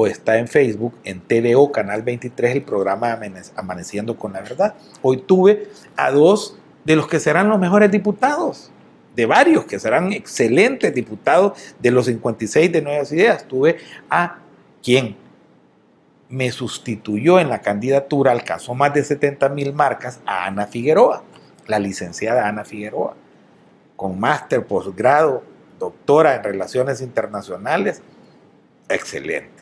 o 0.00 0.06
está 0.06 0.38
en 0.38 0.46
Facebook, 0.46 0.94
en 1.02 1.18
TVO, 1.18 1.72
Canal 1.72 2.02
23, 2.02 2.54
el 2.54 2.62
programa 2.62 3.18
Amaneciendo 3.56 4.16
con 4.16 4.32
la 4.32 4.42
Verdad. 4.42 4.76
Hoy 5.02 5.16
tuve 5.16 5.70
a 5.96 6.12
dos 6.12 6.56
de 6.84 6.94
los 6.94 7.08
que 7.08 7.18
serán 7.18 7.48
los 7.48 7.58
mejores 7.58 7.90
diputados 7.90 8.70
de 9.16 9.26
varios 9.26 9.64
que 9.64 9.80
serán 9.80 10.12
excelentes 10.12 10.94
diputados 10.94 11.74
de 11.80 11.90
los 11.90 12.06
56 12.06 12.70
de 12.70 12.80
Nuevas 12.80 13.10
Ideas. 13.10 13.48
Tuve 13.48 13.78
a 14.08 14.38
quien 14.84 15.16
me 16.28 16.52
sustituyó 16.52 17.40
en 17.40 17.48
la 17.48 17.60
candidatura, 17.60 18.30
alcanzó 18.30 18.76
más 18.76 18.94
de 18.94 19.02
70 19.02 19.48
mil 19.48 19.72
marcas, 19.72 20.20
a 20.24 20.46
Ana 20.46 20.68
Figueroa, 20.68 21.24
la 21.66 21.80
licenciada 21.80 22.46
Ana 22.46 22.64
Figueroa, 22.64 23.16
con 23.96 24.20
máster, 24.20 24.64
posgrado, 24.64 25.42
doctora 25.80 26.36
en 26.36 26.44
relaciones 26.44 27.00
internacionales. 27.00 28.00
Excelente 28.88 29.57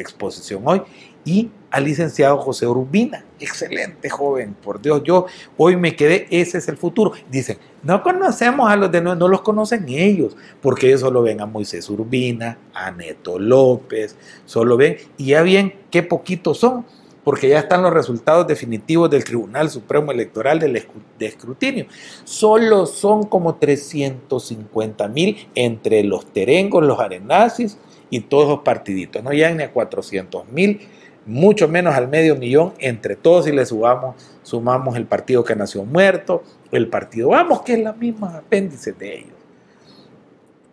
exposición 0.00 0.62
hoy 0.64 0.82
y 1.24 1.50
al 1.70 1.84
licenciado 1.84 2.38
José 2.38 2.66
Urbina. 2.66 3.24
Excelente 3.38 4.08
joven, 4.08 4.54
por 4.54 4.80
Dios, 4.80 5.02
yo 5.04 5.26
hoy 5.56 5.76
me 5.76 5.94
quedé, 5.94 6.26
ese 6.30 6.58
es 6.58 6.68
el 6.68 6.76
futuro. 6.76 7.12
Dicen, 7.30 7.58
no 7.82 8.02
conocemos 8.02 8.70
a 8.70 8.76
los 8.76 8.90
de 8.90 9.00
no, 9.00 9.14
no 9.14 9.28
los 9.28 9.42
conocen 9.42 9.88
ellos, 9.88 10.36
porque 10.62 10.88
ellos 10.88 11.00
solo 11.00 11.22
ven 11.22 11.40
a 11.40 11.46
Moisés 11.46 11.88
Urbina, 11.90 12.58
a 12.72 12.90
Neto 12.90 13.38
López, 13.38 14.16
solo 14.46 14.76
ven, 14.76 14.96
y 15.18 15.26
ya 15.26 15.42
bien 15.42 15.74
qué 15.90 16.02
poquitos 16.02 16.58
son, 16.58 16.86
porque 17.22 17.50
ya 17.50 17.58
están 17.58 17.82
los 17.82 17.92
resultados 17.92 18.46
definitivos 18.46 19.10
del 19.10 19.22
Tribunal 19.22 19.68
Supremo 19.68 20.12
Electoral 20.12 20.58
de 20.60 21.26
escrutinio. 21.26 21.86
Solo 22.24 22.86
son 22.86 23.24
como 23.24 23.56
350 23.56 25.08
mil 25.08 25.36
entre 25.54 26.02
los 26.04 26.24
terengos, 26.32 26.82
los 26.82 26.98
arenazis 26.98 27.76
y 28.10 28.20
todos 28.20 28.48
los 28.48 28.60
partiditos. 28.60 29.22
No 29.22 29.30
llegan 29.30 29.56
ni 29.56 29.64
a 29.64 29.72
400 29.72 30.48
mil 30.50 30.88
mucho 31.28 31.68
menos 31.68 31.94
al 31.94 32.08
medio 32.08 32.36
millón 32.36 32.72
entre 32.78 33.14
todos 33.14 33.46
y 33.46 33.52
le 33.52 33.66
subamos, 33.66 34.16
sumamos 34.42 34.96
el 34.96 35.04
partido 35.04 35.44
que 35.44 35.54
nació 35.54 35.84
muerto, 35.84 36.42
el 36.72 36.88
partido 36.88 37.28
Vamos, 37.28 37.60
que 37.62 37.74
es 37.74 37.80
la 37.80 37.92
misma 37.92 38.38
apéndice 38.38 38.92
de 38.92 39.18
ellos. 39.18 39.36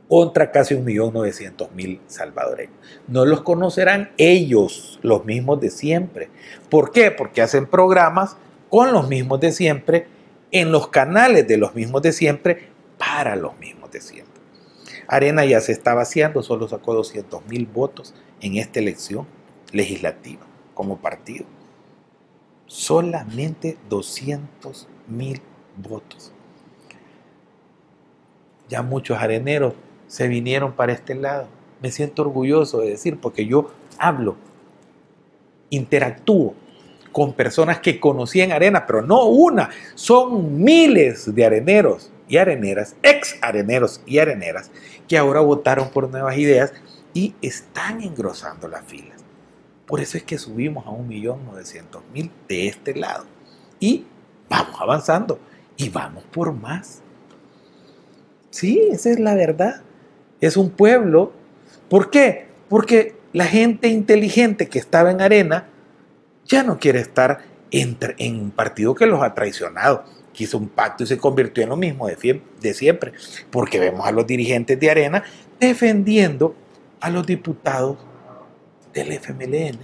Contra 0.07 0.51
casi 0.51 0.73
un 0.73 0.85
millón 0.85 1.13
novecientos 1.13 1.71
mil 1.73 1.99
salvadoreños. 2.07 2.75
No 3.07 3.25
los 3.25 3.41
conocerán 3.41 4.11
ellos, 4.17 4.97
los 5.01 5.25
mismos 5.25 5.59
de 5.59 5.71
siempre. 5.71 6.29
¿Por 6.69 6.91
qué? 6.91 7.11
Porque 7.11 7.41
hacen 7.41 7.65
programas 7.65 8.37
con 8.69 8.93
los 8.93 9.09
mismos 9.09 9.41
de 9.41 9.51
siempre, 9.51 10.07
en 10.51 10.71
los 10.71 10.87
canales 10.87 11.47
de 11.47 11.57
los 11.57 11.75
mismos 11.75 12.01
de 12.01 12.13
siempre, 12.13 12.69
para 12.97 13.35
los 13.35 13.57
mismos 13.59 13.91
de 13.91 13.99
siempre. 13.99 14.24
Arena 15.07 15.45
ya 15.45 15.61
se 15.61 15.71
está 15.71 15.93
vaciando, 15.93 16.41
solo 16.43 16.67
sacó 16.67 16.93
200 16.93 17.45
mil 17.47 17.65
votos 17.65 18.13
en 18.41 18.57
esta 18.57 18.79
elección 18.79 19.27
legislativa 19.71 20.41
como 20.73 20.97
partido. 20.97 21.45
Solamente 22.65 23.77
200 23.89 24.87
mil 25.07 25.41
votos. 25.77 26.31
Ya 28.67 28.81
muchos 28.81 29.17
areneros 29.19 29.73
se 30.07 30.27
vinieron 30.27 30.73
para 30.73 30.93
este 30.93 31.13
lado. 31.13 31.47
Me 31.81 31.91
siento 31.91 32.23
orgulloso 32.23 32.79
de 32.79 32.89
decir, 32.89 33.19
porque 33.19 33.45
yo 33.45 33.71
hablo, 33.99 34.35
interactúo 35.69 36.55
con 37.11 37.33
personas 37.33 37.79
que 37.79 37.99
conocían 37.99 38.51
arena, 38.51 38.85
pero 38.85 39.01
no 39.01 39.25
una, 39.25 39.69
son 39.93 40.61
miles 40.61 41.33
de 41.33 41.45
areneros 41.45 42.11
y 42.27 42.37
areneras, 42.37 42.95
ex 43.03 43.37
areneros 43.41 44.01
y 44.05 44.19
areneras, 44.19 44.71
que 45.07 45.17
ahora 45.17 45.41
votaron 45.41 45.89
por 45.89 46.09
nuevas 46.09 46.37
ideas 46.37 46.73
y 47.13 47.35
están 47.41 48.01
engrosando 48.01 48.67
la 48.67 48.81
fila. 48.81 49.15
Por 49.85 50.01
eso 50.01 50.17
es 50.17 50.23
que 50.23 50.37
subimos 50.37 50.85
a 50.87 50.89
1.900.000 50.89 52.29
de 52.47 52.67
este 52.67 52.95
lado. 52.95 53.25
Y 53.79 54.05
vamos 54.49 54.75
avanzando 54.79 55.39
y 55.77 55.89
vamos 55.89 56.23
por 56.25 56.53
más. 56.53 57.01
Sí, 58.49 58.81
esa 58.91 59.11
es 59.11 59.19
la 59.19 59.35
verdad. 59.35 59.81
Es 60.41 60.57
un 60.57 60.71
pueblo. 60.71 61.33
¿Por 61.89 62.09
qué? 62.09 62.47
Porque 62.67 63.15
la 63.31 63.45
gente 63.45 63.89
inteligente 63.89 64.69
que 64.69 64.79
estaba 64.79 65.11
en 65.11 65.21
arena 65.21 65.67
ya 66.45 66.63
no 66.63 66.79
quiere 66.79 66.99
estar 66.99 67.43
en 67.71 68.39
un 68.41 68.51
partido 68.51 68.95
que 68.95 69.05
los 69.05 69.21
ha 69.21 69.33
traicionado. 69.33 70.05
Quiso 70.35 70.57
un 70.57 70.67
pacto 70.67 71.03
y 71.03 71.07
se 71.07 71.17
convirtió 71.17 71.63
en 71.63 71.69
lo 71.69 71.77
mismo 71.77 72.07
de, 72.07 72.41
de 72.59 72.73
siempre. 72.73 73.13
Porque 73.49 73.79
vemos 73.79 74.05
a 74.05 74.11
los 74.11 74.27
dirigentes 74.27 74.79
de 74.79 74.91
arena 74.91 75.23
defendiendo 75.59 76.55
a 76.99 77.09
los 77.09 77.25
diputados 77.25 77.97
del 78.93 79.11
FMLN 79.13 79.79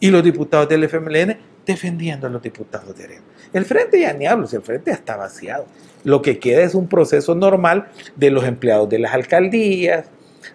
y 0.00 0.10
los 0.10 0.22
diputados 0.22 0.68
del 0.68 0.84
FMLN 0.84 1.36
defendiendo 1.64 2.26
a 2.26 2.30
los 2.30 2.42
diputados 2.42 2.96
de 2.96 3.04
Arena. 3.04 3.22
El 3.52 3.64
frente 3.64 4.00
ya 4.00 4.12
ni 4.12 4.26
hablo, 4.26 4.46
el 4.52 4.62
frente 4.62 4.90
ya 4.90 4.96
está 4.96 5.16
vaciado. 5.16 5.66
Lo 6.02 6.20
que 6.22 6.38
queda 6.38 6.62
es 6.62 6.74
un 6.74 6.88
proceso 6.88 7.34
normal 7.34 7.88
de 8.16 8.30
los 8.30 8.44
empleados 8.44 8.88
de 8.88 8.98
las 8.98 9.14
alcaldías, 9.14 10.06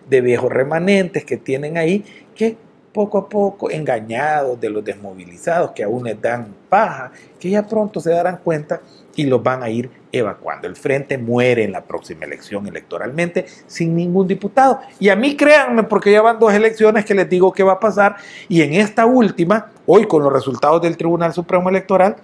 de 0.08 0.22
viejos 0.22 0.52
remanentes 0.52 1.26
que 1.26 1.38
tienen 1.38 1.78
ahí, 1.78 2.06
que 2.36 2.58
poco 2.94 3.18
a 3.18 3.30
poco, 3.30 3.70
engañados 3.70 4.60
de 4.60 4.70
los 4.70 4.84
desmovilizados 4.84 5.72
que 5.72 5.84
aún 5.84 6.04
les 6.04 6.22
dan 6.22 6.54
paja, 6.70 7.12
que 7.39 7.50
ya 7.50 7.68
pronto 7.68 8.00
se 8.00 8.12
darán 8.12 8.38
cuenta 8.44 8.82
y 9.19 9.25
los 9.25 9.43
van 9.43 9.62
a 9.63 9.69
ir 9.69 9.91
evacuando. 10.13 10.65
El 10.65 10.77
frente 10.77 11.17
muere 11.17 11.65
en 11.65 11.73
la 11.73 11.84
próxima 11.84 12.23
elección 12.23 12.65
electoralmente 12.67 13.47
sin 13.67 13.93
ningún 13.93 14.29
diputado. 14.29 14.79
Y 14.97 15.10
a 15.10 15.17
mí 15.17 15.36
créanme, 15.36 15.84
porque 15.84 16.10
ya 16.10 16.21
van 16.21 16.39
dos 16.39 16.53
elecciones 16.53 17.03
que 17.03 17.13
les 17.13 17.29
digo 17.29 17.51
que 17.51 17.62
va 17.62 17.73
a 17.73 17.79
pasar, 17.82 18.15
y 18.47 18.62
en 18.62 18.73
esta 18.75 19.05
última, 19.05 19.71
hoy 19.86 20.08
con 20.08 20.23
los 20.23 20.32
resultados 20.32 20.82
del 20.82 20.95
Tribunal 20.95 21.34
Supremo 21.34 21.67
Electoral, 21.67 22.15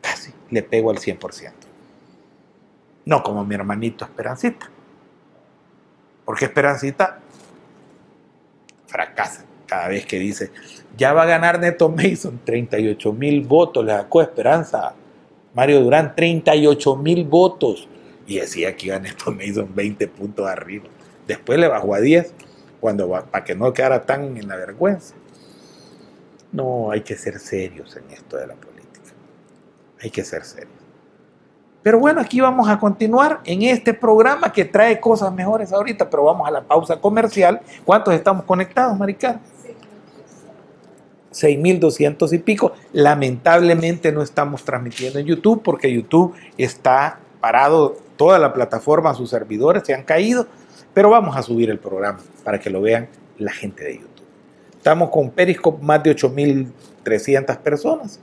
casi 0.00 0.32
le 0.48 0.62
pego 0.62 0.90
al 0.90 0.96
100%. 0.96 1.52
No 3.04 3.22
como 3.22 3.44
mi 3.44 3.54
hermanito 3.54 4.06
Esperancita. 4.06 4.70
Porque 6.24 6.46
Esperancita 6.46 7.18
fracasa 8.86 9.44
cada 9.66 9.88
vez 9.88 10.06
que 10.06 10.18
dice, 10.18 10.52
ya 10.96 11.12
va 11.12 11.24
a 11.24 11.26
ganar 11.26 11.60
Neto 11.60 11.90
Mason, 11.90 12.40
38 12.42 13.12
mil 13.12 13.42
votos, 13.42 13.84
le 13.84 13.92
sacó 13.92 14.22
Esperanza 14.22 14.94
Mario 15.58 15.80
Durán, 15.80 16.14
38 16.14 16.94
mil 16.94 17.24
votos. 17.24 17.88
Y 18.28 18.38
decía 18.38 18.76
que 18.76 18.96
Neto 19.00 19.32
Mason 19.32 19.68
20 19.74 20.06
puntos 20.06 20.46
arriba. 20.46 20.84
Después 21.26 21.58
le 21.58 21.66
bajó 21.66 21.96
a 21.96 21.98
10, 21.98 22.32
cuando, 22.78 23.08
para 23.08 23.42
que 23.42 23.56
no 23.56 23.72
quedara 23.72 24.06
tan 24.06 24.36
en 24.36 24.46
la 24.46 24.54
vergüenza. 24.54 25.16
No, 26.52 26.92
hay 26.92 27.00
que 27.00 27.16
ser 27.16 27.40
serios 27.40 27.96
en 27.96 28.08
esto 28.12 28.36
de 28.36 28.46
la 28.46 28.54
política. 28.54 29.10
Hay 30.00 30.10
que 30.10 30.22
ser 30.22 30.44
serios. 30.44 30.78
Pero 31.82 31.98
bueno, 31.98 32.20
aquí 32.20 32.40
vamos 32.40 32.68
a 32.68 32.78
continuar 32.78 33.40
en 33.44 33.62
este 33.62 33.94
programa 33.94 34.52
que 34.52 34.64
trae 34.64 35.00
cosas 35.00 35.34
mejores 35.34 35.72
ahorita, 35.72 36.08
pero 36.08 36.22
vamos 36.22 36.46
a 36.46 36.52
la 36.52 36.62
pausa 36.62 37.00
comercial. 37.00 37.60
¿Cuántos 37.84 38.14
estamos 38.14 38.44
conectados, 38.44 38.96
Maricar? 38.96 39.40
6.200 41.38 42.32
y 42.32 42.38
pico. 42.38 42.72
Lamentablemente 42.92 44.12
no 44.12 44.22
estamos 44.22 44.64
transmitiendo 44.64 45.18
en 45.18 45.26
YouTube 45.26 45.62
porque 45.62 45.92
YouTube 45.92 46.34
está 46.56 47.20
parado, 47.40 47.96
toda 48.16 48.38
la 48.38 48.52
plataforma, 48.52 49.14
sus 49.14 49.30
servidores 49.30 49.84
se 49.86 49.94
han 49.94 50.02
caído, 50.02 50.46
pero 50.92 51.10
vamos 51.10 51.36
a 51.36 51.42
subir 51.42 51.70
el 51.70 51.78
programa 51.78 52.18
para 52.44 52.58
que 52.58 52.70
lo 52.70 52.80
vean 52.80 53.08
la 53.38 53.52
gente 53.52 53.84
de 53.84 53.94
YouTube. 53.94 54.26
Estamos 54.76 55.10
con 55.10 55.30
Periscope, 55.30 55.84
más 55.84 56.02
de 56.02 56.16
8.300 56.16 57.58
personas 57.58 58.20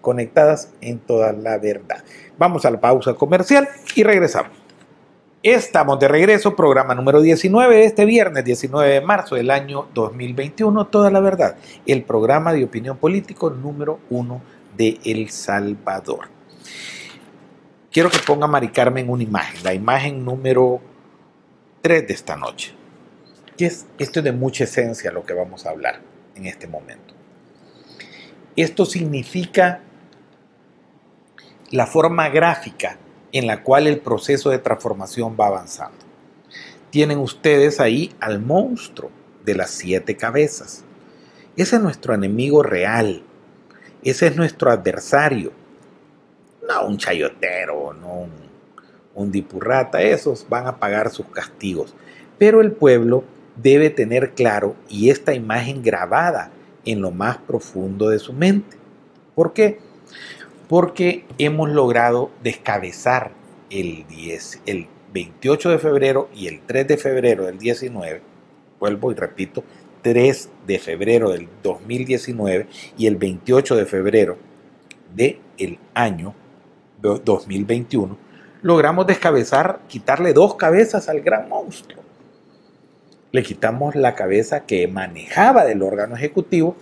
conectadas 0.00 0.70
en 0.80 0.98
toda 0.98 1.32
la 1.32 1.58
verdad. 1.58 2.02
Vamos 2.38 2.64
a 2.64 2.70
la 2.70 2.80
pausa 2.80 3.14
comercial 3.14 3.68
y 3.94 4.02
regresamos. 4.02 4.57
Estamos 5.44 6.00
de 6.00 6.08
regreso, 6.08 6.56
programa 6.56 6.96
número 6.96 7.20
19, 7.20 7.84
este 7.84 8.04
viernes 8.04 8.44
19 8.44 8.94
de 8.94 9.00
marzo 9.00 9.36
del 9.36 9.52
año 9.52 9.86
2021, 9.94 10.88
Toda 10.88 11.12
la 11.12 11.20
Verdad, 11.20 11.56
el 11.86 12.02
programa 12.02 12.52
de 12.52 12.64
opinión 12.64 12.96
político 12.96 13.48
número 13.48 14.00
uno 14.10 14.42
de 14.76 14.98
El 15.04 15.30
Salvador. 15.30 16.28
Quiero 17.92 18.10
que 18.10 18.18
ponga 18.18 18.48
Mari 18.48 18.70
Carmen 18.70 19.08
una 19.08 19.22
imagen, 19.22 19.62
la 19.62 19.74
imagen 19.74 20.24
número 20.24 20.80
3 21.82 22.08
de 22.08 22.14
esta 22.14 22.34
noche. 22.34 22.74
Es, 23.56 23.86
esto 23.96 24.18
es 24.18 24.24
de 24.24 24.32
mucha 24.32 24.64
esencia 24.64 25.12
lo 25.12 25.24
que 25.24 25.34
vamos 25.34 25.66
a 25.66 25.70
hablar 25.70 26.00
en 26.34 26.46
este 26.46 26.66
momento. 26.66 27.14
Esto 28.56 28.84
significa 28.84 29.82
la 31.70 31.86
forma 31.86 32.28
gráfica 32.28 32.98
en 33.32 33.46
la 33.46 33.62
cual 33.62 33.86
el 33.86 33.98
proceso 34.00 34.50
de 34.50 34.58
transformación 34.58 35.36
va 35.38 35.48
avanzando. 35.48 35.98
Tienen 36.90 37.18
ustedes 37.18 37.80
ahí 37.80 38.14
al 38.20 38.40
monstruo 38.40 39.10
de 39.44 39.54
las 39.54 39.70
siete 39.70 40.16
cabezas. 40.16 40.84
Ese 41.56 41.76
es 41.76 41.82
nuestro 41.82 42.14
enemigo 42.14 42.62
real. 42.62 43.22
Ese 44.02 44.28
es 44.28 44.36
nuestro 44.36 44.70
adversario. 44.70 45.52
No 46.66 46.86
un 46.86 46.96
chayotero, 46.96 47.92
no 47.92 48.12
un, 48.14 48.30
un 49.14 49.30
dipurrata. 49.30 50.00
Esos 50.00 50.46
van 50.48 50.66
a 50.66 50.78
pagar 50.78 51.10
sus 51.10 51.26
castigos. 51.26 51.94
Pero 52.38 52.60
el 52.60 52.72
pueblo 52.72 53.24
debe 53.56 53.90
tener 53.90 54.34
claro 54.34 54.76
y 54.88 55.10
esta 55.10 55.34
imagen 55.34 55.82
grabada 55.82 56.50
en 56.84 57.00
lo 57.02 57.10
más 57.10 57.38
profundo 57.38 58.08
de 58.08 58.18
su 58.18 58.32
mente. 58.32 58.76
¿Por 59.34 59.52
qué? 59.52 59.80
Porque 60.68 61.24
hemos 61.38 61.70
logrado 61.70 62.30
descabezar 62.42 63.32
el, 63.70 64.06
10, 64.06 64.62
el 64.66 64.86
28 65.12 65.70
de 65.70 65.78
febrero 65.78 66.28
y 66.34 66.48
el 66.48 66.60
3 66.60 66.86
de 66.86 66.96
febrero 66.96 67.46
del 67.46 67.58
19, 67.58 68.20
vuelvo 68.78 69.10
y 69.10 69.14
repito, 69.14 69.64
3 70.02 70.50
de 70.66 70.78
febrero 70.78 71.30
del 71.30 71.48
2019 71.62 72.66
y 72.96 73.06
el 73.06 73.16
28 73.16 73.76
de 73.76 73.86
febrero 73.86 74.36
del 75.14 75.40
el 75.58 75.78
año 75.94 76.34
2021, 77.00 78.16
logramos 78.62 79.06
descabezar, 79.06 79.80
quitarle 79.88 80.32
dos 80.32 80.54
cabezas 80.54 81.08
al 81.08 81.20
gran 81.20 81.48
monstruo. 81.48 82.02
Le 83.30 83.42
quitamos 83.42 83.94
la 83.94 84.14
cabeza 84.14 84.64
que 84.64 84.88
manejaba 84.88 85.64
del 85.64 85.82
órgano 85.82 86.16
ejecutivo, 86.16 86.76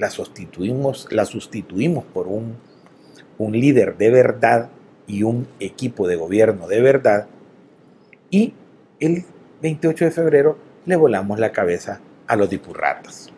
la 0.00 0.10
sustituimos, 0.10 1.06
la 1.10 1.24
sustituimos 1.24 2.04
por 2.04 2.26
un, 2.26 2.56
un 3.38 3.52
líder 3.52 3.96
de 3.96 4.10
verdad 4.10 4.70
y 5.06 5.22
un 5.22 5.46
equipo 5.60 6.08
de 6.08 6.16
gobierno 6.16 6.66
de 6.68 6.80
verdad, 6.80 7.26
y 8.30 8.54
el 8.98 9.24
28 9.60 10.06
de 10.06 10.10
febrero 10.10 10.58
le 10.86 10.96
volamos 10.96 11.38
la 11.38 11.52
cabeza 11.52 12.00
a 12.26 12.36
los 12.36 12.48
dipurratas 12.48 13.30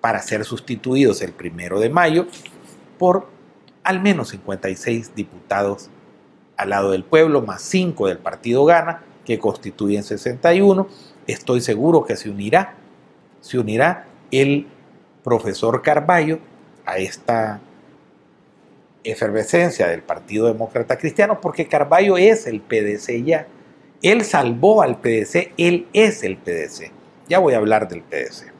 para 0.00 0.20
ser 0.20 0.44
sustituidos 0.44 1.22
el 1.22 1.32
primero 1.32 1.80
de 1.80 1.88
mayo 1.88 2.26
por 2.98 3.28
al 3.82 4.00
menos 4.00 4.28
56 4.28 5.14
diputados 5.14 5.90
al 6.56 6.70
lado 6.70 6.92
del 6.92 7.04
pueblo, 7.04 7.42
más 7.42 7.62
5 7.62 8.06
del 8.06 8.18
partido 8.18 8.64
Gana, 8.64 9.02
que 9.24 9.38
constituyen 9.38 10.04
61. 10.04 10.86
Estoy 11.26 11.60
seguro 11.60 12.04
que 12.04 12.16
se 12.16 12.30
unirá, 12.30 12.74
se 13.40 13.58
unirá 13.58 14.06
el 14.30 14.66
profesor 15.22 15.82
Carballo 15.82 16.38
a 16.84 16.98
esta 16.98 17.60
efervescencia 19.04 19.88
del 19.88 20.02
Partido 20.02 20.46
Demócrata 20.46 20.98
Cristiano, 20.98 21.40
porque 21.40 21.66
Carballo 21.66 22.16
es 22.16 22.46
el 22.46 22.60
PDC 22.60 23.24
ya. 23.24 23.46
Él 24.02 24.24
salvó 24.24 24.82
al 24.82 25.00
PDC, 25.00 25.52
él 25.56 25.86
es 25.92 26.22
el 26.24 26.36
PDC. 26.36 26.90
Ya 27.28 27.38
voy 27.38 27.54
a 27.54 27.58
hablar 27.58 27.88
del 27.88 28.02
PDC. 28.02 28.52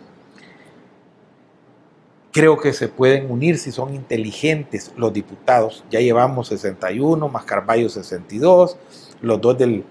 Creo 2.33 2.59
que 2.59 2.73
se 2.73 2.89
pueden 2.89 3.31
unir 3.31 3.59
si 3.59 3.73
son 3.73 3.95
inteligentes 3.95 4.93
los 4.97 5.13
diputados. 5.13 5.85
Ya 5.91 6.01
llevamos 6.01 6.49
61, 6.49 7.29
más 7.29 7.45
Carballo 7.45 7.89
62, 7.89 8.79
los 9.21 9.41
dos 9.41 9.59
del 9.59 9.85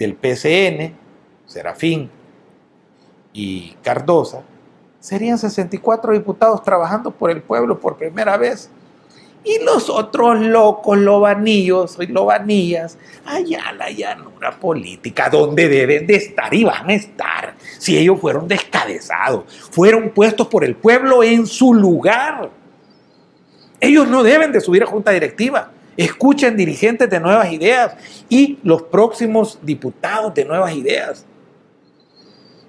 del 0.00 0.16
PCN, 0.16 0.96
Serafín 1.46 2.10
y 3.34 3.74
Cardosa, 3.82 4.42
serían 5.00 5.38
64 5.38 6.12
diputados 6.12 6.62
trabajando 6.62 7.10
por 7.10 7.30
el 7.30 7.42
pueblo 7.42 7.80
por 7.80 7.96
primera 7.96 8.36
vez. 8.36 8.70
Y 9.42 9.58
los 9.64 9.88
otros 9.88 10.38
locos 10.38 10.98
lobanillos 10.98 11.96
y 11.98 12.06
lobanillas 12.08 12.98
allá 13.24 13.72
la 13.72 13.90
llanura 13.90 14.50
política, 14.52 15.30
donde 15.30 15.66
deben 15.66 16.06
de 16.06 16.16
estar 16.16 16.52
y 16.52 16.64
van 16.64 16.90
a 16.90 16.94
estar, 16.94 17.54
si 17.78 17.96
ellos 17.96 18.20
fueron 18.20 18.46
descabezados, 18.46 19.44
fueron 19.70 20.10
puestos 20.10 20.46
por 20.48 20.62
el 20.62 20.76
pueblo 20.76 21.22
en 21.22 21.46
su 21.46 21.72
lugar. 21.72 22.50
Ellos 23.80 24.06
no 24.08 24.22
deben 24.22 24.52
de 24.52 24.60
subir 24.60 24.82
a 24.82 24.86
junta 24.86 25.10
directiva. 25.10 25.70
Escuchen 25.96 26.54
dirigentes 26.54 27.08
de 27.08 27.18
nuevas 27.18 27.50
ideas 27.50 27.94
y 28.28 28.58
los 28.62 28.82
próximos 28.82 29.58
diputados 29.62 30.34
de 30.34 30.44
nuevas 30.44 30.74
ideas. 30.74 31.24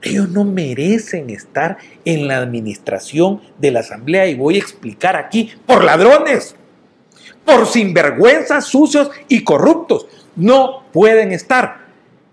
Ellos 0.02 0.30
no 0.30 0.44
merecen 0.44 1.30
estar 1.30 1.78
en 2.06 2.28
la 2.28 2.38
administración 2.38 3.42
de 3.60 3.72
la 3.72 3.82
Asamblea 3.82 4.28
y 4.28 4.36
voy 4.36 4.56
a 4.56 4.60
explicar 4.60 5.16
aquí 5.16 5.52
por 5.66 5.84
ladrones, 5.84 6.56
por 7.46 7.68
sinvergüenzas, 7.68 8.66
sucios 8.66 9.12
y 9.28 9.44
corruptos. 9.44 10.08
No 10.36 10.84
pueden 10.92 11.32
estar. 11.32 11.82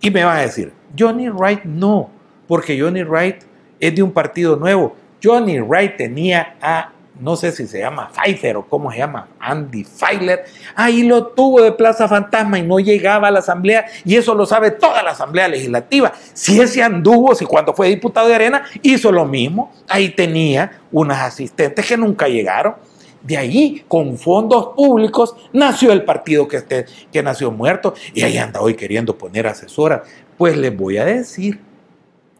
Y 0.01 0.11
me 0.11 0.25
va 0.25 0.39
a 0.39 0.43
decir, 0.43 0.73
Johnny 0.99 1.29
Wright 1.29 1.64
no, 1.64 2.11
porque 2.47 2.81
Johnny 2.81 3.03
Wright 3.03 3.43
es 3.81 3.95
de 3.95 4.03
un 4.03 4.12
partido 4.12 4.57
nuevo. 4.57 4.97
Johnny 5.23 5.61
Wright 5.61 5.97
tenía 5.97 6.57
a 6.62 6.93
no 7.21 7.37
sé 7.37 7.53
si 7.53 7.66
se 7.66 7.81
llama 7.81 8.11
Pfeiffer 8.12 8.57
o 8.57 8.66
cómo 8.66 8.91
se 8.93 8.99
llama, 8.99 9.29
Andy 9.41 9.85
Feiler, 9.85 10.45
ahí 10.75 11.03
lo 11.03 11.29
tuvo 11.29 11.62
de 11.62 11.73
Plaza 11.73 12.09
Fantasma 12.09 12.59
y 12.59 12.62
no 12.62 12.79
llegaba 12.79 13.29
a 13.29 13.31
la 13.31 13.41
Asamblea, 13.41 13.87
y 14.05 14.16
eso 14.16 14.35
lo 14.35 14.47
sabe 14.47 14.71
toda 14.71 15.03
la 15.03 15.11
Asamblea 15.11 15.49
Legislativa. 15.49 16.12
Si 16.33 16.61
ese 16.61 16.83
anduvo, 16.83 17.35
si 17.35 17.45
cuando 17.45 17.75
fue 17.75 17.89
diputado 17.89 18.29
de 18.29 18.35
Arena 18.35 18.64
hizo 18.83 19.11
lo 19.11 19.25
mismo, 19.25 19.73
ahí 19.89 20.11
tenía 20.11 20.81
unas 20.93 21.19
asistentes 21.19 21.87
que 21.87 21.97
nunca 21.97 22.29
llegaron. 22.29 22.75
De 23.23 23.37
ahí, 23.37 23.85
con 23.89 24.16
fondos 24.16 24.75
públicos, 24.77 25.35
nació 25.53 25.93
el 25.93 26.05
partido 26.05 26.47
que, 26.47 26.59
este, 26.59 26.87
que 27.12 27.23
nació 27.23 27.51
muerto, 27.51 27.95
y 28.14 28.23
ahí 28.23 28.39
anda 28.39 28.61
hoy 28.61 28.75
queriendo 28.75 29.19
poner 29.19 29.47
asesora. 29.49 30.05
Pues 30.37 30.57
les 30.57 30.75
voy 30.77 30.99
a 30.99 31.05
decir, 31.05 31.61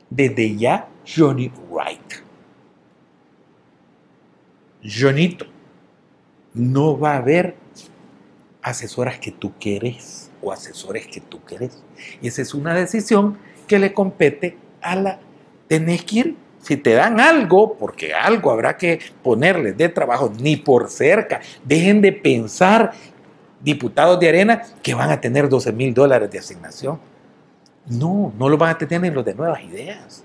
desde 0.09 0.57
ya, 0.57 0.87
Johnny 1.05 1.51
Wright 1.69 2.28
Jonito, 4.89 5.47
no 6.55 6.99
va 6.99 7.13
a 7.13 7.19
haber 7.19 7.57
asesoras 8.63 9.19
que 9.19 9.31
tú 9.31 9.53
quieres 9.61 10.31
o 10.43 10.53
asesores 10.53 11.07
que 11.07 11.21
tú 11.21 11.41
quieres. 11.41 11.83
Y 12.23 12.29
esa 12.29 12.43
es 12.43 12.55
una 12.55 12.75
decisión 12.75 13.39
que 13.67 13.79
le 13.79 13.93
compete 13.93 14.57
a 14.81 14.97
la... 14.97 15.21
Tenés 15.69 16.05
que 16.05 16.19
ir, 16.19 16.37
si 16.61 16.77
te 16.77 16.95
dan 16.95 17.21
algo, 17.21 17.75
porque 17.75 18.15
algo 18.15 18.51
habrá 18.51 18.77
que 18.77 19.01
ponerles 19.23 19.77
de 19.77 19.91
trabajo, 19.91 20.33
ni 20.41 20.57
por 20.57 20.89
cerca. 20.89 21.41
Dejen 21.65 22.01
de 22.01 22.13
pensar, 22.13 22.93
diputados 23.61 24.19
de 24.19 24.29
arena, 24.29 24.63
que 24.83 24.95
van 24.95 25.11
a 25.11 25.21
tener 25.21 25.49
12 25.49 25.73
mil 25.73 25.93
dólares 25.93 26.31
de 26.31 26.39
asignación. 26.39 26.99
No, 27.87 28.33
no 28.39 28.49
lo 28.49 28.57
van 28.57 28.71
a 28.71 28.79
tener 28.79 29.05
en 29.05 29.15
los 29.15 29.25
de 29.25 29.35
nuevas 29.35 29.63
ideas. 29.63 30.25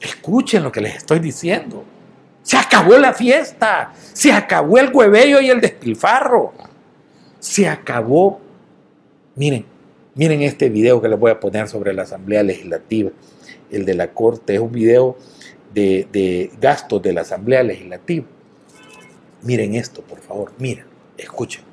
Escuchen 0.00 0.62
lo 0.62 0.72
que 0.72 0.80
les 0.80 0.96
estoy 0.96 1.18
diciendo. 1.18 1.84
Se 2.44 2.58
acabó 2.58 2.98
la 2.98 3.14
fiesta, 3.14 3.94
se 4.12 4.30
acabó 4.30 4.76
el 4.76 4.90
huevello 4.92 5.40
y 5.40 5.48
el 5.48 5.62
despilfarro. 5.62 6.52
Se 7.40 7.66
acabó. 7.66 8.38
Miren, 9.34 9.64
miren 10.14 10.42
este 10.42 10.68
video 10.68 11.00
que 11.00 11.08
les 11.08 11.18
voy 11.18 11.30
a 11.30 11.40
poner 11.40 11.68
sobre 11.68 11.94
la 11.94 12.02
Asamblea 12.02 12.42
Legislativa, 12.42 13.10
el 13.70 13.86
de 13.86 13.94
la 13.94 14.12
Corte. 14.12 14.54
Es 14.54 14.60
un 14.60 14.72
video 14.72 15.16
de, 15.72 16.06
de 16.12 16.52
gastos 16.60 17.00
de 17.00 17.14
la 17.14 17.22
Asamblea 17.22 17.62
Legislativa. 17.62 18.26
Miren 19.40 19.74
esto, 19.74 20.02
por 20.02 20.20
favor, 20.20 20.52
miren, 20.58 20.84
escuchen. 21.16 21.64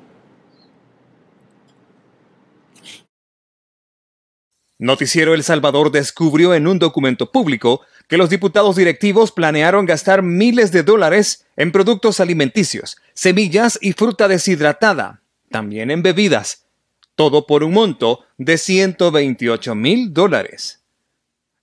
Noticiero 4.78 5.34
El 5.34 5.42
Salvador 5.44 5.92
descubrió 5.92 6.54
en 6.54 6.66
un 6.66 6.78
documento 6.78 7.30
público 7.30 7.82
que 8.08 8.16
los 8.16 8.30
diputados 8.30 8.76
directivos 8.76 9.32
planearon 9.32 9.86
gastar 9.86 10.22
miles 10.22 10.72
de 10.72 10.82
dólares 10.82 11.46
en 11.56 11.72
productos 11.72 12.20
alimenticios, 12.20 12.96
semillas 13.14 13.78
y 13.80 13.92
fruta 13.92 14.28
deshidratada, 14.28 15.22
también 15.50 15.90
en 15.90 16.02
bebidas, 16.02 16.66
todo 17.14 17.46
por 17.46 17.62
un 17.62 17.72
monto 17.72 18.20
de 18.38 18.58
128 18.58 19.74
mil 19.74 20.12
dólares. 20.12 20.82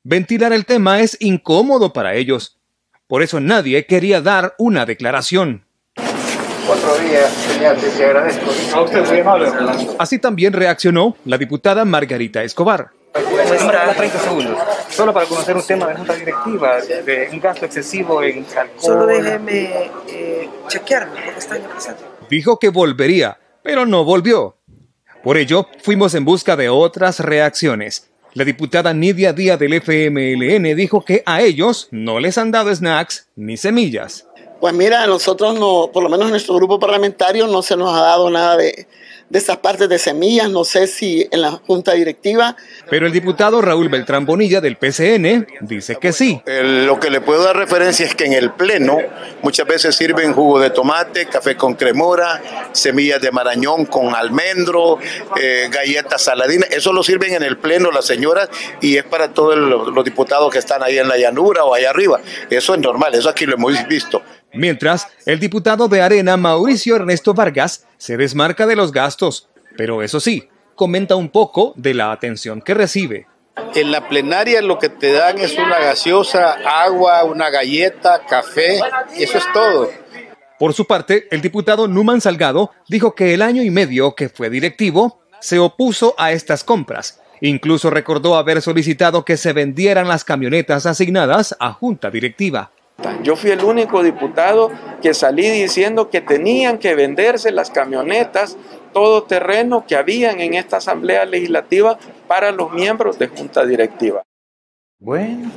Ventilar 0.04 0.54
el 0.54 0.66
tema 0.66 1.02
es 1.02 1.18
incómodo 1.20 1.94
para 1.94 2.16
ellos, 2.16 2.58
por 3.08 3.24
eso 3.24 3.40
nadie 3.40 3.86
quería 3.86 4.22
dar 4.22 4.56
una 4.58 4.86
declaración. 4.86 5.66
Así 9.98 10.20
también 10.20 10.54
reaccionó 10.54 11.18
la 11.26 11.40
diputada 11.40 11.86
Margarita 11.86 12.44
Escobar. 12.44 12.92
30 13.12 14.20
segundos. 14.20 14.58
Solo 14.90 15.14
para 15.14 15.26
conocer 15.26 15.56
un 15.56 15.66
tema 15.66 15.88
de 15.88 15.96
junta 15.96 16.16
directiva, 16.16 16.82
de 16.82 17.30
un 17.32 17.40
gasto 17.40 17.66
excesivo 17.66 18.24
en 18.24 18.46
alcohol. 18.46 18.80
Solo 18.80 19.06
déjeme 19.08 19.90
eh, 20.08 20.50
chequearme 20.68 21.26
lo 21.26 21.34
que 21.34 21.40
está 21.40 21.58
Dijo 22.30 22.60
que 22.60 22.70
volvería, 22.70 23.40
pero 23.64 23.86
no 23.86 24.04
volvió. 24.04 24.58
Por 25.24 25.38
ello, 25.38 25.68
fuimos 25.82 26.14
en 26.16 26.24
busca 26.24 26.56
de 26.56 26.70
otras 26.70 27.20
reacciones. 27.20 28.10
La 28.34 28.46
diputada 28.46 28.94
Nidia 28.94 29.34
Díaz 29.34 29.58
del 29.58 29.74
FMLN 29.74 30.76
dijo 30.76 31.04
que 31.04 31.24
a 31.26 31.42
ellos 31.42 31.88
no 31.92 32.20
les 32.20 32.38
han 32.38 32.52
dado 32.52 32.74
snacks 32.74 33.28
ni 33.36 33.58
semillas. 33.58 34.28
Pues 34.60 34.74
mira, 34.74 35.04
a 35.04 35.08
nosotros 35.08 35.58
no, 35.58 35.90
por 35.92 36.04
lo 36.04 36.10
menos 36.10 36.26
en 36.26 36.32
nuestro 36.32 36.56
grupo 36.56 36.80
parlamentario 36.80 37.48
no 37.48 37.62
se 37.62 37.76
nos 37.76 37.94
ha 37.94 38.02
dado 38.02 38.30
nada 38.30 38.58
de, 38.58 38.88
de 39.30 39.40
esas 39.40 39.58
partes 39.58 39.88
de 39.90 40.00
semillas, 40.00 40.50
no 40.50 40.64
sé 40.64 40.88
si 40.88 41.28
en 41.32 41.42
la 41.42 41.52
junta 41.52 41.94
directiva. 41.94 42.56
Pero 42.90 43.06
el 43.06 43.12
diputado 43.12 43.62
Raúl 43.62 43.90
Beltrán 43.90 44.26
Bonilla 44.26 44.60
del 44.60 44.78
PCN 44.78 45.48
dice 45.62 45.98
que 45.98 46.12
sí. 46.12 46.42
lo 46.46 47.00
que 47.00 47.10
le 47.10 47.22
puedo 47.22 47.44
dar 47.44 47.56
referencia 47.56 48.06
es 48.06 48.16
que 48.16 48.26
en 48.26 48.34
el 48.34 48.52
pleno 48.52 48.98
muchas 49.44 49.68
veces 49.68 49.96
sirven 49.96 50.34
jugo 50.34 50.60
de 50.60 50.72
tomate, 50.72 51.28
café 51.28 51.56
con 51.56 51.76
cremora, 51.76 52.42
semillas 52.72 53.22
de 53.22 53.32
marañón 53.32 53.86
con 53.86 54.16
almendro, 54.16 54.98
eh, 55.40 55.70
galletas 55.72 56.24
saladinas, 56.24 56.70
eso 56.72 56.92
lo 56.92 57.04
sirven 57.04 57.34
en 57.34 57.44
el 57.44 57.58
pleno 57.58 57.92
las 57.92 58.06
señoras 58.06 58.50
y 58.82 58.98
es 58.98 59.04
para 59.04 59.34
todos 59.34 59.56
los 59.58 60.04
diputados 60.04 60.52
que 60.52 60.60
están 60.60 60.82
ahí 60.84 60.98
en 60.98 61.08
la 61.08 61.18
llanura 61.18 61.64
o 61.64 61.74
allá 61.74 61.92
arriba. 61.92 62.20
Eso 62.50 62.74
es 62.74 62.80
normal, 62.80 63.14
eso 63.14 63.30
aquí 63.30 63.46
lo 63.46 63.56
hemos 63.56 63.88
visto. 63.88 64.22
Mientras, 64.54 65.08
el 65.26 65.40
diputado 65.40 65.88
de 65.88 66.02
Arena, 66.02 66.36
Mauricio 66.36 66.96
Ernesto 66.96 67.36
Vargas, 67.36 67.86
se 68.00 68.18
desmarca 68.18 68.66
de 68.66 68.76
los 68.76 68.92
gastos, 68.92 69.50
pero 69.78 70.02
eso 70.02 70.20
sí, 70.20 70.50
comenta 70.74 71.16
un 71.16 71.30
poco 71.30 71.74
de 71.76 71.94
la 71.94 72.12
atención 72.12 72.62
que 72.62 72.74
recibe. 72.74 73.28
En 73.76 73.92
la 73.92 74.08
plenaria 74.08 74.62
lo 74.62 74.80
que 74.80 74.88
te 74.90 75.12
dan 75.12 75.38
es 75.38 75.58
una 75.58 75.78
gaseosa, 75.80 76.54
agua, 76.84 77.26
una 77.26 77.50
galleta, 77.50 78.22
café, 78.26 78.80
eso 79.18 79.38
es 79.38 79.44
todo. 79.54 79.92
Por 80.58 80.74
su 80.74 80.88
parte, 80.88 81.28
el 81.30 81.42
diputado 81.42 81.88
Numan 81.88 82.22
Salgado 82.22 82.72
dijo 82.88 83.16
que 83.16 83.34
el 83.34 83.42
año 83.42 83.62
y 83.64 83.70
medio 83.70 84.16
que 84.16 84.30
fue 84.30 84.50
directivo 84.50 85.22
se 85.42 85.60
opuso 85.60 86.16
a 86.18 86.32
estas 86.32 86.64
compras. 86.64 87.22
Incluso 87.42 87.90
recordó 87.90 88.36
haber 88.38 88.62
solicitado 88.62 89.26
que 89.26 89.38
se 89.38 89.54
vendieran 89.54 90.08
las 90.08 90.24
camionetas 90.24 90.86
asignadas 90.86 91.56
a 91.60 91.74
junta 91.74 92.10
directiva. 92.10 92.72
Yo 93.24 93.36
fui 93.36 93.52
el 93.52 93.64
único 93.64 94.04
diputado 94.04 94.72
que 95.02 95.14
salí 95.14 95.50
diciendo 95.50 96.10
que 96.10 96.22
tenían 96.22 96.78
que 96.78 96.96
venderse 96.96 97.52
las 97.52 97.70
camionetas 97.70 98.58
todo 98.94 99.24
terreno 99.24 99.86
que 99.88 99.96
habían 99.96 100.40
en 100.40 100.54
esta 100.56 100.78
Asamblea 100.78 101.26
Legislativa 101.26 101.98
para 102.28 102.52
los 102.52 102.72
miembros 102.72 103.20
de 103.20 103.28
Junta 103.28 103.66
Directiva. 103.66 104.24
Bueno, 105.00 105.52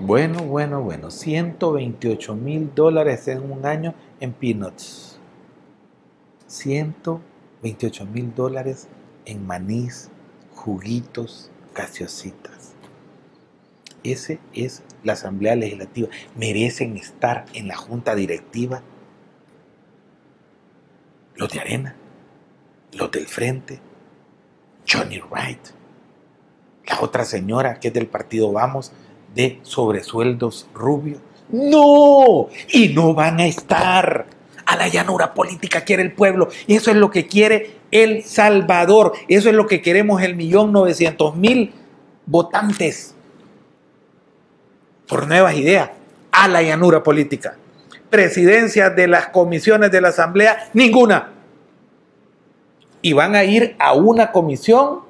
bueno, 0.00 0.42
bueno, 0.42 0.82
bueno. 0.82 1.10
128 1.10 2.34
mil 2.34 2.74
dólares 2.74 3.28
en 3.28 3.50
un 3.50 3.64
año 3.66 3.94
en 4.20 4.32
peanuts. 4.32 5.18
128 6.46 8.06
mil 8.06 8.34
dólares 8.34 8.88
en 9.24 9.46
manís, 9.46 10.10
juguitos, 10.54 11.50
gaseositas. 11.74 12.61
Ese 14.04 14.40
es 14.52 14.82
la 15.04 15.12
Asamblea 15.12 15.56
Legislativa, 15.56 16.08
merecen 16.36 16.96
estar 16.96 17.44
en 17.54 17.68
la 17.68 17.76
Junta 17.76 18.14
Directiva 18.14 18.82
los 21.36 21.48
de 21.50 21.60
Arena, 21.60 21.96
los 22.92 23.10
del 23.10 23.26
Frente, 23.26 23.80
Johnny 24.88 25.20
Wright, 25.20 25.60
la 26.86 27.00
otra 27.00 27.24
señora 27.24 27.80
que 27.80 27.88
es 27.88 27.94
del 27.94 28.06
partido 28.06 28.52
Vamos, 28.52 28.92
de 29.34 29.60
sobresueldos 29.62 30.68
rubios. 30.74 31.20
No, 31.48 32.48
y 32.70 32.88
no 32.88 33.14
van 33.14 33.40
a 33.40 33.46
estar. 33.46 34.26
A 34.64 34.76
la 34.76 34.88
llanura 34.88 35.34
política 35.34 35.82
quiere 35.82 36.02
el 36.02 36.12
pueblo. 36.12 36.48
Eso 36.68 36.90
es 36.92 36.96
lo 36.96 37.10
que 37.10 37.26
quiere 37.26 37.78
El 37.90 38.22
Salvador. 38.22 39.12
Eso 39.28 39.48
es 39.48 39.54
lo 39.54 39.66
que 39.66 39.82
queremos 39.82 40.22
el 40.22 40.36
millón 40.36 40.72
novecientos 40.72 41.34
mil 41.34 41.72
votantes 42.26 43.16
por 45.06 45.26
nuevas 45.26 45.54
ideas 45.54 45.90
a 46.30 46.48
la 46.48 46.62
llanura 46.62 47.02
política. 47.02 47.56
Presidencia 48.10 48.90
de 48.90 49.08
las 49.08 49.28
comisiones 49.28 49.90
de 49.90 50.00
la 50.00 50.08
Asamblea, 50.08 50.70
ninguna. 50.74 51.30
Y 53.00 53.12
van 53.12 53.34
a 53.34 53.44
ir 53.44 53.74
a 53.78 53.94
una 53.94 54.32
comisión 54.32 55.00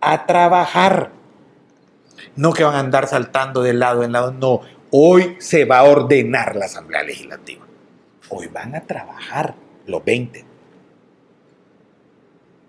a 0.00 0.26
trabajar. 0.26 1.10
No 2.36 2.52
que 2.52 2.64
van 2.64 2.74
a 2.74 2.80
andar 2.80 3.06
saltando 3.06 3.62
de 3.62 3.74
lado 3.74 4.02
en 4.02 4.12
lado, 4.12 4.32
no. 4.32 4.60
Hoy 4.90 5.36
se 5.38 5.64
va 5.64 5.78
a 5.78 5.84
ordenar 5.84 6.56
la 6.56 6.66
Asamblea 6.66 7.02
Legislativa. 7.02 7.64
Hoy 8.28 8.48
van 8.48 8.74
a 8.74 8.80
trabajar 8.82 9.54
los 9.86 10.04
20 10.04 10.44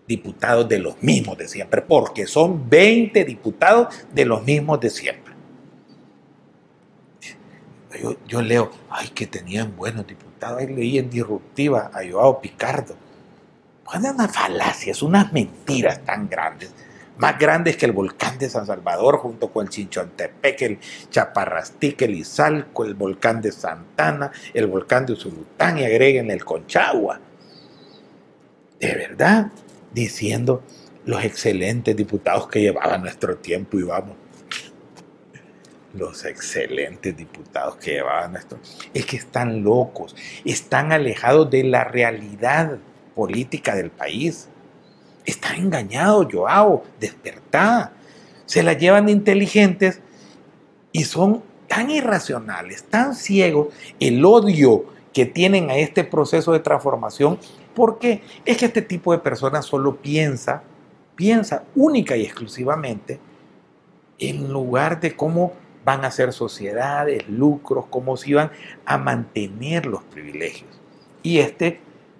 diputados 0.07 0.67
de 0.67 0.79
los 0.79 1.01
mismos 1.01 1.37
de 1.37 1.47
siempre, 1.47 1.81
porque 1.81 2.27
son 2.27 2.69
20 2.69 3.23
diputados 3.23 3.87
de 4.11 4.25
los 4.25 4.43
mismos 4.43 4.79
de 4.79 4.89
siempre. 4.89 5.20
Yo, 8.27 8.41
leo, 8.41 8.71
ay, 8.89 9.09
que 9.09 9.27
tenían 9.27 9.75
buenos 9.75 10.07
diputados. 10.07 10.59
Ahí 10.59 10.67
leí 10.67 10.97
en 10.97 11.09
Disruptiva 11.09 11.91
a 11.93 11.99
Joao 12.09 12.41
Picardo. 12.41 12.95
Pues 13.83 13.99
unas 13.99 14.31
falacias, 14.31 15.01
unas 15.01 15.31
mentiras 15.33 16.03
tan 16.03 16.29
grandes. 16.29 16.73
Más 17.17 17.37
grandes 17.37 17.77
que 17.77 17.85
el 17.85 17.91
volcán 17.91 18.39
de 18.39 18.49
San 18.49 18.65
Salvador, 18.65 19.17
junto 19.17 19.51
con 19.51 19.65
el 19.65 19.69
Chinchontepec, 19.69 20.61
el 20.61 20.79
Chaparrastique, 21.09 22.05
el 22.05 22.15
Izalco, 22.15 22.83
el 22.83 22.95
volcán 22.95 23.41
de 23.41 23.51
Santana, 23.51 24.31
el 24.53 24.67
volcán 24.67 25.05
de 25.05 25.13
Usulután 25.13 25.77
y 25.77 25.83
agreguen 25.83 26.31
el 26.31 26.43
Conchagua. 26.43 27.19
De 28.79 28.95
verdad, 28.95 29.51
diciendo 29.93 30.63
los 31.05 31.23
excelentes 31.23 31.95
diputados 31.95 32.47
que 32.47 32.61
llevaban 32.61 33.01
nuestro 33.01 33.37
tiempo 33.37 33.77
y 33.77 33.83
vamos 33.83 34.15
los 35.93 36.25
excelentes 36.25 37.15
diputados 37.15 37.75
que 37.75 37.91
llevaban 37.91 38.35
esto, 38.35 38.57
es 38.93 39.05
que 39.05 39.17
están 39.17 39.63
locos, 39.63 40.15
están 40.45 40.91
alejados 40.91 41.49
de 41.49 41.63
la 41.63 41.83
realidad 41.83 42.77
política 43.15 43.75
del 43.75 43.91
país. 43.91 44.47
Están 45.25 45.57
engañados, 45.57 46.27
Joao, 46.31 46.83
despertá. 46.99 47.93
Se 48.45 48.63
la 48.63 48.73
llevan 48.73 49.09
inteligentes 49.09 50.01
y 50.91 51.03
son 51.03 51.43
tan 51.67 51.89
irracionales, 51.89 52.83
tan 52.83 53.15
ciegos, 53.15 53.67
el 53.99 54.25
odio 54.25 54.85
que 55.13 55.25
tienen 55.25 55.69
a 55.69 55.77
este 55.77 56.03
proceso 56.03 56.51
de 56.51 56.59
transformación, 56.59 57.37
porque 57.73 58.21
es 58.45 58.57
que 58.57 58.65
este 58.65 58.81
tipo 58.81 59.11
de 59.11 59.19
personas 59.19 59.65
solo 59.65 59.97
piensa, 59.97 60.63
piensa 61.15 61.63
única 61.75 62.17
y 62.17 62.23
exclusivamente 62.23 63.19
en 64.19 64.51
lugar 64.51 64.99
de 64.99 65.15
cómo 65.15 65.53
van 65.83 66.05
a 66.05 66.11
ser 66.11 66.33
sociedades, 66.33 67.27
lucros, 67.27 67.85
cómo 67.89 68.17
se 68.17 68.31
iban 68.31 68.51
a 68.85 68.97
mantener 68.97 69.85
los 69.85 70.03
privilegios. 70.03 70.69
Y 71.23 71.39
este 71.39 71.79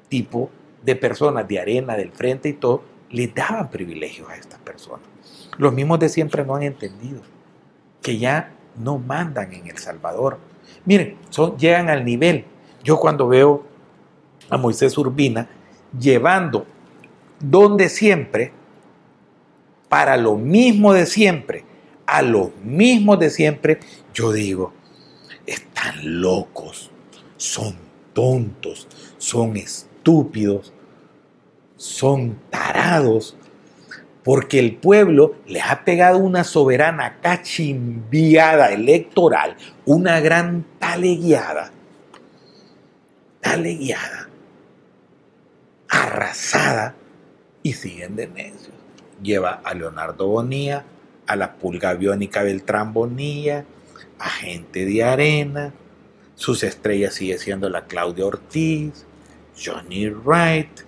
tipo 0.09 0.49
de 0.83 0.95
personas 0.95 1.47
de 1.47 1.59
arena, 1.59 1.95
del 1.95 2.11
frente 2.11 2.49
y 2.49 2.53
todo, 2.53 2.83
le 3.09 3.27
daban 3.27 3.69
privilegios 3.69 4.29
a 4.29 4.35
estas 4.35 4.59
personas. 4.59 5.05
Los 5.57 5.73
mismos 5.73 5.99
de 5.99 6.09
siempre 6.09 6.45
no 6.45 6.55
han 6.55 6.63
entendido 6.63 7.21
que 8.01 8.17
ya 8.17 8.53
no 8.77 8.97
mandan 8.97 9.53
en 9.53 9.67
El 9.67 9.77
Salvador. 9.77 10.39
Miren, 10.85 11.17
llegan 11.57 11.89
al 11.89 12.03
nivel. 12.05 12.45
Yo 12.83 12.97
cuando 12.97 13.27
veo 13.27 13.63
a 14.49 14.57
Moisés 14.57 14.97
Urbina 14.97 15.47
llevando 15.97 16.65
donde 17.39 17.89
siempre, 17.89 18.53
para 19.89 20.17
lo 20.17 20.35
mismo 20.35 20.93
de 20.93 21.05
siempre, 21.05 21.63
a 22.11 22.21
los 22.21 22.53
mismos 22.57 23.19
de 23.19 23.29
siempre, 23.29 23.79
yo 24.13 24.33
digo, 24.33 24.73
están 25.45 26.21
locos, 26.21 26.91
son 27.37 27.77
tontos, 28.11 28.85
son 29.17 29.55
estúpidos, 29.55 30.73
son 31.77 32.37
tarados, 32.49 33.37
porque 34.25 34.59
el 34.59 34.75
pueblo 34.75 35.35
les 35.47 35.63
ha 35.63 35.85
pegado 35.85 36.17
una 36.17 36.43
soberana 36.43 37.21
cachimbiada 37.21 38.73
electoral, 38.73 39.55
una 39.85 40.19
gran 40.19 40.65
taleguiada, 40.79 41.71
taleguiada, 43.39 44.27
arrasada, 45.87 46.93
y 47.63 47.71
siguen 47.71 48.17
de 48.17 48.27
necios. 48.27 48.75
Lleva 49.23 49.61
a 49.63 49.73
Leonardo 49.73 50.27
Bonía, 50.27 50.83
a 51.31 51.35
la 51.35 51.53
pulga 51.53 51.93
biónica 51.93 52.43
Beltrán 52.43 52.93
Bonilla, 52.93 53.65
a 54.19 54.29
gente 54.29 54.85
de 54.85 55.03
arena, 55.03 55.73
sus 56.35 56.63
estrellas 56.63 57.13
sigue 57.13 57.37
siendo 57.37 57.69
la 57.69 57.85
Claudia 57.85 58.25
Ortiz, 58.25 59.05
Johnny 59.63 60.09
Wright, 60.09 60.81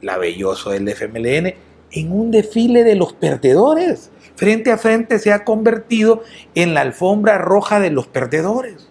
la 0.00 0.16
Belloso 0.16 0.70
del 0.70 0.88
FMLN, 0.88 1.54
en 1.92 2.12
un 2.12 2.30
desfile 2.30 2.84
de 2.84 2.94
los 2.94 3.12
perdedores. 3.12 4.10
Frente 4.34 4.72
a 4.72 4.78
frente 4.78 5.18
se 5.18 5.32
ha 5.32 5.44
convertido 5.44 6.22
en 6.54 6.72
la 6.72 6.80
alfombra 6.80 7.38
roja 7.38 7.80
de 7.80 7.90
los 7.90 8.06
perdedores. 8.06 8.88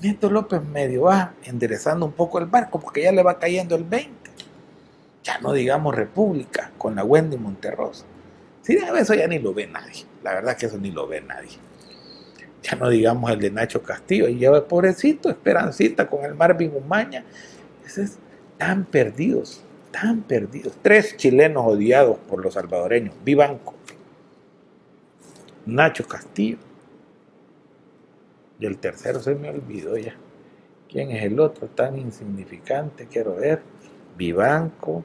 Nieto 0.00 0.30
López 0.30 0.62
medio 0.62 1.02
va 1.02 1.34
enderezando 1.44 2.06
un 2.06 2.12
poco 2.12 2.38
el 2.38 2.46
barco 2.46 2.80
porque 2.80 3.02
ya 3.02 3.12
le 3.12 3.22
va 3.22 3.38
cayendo 3.38 3.76
el 3.76 3.84
20. 3.84 4.30
Ya 5.22 5.38
no 5.38 5.52
digamos 5.52 5.94
República 5.94 6.72
con 6.78 6.94
la 6.94 7.04
Wendy 7.04 7.36
Monterrosa. 7.36 8.04
Sí, 8.64 8.78
eso 8.96 9.14
ya 9.14 9.28
ni 9.28 9.38
lo 9.38 9.52
ve 9.52 9.66
nadie. 9.66 10.04
La 10.22 10.34
verdad 10.34 10.56
que 10.56 10.66
eso 10.66 10.78
ni 10.78 10.90
lo 10.90 11.06
ve 11.06 11.20
nadie. 11.20 11.50
Ya 12.62 12.76
no 12.76 12.88
digamos 12.88 13.30
el 13.30 13.38
de 13.38 13.50
Nacho 13.50 13.82
Castillo, 13.82 14.26
y 14.26 14.36
lleva 14.36 14.66
pobrecito, 14.66 15.28
Esperancita 15.28 16.08
con 16.08 16.24
el 16.24 16.34
Marvin 16.34 16.72
Umaña. 16.74 17.24
Es, 17.84 18.18
tan 18.56 18.86
perdidos, 18.86 19.62
tan 19.90 20.22
perdidos. 20.22 20.72
Tres 20.80 21.14
chilenos 21.18 21.64
odiados 21.66 22.16
por 22.18 22.42
los 22.42 22.54
salvadoreños. 22.54 23.14
Vivanco, 23.22 23.74
Nacho 25.66 26.08
Castillo. 26.08 26.56
Y 28.58 28.64
el 28.64 28.78
tercero 28.78 29.20
se 29.20 29.34
me 29.34 29.50
olvidó 29.50 29.98
ya. 29.98 30.14
¿Quién 30.88 31.10
es 31.10 31.22
el 31.22 31.38
otro 31.40 31.68
tan 31.68 31.98
insignificante? 31.98 33.08
Quiero 33.08 33.34
ver. 33.34 33.60
Vivanco, 34.16 35.04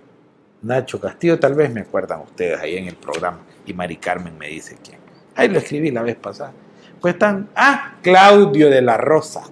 Nacho 0.62 0.99
Castillo, 0.99 1.39
tal 1.39 1.53
vez 1.53 1.72
me 1.72 1.82
acuerdan 1.82 2.22
ustedes 2.22 2.60
ahí 2.60 2.78
en 2.78 2.88
el 2.88 2.95
programa. 2.95 3.39
Y 3.66 3.74
Mari 3.74 3.97
Carmen 3.97 4.38
me 4.38 4.47
dice 4.47 4.78
quién. 4.84 4.99
Ahí 5.36 5.47
lo 5.47 5.60
escribí 5.60 5.91
la 5.91 6.01
vez 6.01 6.18
pasada. 6.18 6.51
Pues 6.99 7.14
están. 7.14 7.49
Ah, 7.55 7.95
Claudio 8.01 8.70
de 8.70 8.82
la 8.82 8.97
Rosa. 8.97 9.43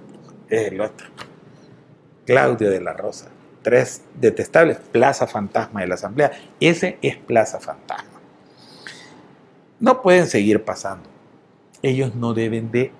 Es 0.49 0.72
el 0.72 0.82
otro. 0.82 1.08
Claudio 2.26 2.70
de 2.70 2.82
la 2.82 2.93
Rosa. 2.93 3.30
Tres 3.62 4.03
detestables. 4.16 4.78
Plaza 4.78 5.28
Fantasma 5.28 5.82
de 5.82 5.88
la 5.88 5.95
Asamblea. 5.95 6.32
Ese 6.60 6.97
es 7.01 7.16
Plaza 7.16 7.60
Fantasma. 7.60 8.20
No 9.80 10.01
pueden 10.01 10.28
seguir 10.28 10.64
pasando. 10.66 11.10
Ellos 11.82 12.16
no 12.16 12.34
deben 12.34 12.72
de 12.72 12.91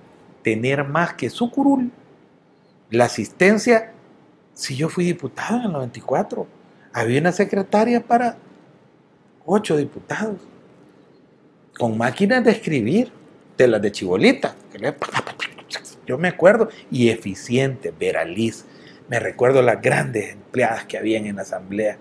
tener 0.43 0.86
más 0.86 1.14
que 1.16 1.30
su 1.30 1.51
curul. 1.51 1.91
La 2.89 3.05
asistencia. 3.05 3.91
Si 4.53 4.76
yo 4.76 4.88
fui 4.88 5.03
diputado 5.03 5.58
en 5.58 5.66
el 5.66 5.72
94, 5.74 6.47
había 6.98 7.22
una 7.22 7.32
secretaria 7.32 8.02
para 8.02 8.38
ocho 9.45 9.78
diputados 9.78 10.39
con 11.78 11.95
máquinas 11.95 12.43
de 12.43 12.50
escribir, 12.50 13.12
de 13.56 13.68
las 13.68 13.80
de 13.84 13.91
Chibolita. 13.91 14.56
Yo 16.08 16.18
me 16.18 16.30
acuerdo, 16.30 16.70
y 16.89 17.10
eficiente, 17.10 17.93
Veraliz. 17.98 18.66
Me 19.10 19.20
recuerdo 19.20 19.62
las 19.62 19.80
grandes 19.80 20.34
empleadas 20.34 20.86
que 20.86 20.98
habían 20.98 21.28
en 21.28 21.36
la 21.36 21.43
asamblea. 21.43 22.00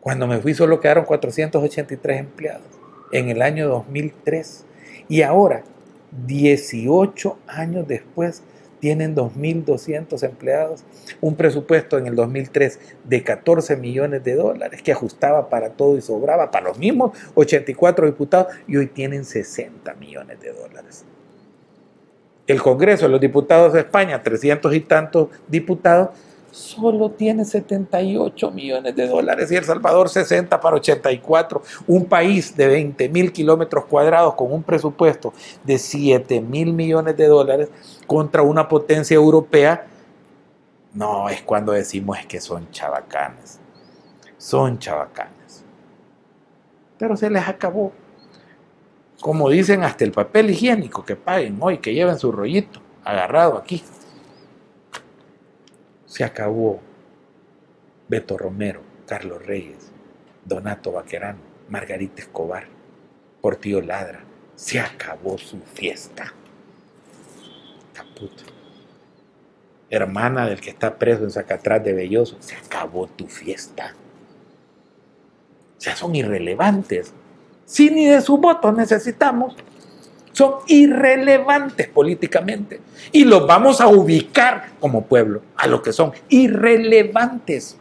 Cuando 0.00 0.26
me 0.26 0.40
fui 0.40 0.54
solo 0.54 0.80
quedaron 0.80 1.04
483 1.04 2.18
empleados 2.18 2.66
en 3.12 3.28
el 3.28 3.42
año 3.42 3.68
2003. 3.68 4.64
Y 5.08 5.22
ahora, 5.22 5.62
18 6.26 7.38
años 7.46 7.86
después, 7.86 8.42
tienen 8.80 9.14
2.200 9.14 10.22
empleados, 10.24 10.84
un 11.20 11.36
presupuesto 11.36 11.98
en 11.98 12.06
el 12.06 12.16
2003 12.16 12.80
de 13.04 13.22
14 13.22 13.76
millones 13.76 14.24
de 14.24 14.34
dólares 14.34 14.82
que 14.82 14.92
ajustaba 14.92 15.48
para 15.48 15.70
todo 15.70 15.96
y 15.96 16.00
sobraba 16.00 16.50
para 16.50 16.66
los 16.68 16.78
mismos 16.78 17.16
84 17.34 18.06
diputados 18.06 18.52
y 18.66 18.76
hoy 18.76 18.86
tienen 18.86 19.24
60 19.24 19.94
millones 19.94 20.40
de 20.40 20.52
dólares. 20.52 21.04
El 22.46 22.60
Congreso 22.60 23.06
los 23.06 23.20
Diputados 23.20 23.72
de 23.72 23.80
España, 23.80 24.24
300 24.24 24.74
y 24.74 24.80
tantos 24.80 25.28
diputados, 25.46 26.08
solo 26.50 27.10
tiene 27.10 27.44
78 27.44 28.50
millones 28.50 28.94
de 28.96 29.06
dólares 29.06 29.50
y 29.50 29.56
El 29.56 29.64
Salvador 29.64 30.08
60 30.08 30.60
para 30.60 30.76
84. 30.76 31.62
Un 31.86 32.06
país 32.06 32.56
de 32.56 32.66
20 32.66 33.08
mil 33.08 33.32
kilómetros 33.32 33.84
cuadrados 33.86 34.34
con 34.34 34.52
un 34.52 34.62
presupuesto 34.62 35.32
de 35.64 35.78
7 35.78 36.40
mil 36.40 36.72
millones 36.72 37.16
de 37.16 37.26
dólares 37.26 37.68
contra 38.06 38.42
una 38.42 38.68
potencia 38.68 39.14
europea. 39.14 39.86
No, 40.92 41.28
es 41.28 41.42
cuando 41.42 41.72
decimos 41.72 42.18
es 42.18 42.26
que 42.26 42.40
son 42.40 42.70
chabacanes. 42.70 43.60
Son 44.36 44.78
chabacanes. 44.78 45.64
Pero 46.98 47.16
se 47.16 47.30
les 47.30 47.46
acabó. 47.46 47.92
Como 49.20 49.50
dicen, 49.50 49.84
hasta 49.84 50.04
el 50.04 50.12
papel 50.12 50.50
higiénico 50.50 51.04
que 51.04 51.14
paguen 51.14 51.58
hoy, 51.60 51.78
que 51.78 51.92
lleven 51.92 52.18
su 52.18 52.32
rollito 52.32 52.80
agarrado 53.04 53.56
aquí 53.56 53.82
se 56.10 56.24
acabó 56.24 56.80
Beto 58.08 58.36
Romero, 58.36 58.82
Carlos 59.06 59.46
Reyes, 59.46 59.92
Donato 60.44 60.90
Vaquerano, 60.90 61.38
Margarita 61.68 62.22
Escobar, 62.22 62.66
Portillo 63.40 63.80
Ladra. 63.80 64.24
Se 64.56 64.80
acabó 64.80 65.38
su 65.38 65.60
fiesta. 65.60 66.34
Caputo. 67.94 68.42
Hermana 69.88 70.46
del 70.46 70.60
que 70.60 70.70
está 70.70 70.98
preso 70.98 71.22
en 71.22 71.30
Zacatrás 71.30 71.84
de 71.84 71.92
Belloso, 71.92 72.36
se 72.40 72.56
acabó 72.56 73.06
tu 73.06 73.28
fiesta. 73.28 73.94
O 75.78 75.80
sea, 75.80 75.94
son 75.94 76.16
irrelevantes. 76.16 77.14
Si 77.66 77.88
ni 77.88 78.06
de 78.06 78.20
su 78.20 78.36
voto 78.36 78.72
necesitamos, 78.72 79.54
son 80.32 80.54
irrelevantes 80.66 81.88
políticamente 81.88 82.80
y 83.12 83.24
los 83.24 83.46
vamos 83.46 83.80
a 83.80 83.88
ubicar 83.88 84.70
como 84.80 85.04
pueblo 85.04 85.42
a 85.56 85.66
lo 85.66 85.82
que 85.82 85.92
son 85.92 86.12
irrelevantes. 86.28 87.76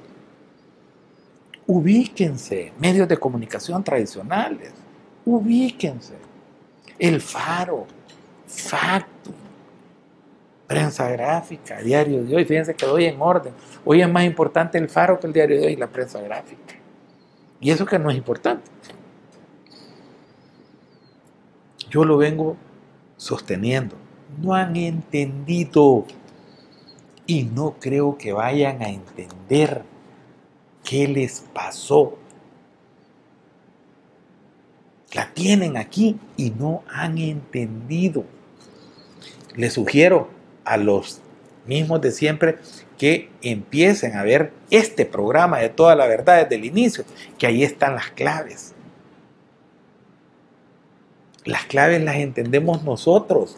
Ubíquense, 1.67 2.73
medios 2.79 3.07
de 3.07 3.17
comunicación 3.17 3.83
tradicionales, 3.83 4.71
ubíquense. 5.25 6.15
El 6.97 7.21
Faro, 7.21 7.85
Facto, 8.47 9.31
prensa 10.65 11.09
gráfica, 11.09 11.79
diario 11.81 12.23
de 12.23 12.35
hoy, 12.35 12.45
fíjense 12.45 12.73
que 12.73 12.85
doy 12.85 13.05
en 13.05 13.21
orden. 13.21 13.53
Hoy 13.85 14.01
es 14.01 14.09
más 14.09 14.23
importante 14.23 14.77
el 14.77 14.89
Faro 14.89 15.19
que 15.19 15.27
el 15.27 15.33
diario 15.33 15.59
de 15.59 15.67
hoy 15.67 15.73
y 15.73 15.77
la 15.77 15.87
prensa 15.87 16.19
gráfica. 16.21 16.75
Y 17.61 17.71
eso 17.71 17.85
que 17.85 17.99
no 17.99 18.09
es 18.09 18.17
importante. 18.17 18.69
Yo 21.89 22.05
lo 22.05 22.17
vengo 22.17 22.57
sosteniendo. 23.17 23.95
No 24.41 24.53
han 24.53 24.75
entendido 24.75 26.05
y 27.25 27.43
no 27.43 27.75
creo 27.79 28.17
que 28.17 28.33
vayan 28.33 28.81
a 28.81 28.89
entender 28.89 29.83
qué 30.83 31.07
les 31.07 31.41
pasó. 31.53 32.17
La 35.13 35.33
tienen 35.33 35.77
aquí 35.77 36.19
y 36.37 36.51
no 36.51 36.83
han 36.87 37.17
entendido. 37.17 38.25
Les 39.55 39.73
sugiero 39.73 40.29
a 40.65 40.77
los 40.77 41.21
mismos 41.65 42.01
de 42.01 42.11
siempre 42.11 42.59
que 42.97 43.29
empiecen 43.41 44.15
a 44.15 44.23
ver 44.23 44.51
este 44.69 45.05
programa 45.05 45.59
de 45.59 45.69
toda 45.69 45.95
la 45.95 46.05
verdad 46.05 46.43
desde 46.43 46.55
el 46.55 46.65
inicio, 46.65 47.05
que 47.37 47.47
ahí 47.47 47.63
están 47.63 47.95
las 47.95 48.09
claves. 48.11 48.75
Las 51.45 51.65
claves 51.65 52.03
las 52.03 52.17
entendemos 52.17 52.83
nosotros. 52.83 53.57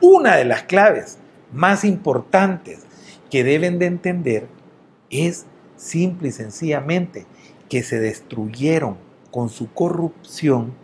Una 0.00 0.36
de 0.36 0.44
las 0.44 0.64
claves 0.64 1.18
más 1.52 1.84
importantes 1.84 2.80
que 3.30 3.42
deben 3.42 3.78
de 3.78 3.86
entender 3.86 4.46
es 5.08 5.46
simple 5.76 6.28
y 6.28 6.32
sencillamente 6.32 7.26
que 7.68 7.82
se 7.82 7.98
destruyeron 7.98 8.96
con 9.30 9.48
su 9.48 9.72
corrupción, 9.72 10.74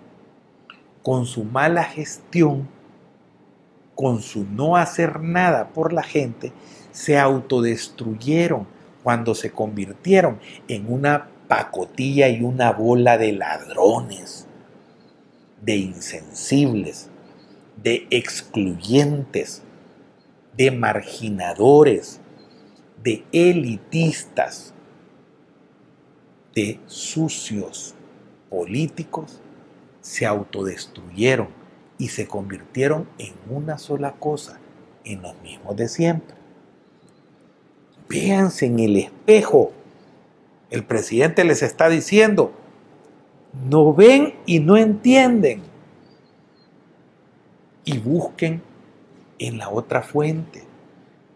con 1.03 1.27
su 1.27 1.45
mala 1.45 1.85
gestión, 1.85 2.69
con 3.95 4.23
su 4.23 4.45
no 4.45 4.77
hacer 4.77 5.21
nada 5.21 5.69
por 5.69 5.93
la 5.93 6.03
gente, 6.03 6.53
se 6.93 7.19
autodestruyeron 7.19 8.67
cuando 9.03 9.35
se 9.35 9.51
convirtieron 9.51 10.39
en 10.69 10.91
una 10.93 11.29
pacotilla 11.49 12.29
y 12.29 12.43
una 12.43 12.73
bola 12.73 13.19
de 13.19 13.33
ladrones 13.33 14.46
de 15.63 15.77
insensibles, 15.77 17.11
de 17.83 18.07
excluyentes, 18.11 19.63
de 20.57 20.71
marginadores, 20.71 22.21
de 23.03 23.25
elitistas, 23.33 24.75
de 26.55 26.81
sucios 26.87 27.95
políticos, 28.49 29.41
se 30.01 30.25
autodestruyeron 30.25 31.49
y 31.99 32.09
se 32.09 32.27
convirtieron 32.27 33.09
en 33.19 33.35
una 33.51 33.79
sola 33.79 34.13
cosa, 34.13 34.59
en 35.05 35.23
los 35.23 35.41
mismos 35.43 35.77
de 35.77 35.89
siempre. 35.89 36.37
Véanse 38.09 38.67
en 38.67 38.79
el 38.79 38.97
espejo. 38.97 39.73
El 40.71 40.85
presidente 40.85 41.45
les 41.45 41.63
está 41.63 41.89
diciendo, 41.89 42.53
no 43.53 43.95
ven 43.95 44.35
y 44.47 44.61
no 44.61 44.77
entienden. 44.77 45.63
Y 47.85 47.99
busquen 47.99 48.63
en 49.39 49.59
la 49.59 49.71
otra 49.71 50.03
fuente. 50.03 50.65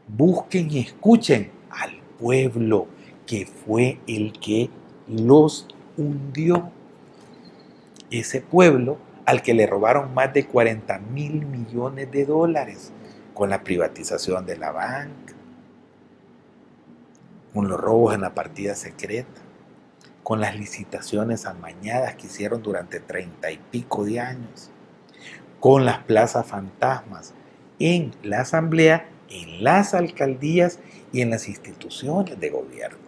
Busquen 0.09 0.71
y 0.71 0.81
escuchen 0.81 1.51
al 1.71 2.01
pueblo 2.19 2.89
que 3.27 3.47
fue 3.47 4.01
el 4.07 4.33
que 4.39 4.71
los 5.07 5.69
hundió. 5.97 6.71
Ese 8.11 8.41
pueblo 8.41 8.99
al 9.25 9.43
que 9.43 9.55
le 9.55 9.67
robaron 9.67 10.13
más 10.13 10.33
de 10.35 10.47
40 10.47 10.99
mil 10.99 11.47
millones 11.47 12.11
de 12.11 12.27
dólares 12.27 12.93
con 13.33 13.51
la 13.51 13.63
privatización 13.63 14.45
de 14.45 14.57
la 14.57 14.73
banca, 14.73 15.35
con 17.55 17.69
los 17.69 17.81
robos 17.81 18.15
en 18.15 18.23
la 18.23 18.35
partida 18.35 18.75
secreta 18.75 19.41
con 20.23 20.41
las 20.41 20.57
licitaciones 20.57 21.47
amañadas 21.47 22.15
que 22.17 22.27
hicieron 22.27 22.63
durante 22.63 23.01
treinta 23.01 23.51
y 23.51 23.59
pico 23.71 24.05
de 24.05 24.21
años, 24.21 24.71
con 25.61 25.85
las 25.85 25.99
plazas 26.05 26.47
fantasmas 26.47 27.35
en 27.79 28.13
la 28.23 28.41
asamblea, 28.41 29.09
en 29.29 29.65
las 29.65 29.95
alcaldías 29.95 30.79
y 31.13 31.23
en 31.23 31.31
las 31.31 31.49
instituciones 31.49 32.39
de 32.39 32.51
gobierno, 32.51 32.99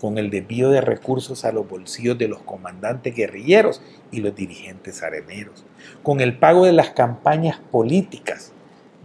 con 0.00 0.18
el 0.18 0.30
desvío 0.30 0.70
de 0.70 0.80
recursos 0.80 1.44
a 1.44 1.52
los 1.52 1.68
bolsillos 1.68 2.16
de 2.16 2.28
los 2.28 2.42
comandantes 2.42 3.14
guerrilleros 3.14 3.82
y 4.10 4.20
los 4.20 4.34
dirigentes 4.34 5.02
areneros, 5.02 5.64
con 6.02 6.20
el 6.20 6.38
pago 6.38 6.64
de 6.64 6.72
las 6.72 6.90
campañas 6.90 7.58
políticas, 7.70 8.52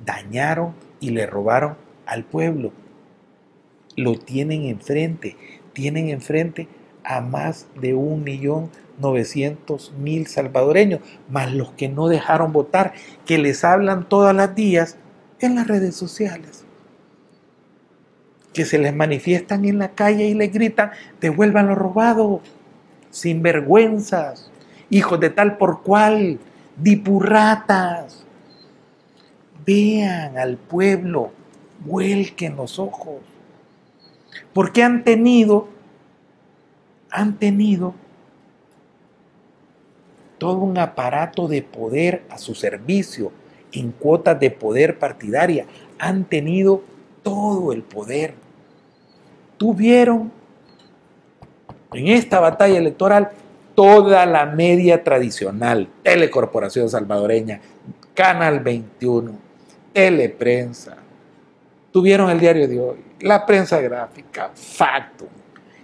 dañaron 0.06 0.76
y 1.00 1.10
le 1.10 1.26
robaron 1.26 1.76
al 2.06 2.24
pueblo. 2.24 2.72
Lo 3.96 4.18
tienen 4.18 4.66
enfrente, 4.66 5.38
tienen 5.76 6.10
enfrente 6.10 6.68
a 7.04 7.22
más 7.22 7.68
de 7.80 7.94
un 7.94 8.24
millón 8.24 8.72
novecientos 8.98 9.94
mil 10.00 10.26
salvadoreños, 10.26 11.02
más 11.30 11.54
los 11.54 11.72
que 11.74 11.90
no 11.90 12.08
dejaron 12.08 12.54
votar, 12.54 12.94
que 13.26 13.38
les 13.38 13.64
hablan 13.64 14.08
todas 14.10 14.36
las 14.36 14.56
días 14.56 14.98
en 15.40 15.56
las 15.56 15.68
redes 15.68 15.96
sociales. 15.96 16.64
Que 18.54 18.66
se 18.66 18.80
les 18.80 18.96
manifiestan 18.96 19.66
en 19.66 19.80
la 19.80 19.90
calle 19.90 20.26
y 20.26 20.34
les 20.34 20.52
gritan, 20.52 20.92
devuelvan 21.20 21.68
lo 21.68 21.76
robado, 21.76 22.42
sin 23.12 23.44
vergüenzas, 23.44 24.50
hijos 24.90 25.20
de 25.20 25.30
tal 25.30 25.58
por 25.58 25.84
cual, 25.84 26.40
dipurratas. 26.78 28.26
Vean 29.66 30.38
al 30.38 30.56
pueblo, 30.58 31.32
vuelquen 31.86 32.56
los 32.56 32.80
ojos. 32.80 33.35
Porque 34.56 34.84
han 34.84 35.04
tenido, 35.04 35.68
han 37.12 37.38
tenido 37.38 37.94
todo 40.38 40.60
un 40.60 40.78
aparato 40.78 41.50
de 41.50 41.62
poder 41.62 42.24
a 42.30 42.38
su 42.38 42.56
servicio, 42.56 43.34
en 43.74 43.92
cuotas 43.92 44.40
de 44.40 44.52
poder 44.52 44.98
partidaria. 44.98 45.66
Han 46.00 46.24
tenido 46.24 46.84
todo 47.22 47.74
el 47.74 47.84
poder. 47.84 48.36
Tuvieron 49.58 50.32
en 51.92 52.08
esta 52.08 52.40
batalla 52.40 52.78
electoral 52.78 53.32
toda 53.76 54.26
la 54.26 54.46
media 54.46 55.04
tradicional, 55.04 55.90
Telecorporación 56.02 56.90
Salvadoreña, 56.90 57.60
Canal 58.14 58.62
21, 58.62 59.34
Teleprensa. 59.92 61.05
Tuvieron 61.96 62.30
el 62.30 62.42
diario 62.42 62.68
de 62.68 62.78
hoy, 62.78 62.98
la 63.22 63.46
prensa 63.46 63.80
gráfica, 63.80 64.52
Factum, 64.54 65.30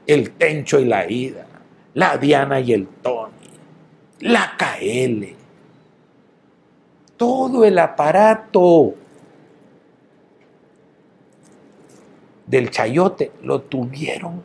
el 0.06 0.32
Tencho 0.32 0.78
y 0.78 0.84
la 0.84 1.10
Ida, 1.10 1.46
la 1.94 2.18
Diana 2.18 2.60
y 2.60 2.74
el 2.74 2.86
Tony, 2.86 3.32
la 4.20 4.58
KL, 4.58 5.26
todo 7.16 7.64
el 7.64 7.80
aparato 7.80 8.94
del 12.46 12.70
chayote 12.70 13.32
lo 13.44 13.62
tuvieron 13.62 14.44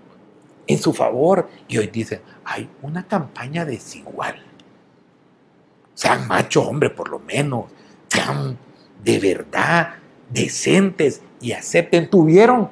en 0.69 0.79
su 0.79 0.93
favor 0.93 1.49
y 1.67 1.79
hoy 1.79 1.89
dicen, 1.89 2.21
hay 2.45 2.71
una 2.81 3.09
campaña 3.09 3.65
desigual. 3.65 4.37
Sean 5.95 6.29
machos, 6.29 6.65
hombre, 6.65 6.91
por 6.91 7.09
lo 7.09 7.19
menos. 7.19 7.65
Sean 8.07 8.57
de 9.03 9.19
verdad 9.19 10.06
decentes 10.31 11.23
y 11.41 11.53
acepten. 11.53 12.09
Tuvieron 12.09 12.71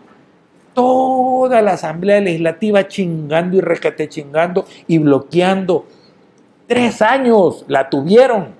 toda 0.74 1.62
la 1.62 1.72
Asamblea 1.72 2.20
Legislativa 2.20 2.86
chingando 2.88 3.56
y 3.56 3.60
recate 3.60 4.08
chingando 4.08 4.66
y 4.86 4.98
bloqueando. 4.98 5.86
Tres 6.66 7.00
años 7.02 7.64
la 7.68 7.88
tuvieron 7.88 8.54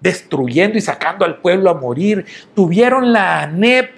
destruyendo 0.00 0.76
y 0.76 0.80
sacando 0.80 1.24
al 1.24 1.40
pueblo 1.40 1.70
a 1.70 1.74
morir. 1.74 2.26
Tuvieron 2.54 3.12
la 3.12 3.42
ANEP 3.42 3.90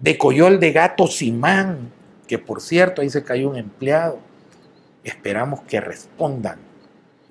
de 0.00 0.18
Coyol 0.18 0.58
de 0.58 0.72
Gato 0.72 1.06
Simán, 1.06 1.92
que 2.26 2.38
por 2.38 2.60
cierto 2.60 3.02
ahí 3.02 3.10
se 3.10 3.22
cayó 3.22 3.50
un 3.50 3.56
empleado. 3.56 4.18
Esperamos 5.04 5.60
que 5.62 5.80
respondan. 5.80 6.58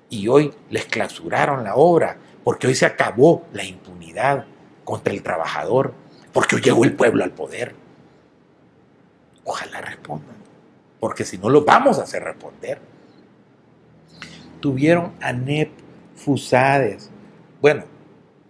Y 0.08 0.28
hoy 0.28 0.52
les 0.70 0.84
clausuraron 0.84 1.64
la 1.64 1.74
obra, 1.74 2.18
porque 2.44 2.66
hoy 2.66 2.74
se 2.74 2.86
acabó 2.86 3.44
la 3.52 3.64
impunidad 3.64 4.44
contra 4.92 5.14
el 5.14 5.22
trabajador, 5.22 5.94
porque 6.34 6.56
hoy 6.56 6.60
llegó 6.60 6.84
el 6.84 6.92
pueblo 6.92 7.24
al 7.24 7.30
poder. 7.30 7.74
Ojalá 9.42 9.80
respondan, 9.80 10.36
porque 11.00 11.24
si 11.24 11.38
no 11.38 11.48
lo 11.48 11.64
vamos 11.64 11.98
a 11.98 12.02
hacer 12.02 12.22
responder. 12.22 12.78
Tuvieron 14.60 15.14
ANEP, 15.22 15.70
FUSADES, 16.16 17.08
bueno, 17.62 17.84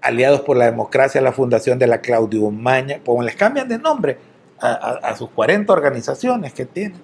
aliados 0.01 0.41
por 0.41 0.57
la 0.57 0.65
democracia, 0.65 1.21
la 1.21 1.31
fundación 1.31 1.79
de 1.79 1.87
la 1.87 2.01
Claudio 2.01 2.51
Maña, 2.51 2.99
como 3.05 3.23
les 3.23 3.37
cambian 3.37 3.69
de 3.69 3.79
nombre 3.79 4.19
a, 4.59 4.73
a, 4.73 5.11
a 5.11 5.17
sus 5.17 5.31
40 5.31 5.73
organizaciones 5.73 6.53
que 6.53 6.67
tienen. 6.67 7.01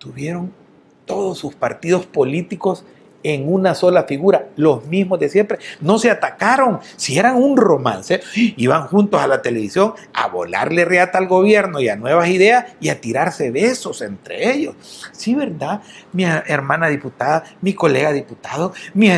Tuvieron 0.00 0.52
todos 1.04 1.38
sus 1.38 1.54
partidos 1.54 2.04
políticos 2.04 2.84
en 3.22 3.52
una 3.52 3.74
sola 3.74 4.04
figura, 4.04 4.48
los 4.56 4.84
mismos 4.86 5.18
de 5.18 5.28
siempre. 5.28 5.58
No 5.80 5.98
se 5.98 6.10
atacaron. 6.10 6.80
Si 6.96 7.18
eran 7.18 7.36
un 7.36 7.56
romance, 7.56 8.20
iban 8.34 8.86
juntos 8.86 9.20
a 9.20 9.26
la 9.26 9.42
televisión 9.42 9.94
a 10.12 10.28
volarle 10.28 10.84
reata 10.84 11.18
al 11.18 11.26
gobierno 11.26 11.80
y 11.80 11.88
a 11.88 11.96
nuevas 11.96 12.28
ideas 12.28 12.72
y 12.80 12.88
a 12.88 13.00
tirarse 13.00 13.50
besos 13.50 14.02
entre 14.02 14.52
ellos. 14.52 14.76
Sí, 15.12 15.34
¿verdad? 15.34 15.82
Mi 16.12 16.24
hermana 16.24 16.88
diputada, 16.88 17.44
mi 17.60 17.74
colega 17.74 18.12
diputado, 18.12 18.72
mi, 18.94 19.10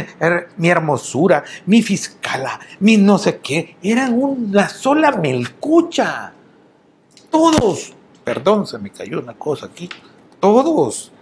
mi 0.57 0.69
hermosura, 0.69 1.45
mi 1.67 1.83
fiscala, 1.83 2.61
mi 2.81 2.97
no 2.97 3.19
sé 3.19 3.39
qué, 3.39 3.77
eran 3.83 4.15
una 4.15 4.69
sola 4.69 5.13
melcucha. 5.13 6.33
Todos, 7.31 7.95
perdón, 8.25 8.67
se 8.67 8.79
me 8.79 8.91
cayó 8.91 9.21
una 9.21 9.35
cosa 9.35 9.67
aquí, 9.67 9.89
todos 10.41 11.13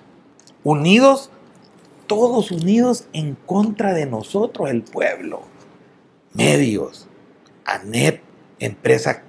unidos 0.65 1.31
todos 2.09 2.51
unidos 2.51 3.07
en 3.13 3.37
contra 3.37 3.95
de 3.95 4.07
nosotros, 4.07 4.69
el 4.69 4.83
pueblo. 4.83 5.43
Medios, 6.35 7.07
ANEP, 7.65 8.21
empresa 8.59 9.23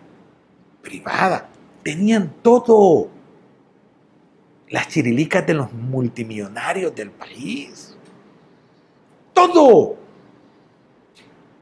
privada, 0.81 1.49
tenían 1.83 2.33
todo. 2.41 3.09
Las 4.69 4.87
chirilicas 4.87 5.45
de 5.45 5.55
los 5.55 5.71
multimillonarios 5.73 6.95
del 6.95 7.11
país. 7.11 7.95
Todo. 9.33 9.97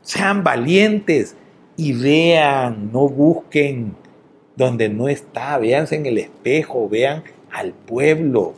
Sean 0.02 0.44
valientes 0.44 1.36
y 1.76 1.94
vean, 1.94 2.92
no 2.92 3.10
busquen 3.10 3.96
donde 4.56 4.90
no 4.90 5.10
está, 5.10 5.58
véanse 5.58 5.96
en 5.96 6.06
el 6.06 6.18
espejo, 6.18 6.90
vean 6.90 7.24
al 7.52 7.74
pueblo, 7.74 8.54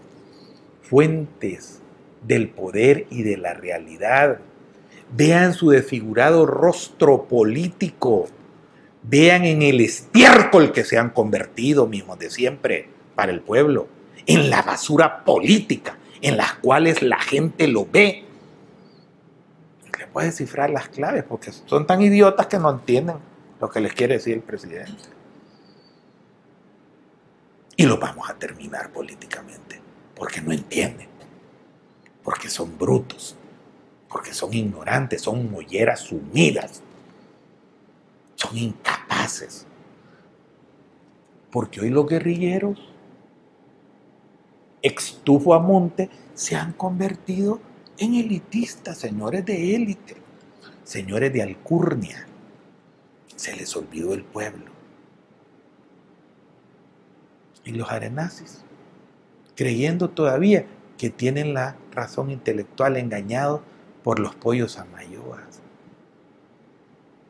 fuentes 0.82 1.79
del 2.24 2.50
poder 2.50 3.08
y 3.10 3.24
de 3.24 3.38
la 3.38 3.54
realidad. 3.54 4.40
Vean 5.12 5.54
su 5.54 5.70
desfigurado 5.70 6.46
rostro 6.46 7.26
político. 7.26 8.28
Vean 9.04 9.46
en 9.46 9.62
el 9.62 9.80
estiércol 9.82 10.72
que 10.72 10.84
se 10.84 10.98
han 10.98 11.10
convertido 11.10 11.88
mismos 11.88 12.20
de 12.20 12.30
siempre 12.30 12.90
para 13.16 13.32
el 13.32 13.42
pueblo. 13.42 13.88
En 14.26 14.50
la 14.50 14.62
basura 14.62 15.24
política 15.24 15.98
en 16.22 16.38
las 16.38 16.54
cuales 16.56 17.02
la 17.02 17.20
gente 17.20 17.68
lo 17.68 17.86
ve. 17.86 18.26
Le 19.98 20.08
puede 20.08 20.28
descifrar 20.28 20.70
las 20.70 20.90
claves 20.90 21.24
porque 21.24 21.52
son 21.52 21.86
tan 21.86 22.02
idiotas 22.02 22.48
que 22.48 22.58
no 22.58 22.70
entienden 22.70 23.18
lo 23.60 23.70
que 23.70 23.80
les 23.80 23.94
quiere 23.94 24.16
decir 24.16 24.36
el 24.36 24.42
presidente. 24.42 24.94
Y 27.76 27.86
lo 27.86 27.98
vamos 27.98 28.30
a 28.30 28.34
terminar 28.36 28.92
políticamente 28.92 29.82
porque 30.16 30.42
no 30.42 30.52
entienden 30.52 31.09
porque 32.24 32.50
son 32.50 32.78
brutos, 32.78 33.36
porque 34.10 34.34
son 34.34 34.54
ignorantes, 34.54 35.22
son 35.22 35.50
molleras 35.52 36.02
sumidas, 36.02 36.82
son 38.36 38.58
incapaces. 38.58 39.66
Porque 41.52 41.82
hoy 41.82 41.90
los 41.90 42.08
guerrilleros, 42.08 42.80
extufo 44.82 45.54
a 45.54 45.60
monte, 45.60 46.10
se 46.34 46.56
han 46.56 46.74
convertido 46.74 47.60
en 47.98 48.16
elitistas, 48.16 48.98
señores 48.98 49.46
de 49.46 49.76
élite, 49.76 50.16
señores 50.84 51.34
de 51.34 51.44
alcurnia. 51.44 52.26
Se 53.36 53.56
les 53.56 53.76
olvidó 53.76 54.14
el 54.14 54.24
pueblo. 54.24 54.72
Y 57.66 57.72
los 57.72 57.92
arenazis, 57.92 58.64
creyendo 59.56 60.10
todavía 60.10 60.66
que 61.00 61.10
tienen 61.10 61.54
la 61.54 61.78
razón 61.94 62.30
intelectual 62.30 62.98
engañado 62.98 63.64
por 64.04 64.20
los 64.20 64.36
pollos 64.36 64.78
amayoas. 64.78 65.62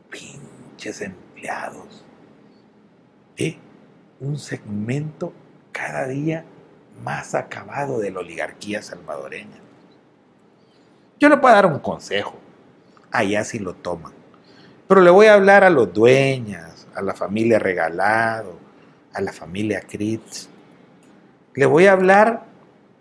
Pinches 0.09 1.01
empleados. 1.01 2.03
¿Eh? 3.37 3.57
Un 4.19 4.39
segmento 4.39 5.33
cada 5.71 6.07
día 6.07 6.45
más 7.03 7.35
acabado 7.35 7.99
de 7.99 8.09
la 8.09 8.21
oligarquía 8.21 8.81
salvadoreña. 8.81 9.59
Yo 11.19 11.29
le 11.29 11.37
puedo 11.37 11.53
dar 11.53 11.67
un 11.67 11.77
consejo, 11.77 12.39
allá 13.11 13.43
si 13.43 13.59
lo 13.59 13.75
toman. 13.75 14.13
Pero 14.87 15.01
le 15.01 15.11
voy 15.11 15.27
a 15.27 15.35
hablar 15.35 15.63
a 15.63 15.69
los 15.69 15.93
dueños, 15.93 16.87
a 16.95 17.03
la 17.03 17.13
familia 17.13 17.59
Regalado, 17.59 18.57
a 19.13 19.21
la 19.21 19.31
familia 19.31 19.81
Critz. 19.81 20.49
Le 21.53 21.67
voy 21.67 21.85
a 21.85 21.91
hablar 21.91 22.48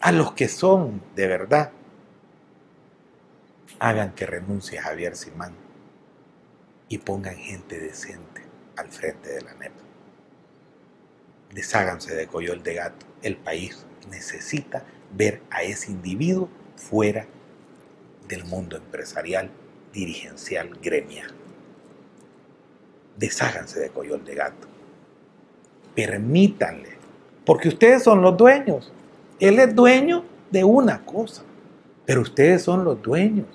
a 0.01 0.13
los 0.13 0.33
que 0.33 0.49
son 0.49 1.03
de 1.17 1.27
verdad. 1.27 1.73
Hagan 3.81 4.15
que 4.15 4.27
renuncie 4.27 4.81
Javier 4.81 5.17
Simán 5.17 5.55
y 6.89 6.99
pongan 6.99 7.37
gente 7.37 7.79
decente 7.79 8.43
al 8.77 8.89
frente 8.89 9.31
de 9.31 9.43
la 9.43 9.55
NEP. 9.55 9.73
Desháganse 11.53 12.15
de 12.15 12.27
Coyol 12.27 12.63
de 12.63 12.75
Gato. 12.75 13.07
El 13.23 13.37
país 13.37 13.87
necesita 14.11 14.85
ver 15.13 15.43
a 15.51 15.63
ese 15.63 15.91
individuo 15.91 16.49
fuera 16.77 17.27
del 18.27 18.45
mundo 18.45 18.77
empresarial, 18.77 19.51
dirigencial, 19.93 20.71
gremial. 20.83 21.33
Desháganse 23.17 23.81
de 23.81 23.91
Coyol 23.91 24.25
de 24.25 24.35
Gato. 24.35 24.69
Permítanle, 25.95 26.97
porque 27.45 27.69
ustedes 27.69 28.03
son 28.03 28.23
los 28.23 28.37
dueños. 28.37 28.93
Él 29.41 29.59
es 29.59 29.75
dueño 29.75 30.25
de 30.51 30.65
una 30.65 31.05
cosa, 31.05 31.43
pero 32.05 32.23
ustedes 32.23 32.63
son 32.63 32.85
los 32.85 33.01
dueños 33.01 33.47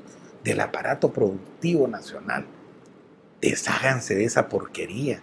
del 0.43 0.61
aparato 0.61 1.11
productivo 1.11 1.87
nacional. 1.87 2.45
Desháganse 3.41 4.15
de 4.15 4.25
esa 4.25 4.47
porquería. 4.47 5.21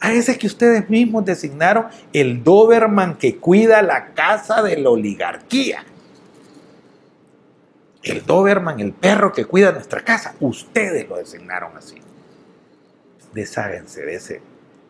A 0.00 0.12
ese 0.12 0.36
que 0.36 0.46
ustedes 0.46 0.90
mismos 0.90 1.24
designaron 1.24 1.86
el 2.12 2.44
Doberman 2.44 3.16
que 3.16 3.36
cuida 3.36 3.80
la 3.80 4.12
casa 4.12 4.62
de 4.62 4.76
la 4.76 4.90
oligarquía. 4.90 5.84
El 8.02 8.24
Doberman, 8.24 8.78
el 8.80 8.92
perro 8.92 9.32
que 9.32 9.46
cuida 9.46 9.72
nuestra 9.72 10.02
casa. 10.04 10.34
Ustedes 10.38 11.08
lo 11.08 11.16
designaron 11.16 11.76
así. 11.76 11.96
Desháganse 13.32 14.02
de 14.02 14.14
ese 14.14 14.42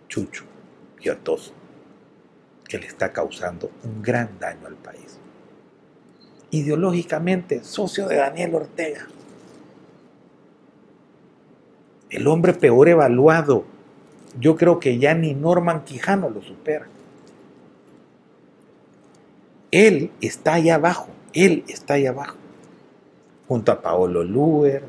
chucho 0.08 0.44
piotoso 0.96 1.52
que 2.68 2.78
le 2.78 2.86
está 2.86 3.12
causando 3.12 3.70
un 3.84 4.02
gran 4.02 4.38
daño 4.38 4.66
al 4.66 4.74
país. 4.74 5.18
Ideológicamente, 6.50 7.62
socio 7.64 8.08
de 8.08 8.16
Daniel 8.16 8.54
Ortega. 8.54 9.06
El 12.10 12.26
hombre 12.28 12.54
peor 12.54 12.88
evaluado. 12.88 13.64
Yo 14.38 14.56
creo 14.56 14.78
que 14.78 14.98
ya 14.98 15.14
ni 15.14 15.34
Norman 15.34 15.84
Quijano 15.84 16.30
lo 16.30 16.42
supera. 16.42 16.86
Él 19.70 20.10
está 20.20 20.54
ahí 20.54 20.70
abajo. 20.70 21.08
Él 21.32 21.64
está 21.68 21.94
ahí 21.94 22.06
abajo. 22.06 22.36
Junto 23.48 23.72
a 23.72 23.82
Paolo 23.82 24.24
Luer, 24.24 24.84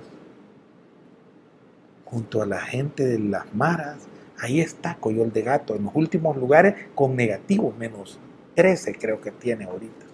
junto 2.06 2.42
a 2.42 2.46
la 2.46 2.62
gente 2.62 3.06
de 3.06 3.20
las 3.20 3.54
maras, 3.54 4.07
Ahí 4.40 4.62
está 4.62 4.96
Coyol 4.96 5.34
de 5.34 5.42
Gato, 5.42 5.76
en 5.76 5.84
los 5.86 5.96
últimos 5.96 6.38
lugares 6.38 6.76
con 6.94 7.16
negativos, 7.16 7.76
menos 7.78 8.20
13 8.56 8.96
creo 8.96 9.22
que 9.22 9.32
tiene 9.32 9.66
ahorita. 9.66 10.06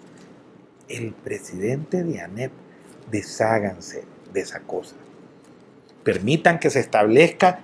El 0.88 1.14
presidente 1.14 2.04
de 2.04 2.22
ANEP, 2.22 2.52
desháganse 3.10 4.04
de 4.34 4.40
esa 4.40 4.60
cosa. 4.62 4.96
Permitan 6.04 6.60
que 6.60 6.70
se 6.70 6.80
establezca 6.80 7.60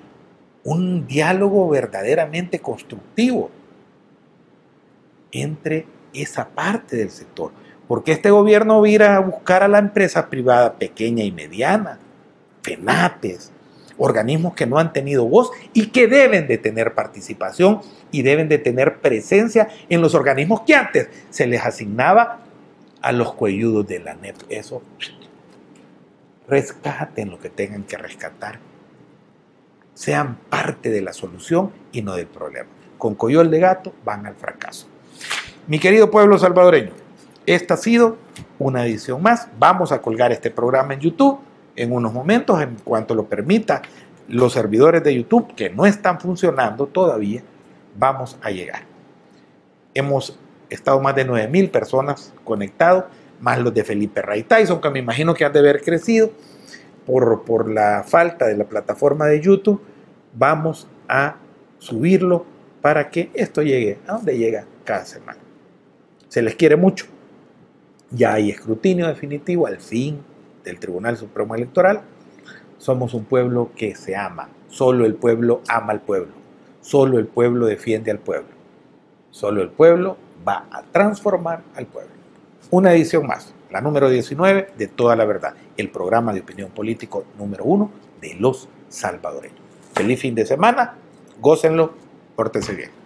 un 0.64 1.08
diálogo 1.08 1.68
verdaderamente 1.70 2.60
constructivo 2.60 3.50
entre 5.32 5.86
esa 6.14 6.48
parte 6.48 6.96
del 6.96 7.10
sector. 7.10 7.52
Porque 7.88 8.12
este 8.12 8.32
gobierno 8.32 8.82
va 8.82 8.88
a 8.88 8.90
ir 8.90 9.04
a 9.04 9.20
buscar 9.20 9.64
a 9.64 9.68
la 9.68 9.80
empresa 9.80 10.30
privada 10.30 10.76
pequeña 10.76 11.24
y 11.24 11.32
mediana, 11.32 12.00
FENAPES, 12.62 13.52
organismos 14.00 14.56
que 14.56 14.66
no 14.66 14.80
han 14.80 14.92
tenido 14.94 15.26
voz 15.26 15.52
y 15.74 15.88
que 15.88 16.08
deben 16.08 16.48
de 16.48 16.58
tener 16.58 16.96
participación 16.96 17.82
y 18.12 18.24
deben 18.24 18.50
de 18.50 18.58
tener 18.58 19.00
presencia 19.00 19.68
en 19.90 20.02
los 20.02 20.16
organismos 20.16 20.62
que 20.62 20.74
antes 20.74 21.10
se 21.30 21.46
les 21.46 21.64
asignaba 21.64 22.40
a 23.02 23.12
los 23.12 23.34
cuelludos 23.34 23.86
de 23.88 24.00
la 24.00 24.16
NEP. 24.16 24.36
Eso, 24.50 24.82
rescaten 26.48 27.30
lo 27.30 27.40
que 27.40 27.50
tengan 27.50 27.84
que 27.84 27.98
rescatar. 27.98 28.60
Sean 29.94 30.38
parte 30.50 30.90
de 30.90 31.02
la 31.02 31.14
solución 31.14 31.72
y 31.92 32.02
no 32.02 32.16
del 32.16 32.28
problema. 32.28 32.70
Con 32.98 33.16
Coyol 33.16 33.52
de 33.52 33.60
Gato 33.60 33.94
van 34.04 34.26
al 34.26 34.36
fracaso. 34.36 34.88
Mi 35.68 35.78
querido 35.78 36.10
pueblo 36.10 36.38
salvadoreño, 36.38 36.92
esta 37.46 37.74
ha 37.76 37.78
sido 37.78 38.18
una 38.58 38.86
edición 38.86 39.22
más. 39.22 39.50
Vamos 39.58 39.92
a 39.92 40.02
colgar 40.02 40.32
este 40.32 40.50
programa 40.52 40.94
en 40.94 41.02
YouTube 41.02 41.40
en 41.80 41.94
unos 41.94 42.12
momentos, 42.12 42.62
en 42.62 42.76
cuanto 42.84 43.16
lo 43.16 43.26
permita 43.26 43.82
los 44.28 44.52
servidores 44.54 45.02
de 45.02 45.16
YouTube 45.16 45.56
que 45.56 45.70
no 45.70 45.86
están 45.86 46.20
funcionando 46.20 46.88
todavía, 46.88 47.42
vamos 47.98 48.38
a 48.42 48.52
llegar. 48.52 48.84
Hemos 49.94 50.38
estado 50.70 51.00
más 51.00 51.16
de 51.16 51.26
9.000 51.26 51.72
personas 51.72 52.34
conectados, 52.44 53.06
más 53.40 53.60
los 53.60 53.74
de 53.74 53.86
Felipe 53.86 54.22
Ray 54.22 54.44
Tyson, 54.44 54.82
que 54.82 54.90
me 54.90 55.00
imagino 55.00 55.34
que 55.34 55.46
han 55.46 55.54
de 55.54 55.60
haber 55.60 55.82
crecido 55.82 56.32
por, 57.06 57.44
por 57.44 57.72
la 57.72 58.04
falta 58.06 58.46
de 58.46 58.58
la 58.58 58.66
plataforma 58.66 59.26
de 59.28 59.40
YouTube. 59.40 59.82
Vamos 60.34 60.88
a 61.08 61.38
subirlo 61.80 62.46
para 62.82 63.10
que 63.10 63.32
esto 63.34 63.62
llegue 63.62 64.00
a 64.06 64.16
donde 64.16 64.38
llega 64.38 64.66
cada 64.84 65.06
semana. 65.06 65.40
Se 66.28 66.42
les 66.42 66.56
quiere 66.56 66.76
mucho. 66.76 67.06
Ya 68.12 68.34
hay 68.34 68.50
escrutinio 68.50 69.08
definitivo 69.08 69.66
al 69.66 69.80
fin 69.80 70.20
del 70.64 70.80
Tribunal 70.80 71.18
Supremo 71.18 71.56
Electoral, 71.56 72.02
somos 72.78 73.14
un 73.14 73.26
pueblo 73.26 73.72
que 73.76 73.96
se 73.96 74.16
ama. 74.16 74.50
Solo 74.70 75.06
el 75.06 75.16
pueblo 75.16 75.62
ama 75.68 75.94
al 75.94 76.02
pueblo. 76.02 76.34
Solo 76.82 77.20
el 77.20 77.28
pueblo 77.28 77.66
defiende 77.66 78.12
al 78.12 78.20
pueblo. 78.20 78.50
Solo 79.32 79.62
el 79.62 79.70
pueblo 79.70 80.18
va 80.48 80.68
a 80.72 80.84
transformar 80.84 81.64
al 81.76 81.86
pueblo. 81.86 82.12
Una 82.72 82.94
edición 82.94 83.28
más, 83.28 83.54
la 83.70 83.82
número 83.82 84.10
19 84.10 84.74
de 84.78 84.88
Toda 84.88 85.16
la 85.16 85.26
Verdad, 85.26 85.54
el 85.78 85.90
programa 85.90 86.34
de 86.34 86.42
opinión 86.42 86.72
político 86.72 87.26
número 87.38 87.66
uno 87.66 87.92
de 88.22 88.36
los 88.36 88.70
salvadoreños. 88.90 89.60
Feliz 89.94 90.22
fin 90.22 90.36
de 90.36 90.46
semana, 90.46 90.96
gócenlo, 91.42 91.94
pórtense 92.36 92.74
bien. 92.74 92.99